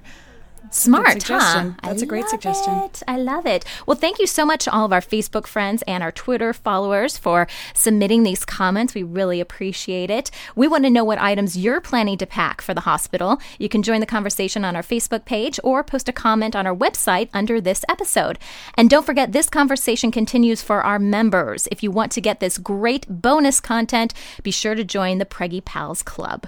Smart, 0.72 1.24
huh? 1.24 1.72
That's 1.84 2.02
a 2.02 2.08
a 2.08 2.10
great 2.10 2.30
suggestion. 2.30 2.74
It. 2.74 3.04
I 3.08 3.18
love 3.18 3.46
it. 3.46 3.66
Well, 3.86 3.98
thank 3.98 4.20
you 4.20 4.28
so 4.28 4.46
much 4.46 4.64
to 4.64 4.72
all 4.72 4.86
of 4.86 4.94
our 4.94 5.02
Facebook 5.02 5.46
friends 5.46 5.84
and 5.88 6.02
our 6.02 6.12
Twitter 6.12 6.54
followers 6.54 7.18
for 7.18 7.48
submitting 7.74 8.24
these 8.24 8.46
comments. 8.46 8.94
We 8.94 9.04
really 9.04 9.42
appreciate 9.42 10.10
it. 10.10 10.32
We 10.56 10.68
want 10.68 10.86
to 10.86 10.90
know 10.90 11.04
what 11.04 11.20
items 11.20 11.58
you're 11.58 11.82
planning 11.82 12.18
to 12.20 12.26
pack 12.26 12.62
for 12.62 12.74
the 12.74 12.82
hospital. 12.82 13.40
You 13.60 13.68
can 13.68 13.84
join 13.84 14.00
the 14.00 14.06
conversation 14.06 14.64
on 14.64 14.76
our 14.76 14.82
Facebook 14.82 15.26
page 15.26 15.60
or 15.64 15.84
post 15.84 16.10
a 16.10 16.14
comment 16.14 16.56
on 16.56 16.66
our 16.66 16.76
website 16.76 17.30
under 17.34 17.60
this 17.60 17.84
episode. 17.90 18.40
And 18.76 18.90
don't 18.90 19.06
forget, 19.06 19.34
this 19.34 19.50
conversation 19.50 20.12
continues 20.12 20.62
for 20.62 20.82
our 20.82 21.00
members. 21.00 21.68
If 21.72 21.84
you 21.84 21.92
want 21.92 22.12
to 22.14 22.22
get 22.22 22.40
this 22.40 22.58
great 22.58 23.06
bonus 23.10 23.60
content, 23.60 24.14
be 24.44 24.52
sure 24.52 24.76
to 24.76 24.84
join 24.84 25.18
the 25.18 25.26
Preggy 25.26 25.64
Pals 25.64 26.04
Club. 26.04 26.48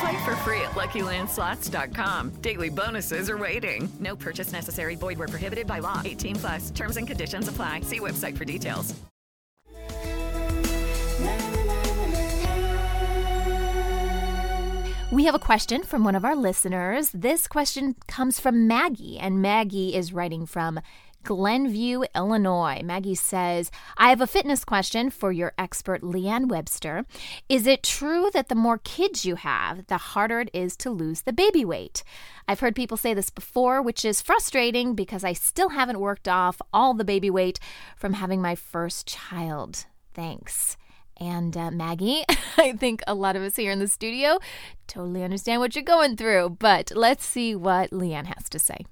Play 0.00 0.24
for 0.24 0.36
free 0.36 0.60
at 0.62 0.70
LuckyLandSlots.com. 0.70 2.30
Daily 2.40 2.68
bonuses 2.68 3.28
are 3.28 3.38
waiting. 3.38 3.90
No 4.00 4.16
purchase 4.16 4.52
necessary. 4.52 4.94
Void 4.94 5.18
where 5.18 5.28
prohibited 5.28 5.66
by 5.66 5.80
law. 5.80 6.00
18 6.04 6.36
plus. 6.36 6.70
Terms 6.70 6.96
and 6.96 7.06
conditions 7.06 7.48
apply. 7.48 7.80
See 7.80 8.00
website 8.00 8.38
for 8.38 8.44
details. 8.44 8.94
We 15.12 15.24
have 15.24 15.34
a 15.34 15.40
question 15.40 15.82
from 15.82 16.04
one 16.04 16.14
of 16.14 16.24
our 16.24 16.36
listeners. 16.36 17.10
This 17.10 17.48
question 17.48 17.96
comes 18.06 18.38
from 18.38 18.68
Maggie, 18.68 19.18
and 19.18 19.42
Maggie 19.42 19.92
is 19.92 20.12
writing 20.12 20.46
from 20.46 20.80
Glenview, 21.22 22.02
Illinois. 22.14 22.80
Maggie 22.82 23.14
says, 23.14 23.70
I 23.96 24.08
have 24.08 24.20
a 24.20 24.26
fitness 24.26 24.64
question 24.64 25.10
for 25.10 25.32
your 25.32 25.52
expert, 25.58 26.02
Leanne 26.02 26.48
Webster. 26.48 27.04
Is 27.48 27.66
it 27.66 27.82
true 27.82 28.30
that 28.32 28.48
the 28.48 28.54
more 28.54 28.78
kids 28.78 29.24
you 29.24 29.36
have, 29.36 29.86
the 29.86 29.98
harder 29.98 30.40
it 30.40 30.50
is 30.52 30.76
to 30.78 30.90
lose 30.90 31.22
the 31.22 31.32
baby 31.32 31.64
weight? 31.64 32.02
I've 32.48 32.60
heard 32.60 32.74
people 32.74 32.96
say 32.96 33.14
this 33.14 33.30
before, 33.30 33.82
which 33.82 34.04
is 34.04 34.22
frustrating 34.22 34.94
because 34.94 35.24
I 35.24 35.34
still 35.34 35.70
haven't 35.70 36.00
worked 36.00 36.28
off 36.28 36.60
all 36.72 36.94
the 36.94 37.04
baby 37.04 37.30
weight 37.30 37.60
from 37.96 38.14
having 38.14 38.40
my 38.40 38.54
first 38.54 39.06
child. 39.06 39.86
Thanks. 40.14 40.76
And 41.18 41.56
uh, 41.56 41.70
Maggie, 41.70 42.24
I 42.56 42.72
think 42.72 43.02
a 43.06 43.14
lot 43.14 43.36
of 43.36 43.42
us 43.42 43.56
here 43.56 43.70
in 43.70 43.78
the 43.78 43.88
studio 43.88 44.38
totally 44.86 45.22
understand 45.22 45.60
what 45.60 45.76
you're 45.76 45.84
going 45.84 46.16
through, 46.16 46.56
but 46.58 46.92
let's 46.94 47.24
see 47.24 47.54
what 47.54 47.90
Leanne 47.90 48.26
has 48.26 48.48
to 48.48 48.58
say. 48.58 48.86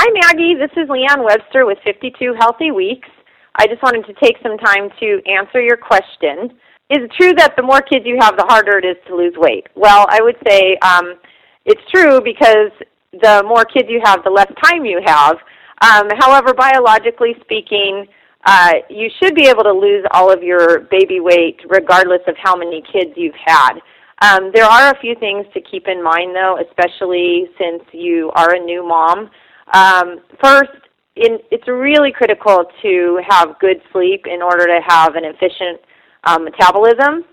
Hi, 0.00 0.06
Maggie. 0.14 0.54
This 0.54 0.70
is 0.76 0.88
Leanne 0.88 1.24
Webster 1.24 1.66
with 1.66 1.78
52 1.82 2.34
Healthy 2.38 2.70
Weeks. 2.70 3.08
I 3.56 3.66
just 3.66 3.82
wanted 3.82 4.06
to 4.06 4.14
take 4.22 4.36
some 4.44 4.56
time 4.56 4.90
to 5.00 5.20
answer 5.26 5.60
your 5.60 5.76
question. 5.76 6.54
Is 6.88 7.02
it 7.02 7.10
true 7.20 7.32
that 7.34 7.56
the 7.56 7.64
more 7.64 7.80
kids 7.80 8.06
you 8.06 8.16
have, 8.20 8.36
the 8.36 8.44
harder 8.44 8.78
it 8.78 8.84
is 8.84 8.94
to 9.08 9.16
lose 9.16 9.34
weight? 9.36 9.66
Well, 9.74 10.06
I 10.08 10.22
would 10.22 10.36
say 10.46 10.78
um, 10.82 11.18
it's 11.64 11.80
true 11.92 12.20
because 12.22 12.70
the 13.10 13.42
more 13.44 13.64
kids 13.64 13.88
you 13.90 14.00
have, 14.04 14.22
the 14.22 14.30
less 14.30 14.46
time 14.62 14.84
you 14.84 15.00
have. 15.04 15.34
Um, 15.82 16.06
however, 16.20 16.54
biologically 16.54 17.34
speaking, 17.40 18.06
uh, 18.46 18.74
you 18.88 19.08
should 19.20 19.34
be 19.34 19.48
able 19.48 19.64
to 19.64 19.72
lose 19.72 20.04
all 20.12 20.32
of 20.32 20.44
your 20.44 20.86
baby 20.92 21.18
weight 21.18 21.58
regardless 21.68 22.22
of 22.28 22.36
how 22.40 22.54
many 22.54 22.84
kids 22.92 23.10
you've 23.16 23.34
had. 23.44 23.80
Um, 24.22 24.52
there 24.54 24.64
are 24.64 24.94
a 24.94 25.00
few 25.00 25.16
things 25.16 25.44
to 25.54 25.60
keep 25.60 25.88
in 25.88 26.04
mind, 26.04 26.36
though, 26.36 26.56
especially 26.62 27.50
since 27.58 27.82
you 27.90 28.30
are 28.36 28.54
a 28.54 28.60
new 28.60 28.86
mom. 28.86 29.30
Um, 29.72 30.20
first, 30.42 30.70
in, 31.16 31.38
it's 31.50 31.66
really 31.66 32.12
critical 32.12 32.64
to 32.82 33.20
have 33.28 33.58
good 33.58 33.80
sleep 33.92 34.26
in 34.26 34.40
order 34.42 34.66
to 34.66 34.80
have 34.86 35.14
an 35.14 35.24
efficient 35.24 35.80
um, 36.24 36.44
metabolism. 36.44 37.24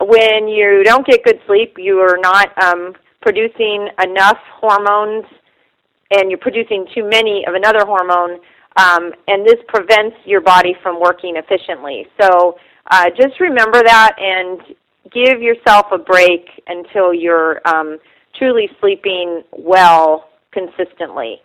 When 0.00 0.48
you 0.48 0.82
don't 0.84 1.06
get 1.06 1.24
good 1.24 1.40
sleep, 1.46 1.74
you 1.78 1.98
are 1.98 2.18
not 2.18 2.50
um, 2.62 2.94
producing 3.22 3.88
enough 4.02 4.38
hormones, 4.60 5.24
and 6.10 6.30
you're 6.30 6.38
producing 6.38 6.86
too 6.94 7.08
many 7.08 7.44
of 7.48 7.54
another 7.54 7.84
hormone, 7.84 8.38
um, 8.76 9.12
and 9.26 9.44
this 9.44 9.56
prevents 9.68 10.16
your 10.24 10.40
body 10.40 10.76
from 10.82 11.00
working 11.00 11.36
efficiently. 11.36 12.06
So 12.20 12.56
uh, 12.90 13.06
just 13.16 13.40
remember 13.40 13.82
that 13.82 14.14
and 14.18 14.76
give 15.12 15.40
yourself 15.40 15.86
a 15.92 15.98
break 15.98 16.46
until 16.68 17.12
you're 17.12 17.60
um, 17.66 17.98
truly 18.38 18.68
sleeping 18.80 19.42
well 19.52 20.28
consistently. 20.52 21.40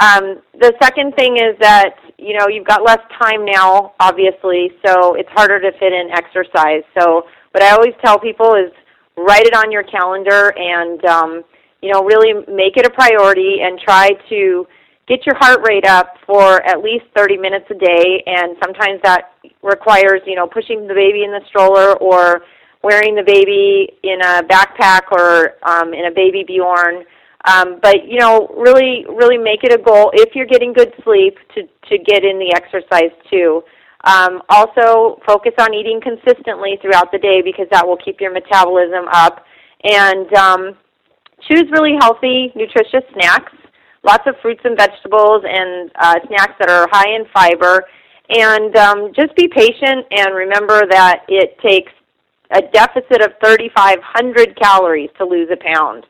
Um, 0.00 0.40
the 0.58 0.72
second 0.82 1.14
thing 1.14 1.36
is 1.36 1.60
that 1.60 1.94
you 2.16 2.36
know 2.36 2.48
you've 2.48 2.66
got 2.66 2.82
less 2.82 3.00
time 3.20 3.44
now, 3.44 3.92
obviously, 4.00 4.72
so 4.84 5.14
it's 5.14 5.28
harder 5.30 5.60
to 5.60 5.70
fit 5.78 5.92
in 5.92 6.08
exercise. 6.10 6.82
So, 6.98 7.24
what 7.52 7.62
I 7.62 7.70
always 7.72 7.92
tell 8.02 8.18
people 8.18 8.54
is 8.54 8.72
write 9.16 9.44
it 9.44 9.54
on 9.54 9.70
your 9.70 9.82
calendar 9.82 10.54
and 10.56 11.04
um, 11.04 11.44
you 11.82 11.92
know 11.92 12.02
really 12.02 12.32
make 12.48 12.78
it 12.78 12.86
a 12.86 12.90
priority 12.90 13.58
and 13.60 13.78
try 13.78 14.08
to 14.30 14.66
get 15.06 15.26
your 15.26 15.36
heart 15.36 15.60
rate 15.68 15.86
up 15.86 16.14
for 16.24 16.64
at 16.66 16.80
least 16.82 17.04
30 17.14 17.36
minutes 17.36 17.66
a 17.70 17.74
day. 17.74 18.22
And 18.24 18.56
sometimes 18.64 19.00
that 19.02 19.34
requires 19.62 20.22
you 20.24 20.34
know 20.34 20.46
pushing 20.46 20.88
the 20.88 20.94
baby 20.94 21.24
in 21.24 21.30
the 21.30 21.42
stroller 21.46 21.98
or 21.98 22.40
wearing 22.82 23.14
the 23.14 23.22
baby 23.22 23.92
in 24.02 24.18
a 24.22 24.42
backpack 24.48 25.12
or 25.12 25.56
um, 25.68 25.92
in 25.92 26.06
a 26.06 26.10
baby 26.10 26.42
Bjorn. 26.46 27.04
Um, 27.48 27.78
but 27.82 28.06
you 28.06 28.18
know, 28.18 28.48
really, 28.56 29.06
really 29.08 29.38
make 29.38 29.64
it 29.64 29.72
a 29.72 29.82
goal 29.82 30.10
if 30.14 30.34
you're 30.34 30.46
getting 30.46 30.72
good 30.72 30.92
sleep 31.04 31.36
to 31.54 31.62
to 31.88 31.98
get 32.04 32.24
in 32.24 32.38
the 32.38 32.52
exercise 32.54 33.12
too. 33.30 33.62
Um, 34.04 34.42
also, 34.48 35.20
focus 35.26 35.52
on 35.58 35.74
eating 35.74 36.00
consistently 36.00 36.78
throughout 36.80 37.12
the 37.12 37.18
day 37.18 37.42
because 37.42 37.66
that 37.70 37.86
will 37.86 37.98
keep 37.98 38.20
your 38.20 38.32
metabolism 38.32 39.06
up. 39.12 39.44
And 39.84 40.32
um, 40.34 40.76
choose 41.48 41.64
really 41.70 41.96
healthy, 42.00 42.52
nutritious 42.54 43.04
snacks. 43.14 43.52
Lots 44.02 44.24
of 44.26 44.34
fruits 44.40 44.62
and 44.64 44.78
vegetables, 44.78 45.44
and 45.46 45.90
uh, 46.00 46.14
snacks 46.28 46.54
that 46.58 46.70
are 46.70 46.88
high 46.90 47.14
in 47.14 47.24
fiber. 47.34 47.84
And 48.30 48.74
um, 48.76 49.12
just 49.14 49.34
be 49.36 49.48
patient 49.48 50.06
and 50.10 50.34
remember 50.34 50.82
that 50.88 51.24
it 51.28 51.58
takes 51.60 51.92
a 52.52 52.62
deficit 52.72 53.22
of 53.22 53.32
3,500 53.44 54.56
calories 54.56 55.10
to 55.18 55.24
lose 55.24 55.48
a 55.52 55.56
pound. 55.56 56.06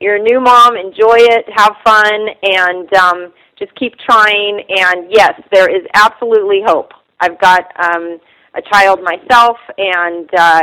You're 0.00 0.16
a 0.16 0.22
new 0.22 0.40
mom, 0.40 0.76
enjoy 0.76 1.16
it, 1.18 1.44
have 1.54 1.74
fun, 1.84 2.28
and 2.42 2.94
um, 2.94 3.32
just 3.58 3.74
keep 3.74 3.98
trying. 3.98 4.62
And 4.68 5.10
yes, 5.10 5.40
there 5.52 5.68
is 5.68 5.82
absolutely 5.94 6.62
hope. 6.64 6.92
I've 7.20 7.40
got 7.40 7.64
um, 7.82 8.18
a 8.54 8.62
child 8.62 9.02
myself, 9.02 9.56
and 9.76 10.28
uh, 10.34 10.62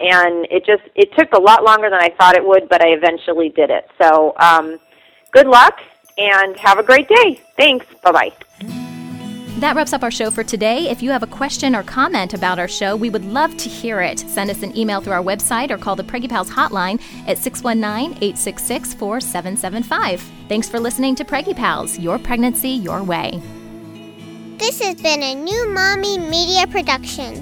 and 0.00 0.46
it 0.50 0.64
just 0.64 0.82
it 0.94 1.10
took 1.16 1.32
a 1.32 1.40
lot 1.40 1.64
longer 1.64 1.90
than 1.90 2.00
I 2.00 2.10
thought 2.18 2.34
it 2.34 2.44
would, 2.44 2.68
but 2.68 2.82
I 2.82 2.88
eventually 2.88 3.50
did 3.50 3.70
it. 3.70 3.88
So 4.00 4.34
um, 4.38 4.78
good 5.32 5.46
luck, 5.46 5.78
and 6.16 6.56
have 6.58 6.78
a 6.78 6.82
great 6.82 7.08
day. 7.08 7.40
Thanks. 7.56 7.86
Bye 8.02 8.12
bye. 8.12 8.81
That 9.58 9.76
wraps 9.76 9.92
up 9.92 10.02
our 10.02 10.10
show 10.10 10.30
for 10.30 10.42
today. 10.42 10.88
If 10.88 11.02
you 11.02 11.10
have 11.10 11.22
a 11.22 11.26
question 11.26 11.76
or 11.76 11.82
comment 11.82 12.32
about 12.32 12.58
our 12.58 12.66
show, 12.66 12.96
we 12.96 13.10
would 13.10 13.24
love 13.24 13.54
to 13.58 13.68
hear 13.68 14.00
it. 14.00 14.18
Send 14.18 14.50
us 14.50 14.62
an 14.62 14.76
email 14.76 15.00
through 15.00 15.12
our 15.12 15.22
website 15.22 15.70
or 15.70 15.76
call 15.76 15.94
the 15.94 16.02
Preggy 16.02 16.28
Pals 16.28 16.50
hotline 16.50 17.00
at 17.28 17.36
619 17.36 18.16
866 18.16 18.94
4775. 18.94 20.22
Thanks 20.48 20.70
for 20.70 20.80
listening 20.80 21.14
to 21.16 21.24
Preggy 21.24 21.54
Pals, 21.54 21.98
your 21.98 22.18
pregnancy 22.18 22.70
your 22.70 23.04
way. 23.04 23.42
This 24.56 24.80
has 24.80 24.94
been 24.96 25.22
a 25.22 25.34
new 25.34 25.68
Mommy 25.68 26.18
Media 26.18 26.66
production. 26.66 27.34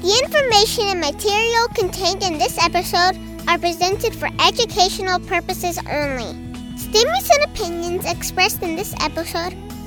The 0.00 0.20
information 0.24 0.84
and 0.86 1.00
material 1.00 1.68
contained 1.68 2.24
in 2.24 2.38
this 2.38 2.58
episode 2.58 3.16
are 3.48 3.58
presented 3.58 4.14
for 4.16 4.28
educational 4.40 5.20
purposes 5.20 5.78
only. 5.88 6.34
Statements 6.76 7.30
and 7.30 7.44
opinions 7.44 8.04
expressed 8.04 8.62
in 8.62 8.74
this 8.74 8.94
episode 9.00 9.56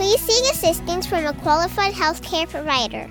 please 0.00 0.18
seek 0.22 0.50
assistance 0.50 1.06
from 1.06 1.26
a 1.26 1.34
qualified 1.34 1.92
healthcare 1.92 2.48
provider. 2.48 3.06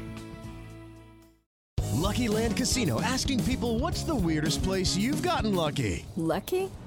Lucky 1.93 2.27
Land 2.27 2.57
Casino 2.57 2.99
asking 3.01 3.43
people 3.43 3.77
what's 3.77 4.01
the 4.01 4.15
weirdest 4.15 4.63
place 4.63 4.97
you've 4.97 5.21
gotten 5.21 5.53
lucky? 5.53 6.03
Lucky? 6.15 6.71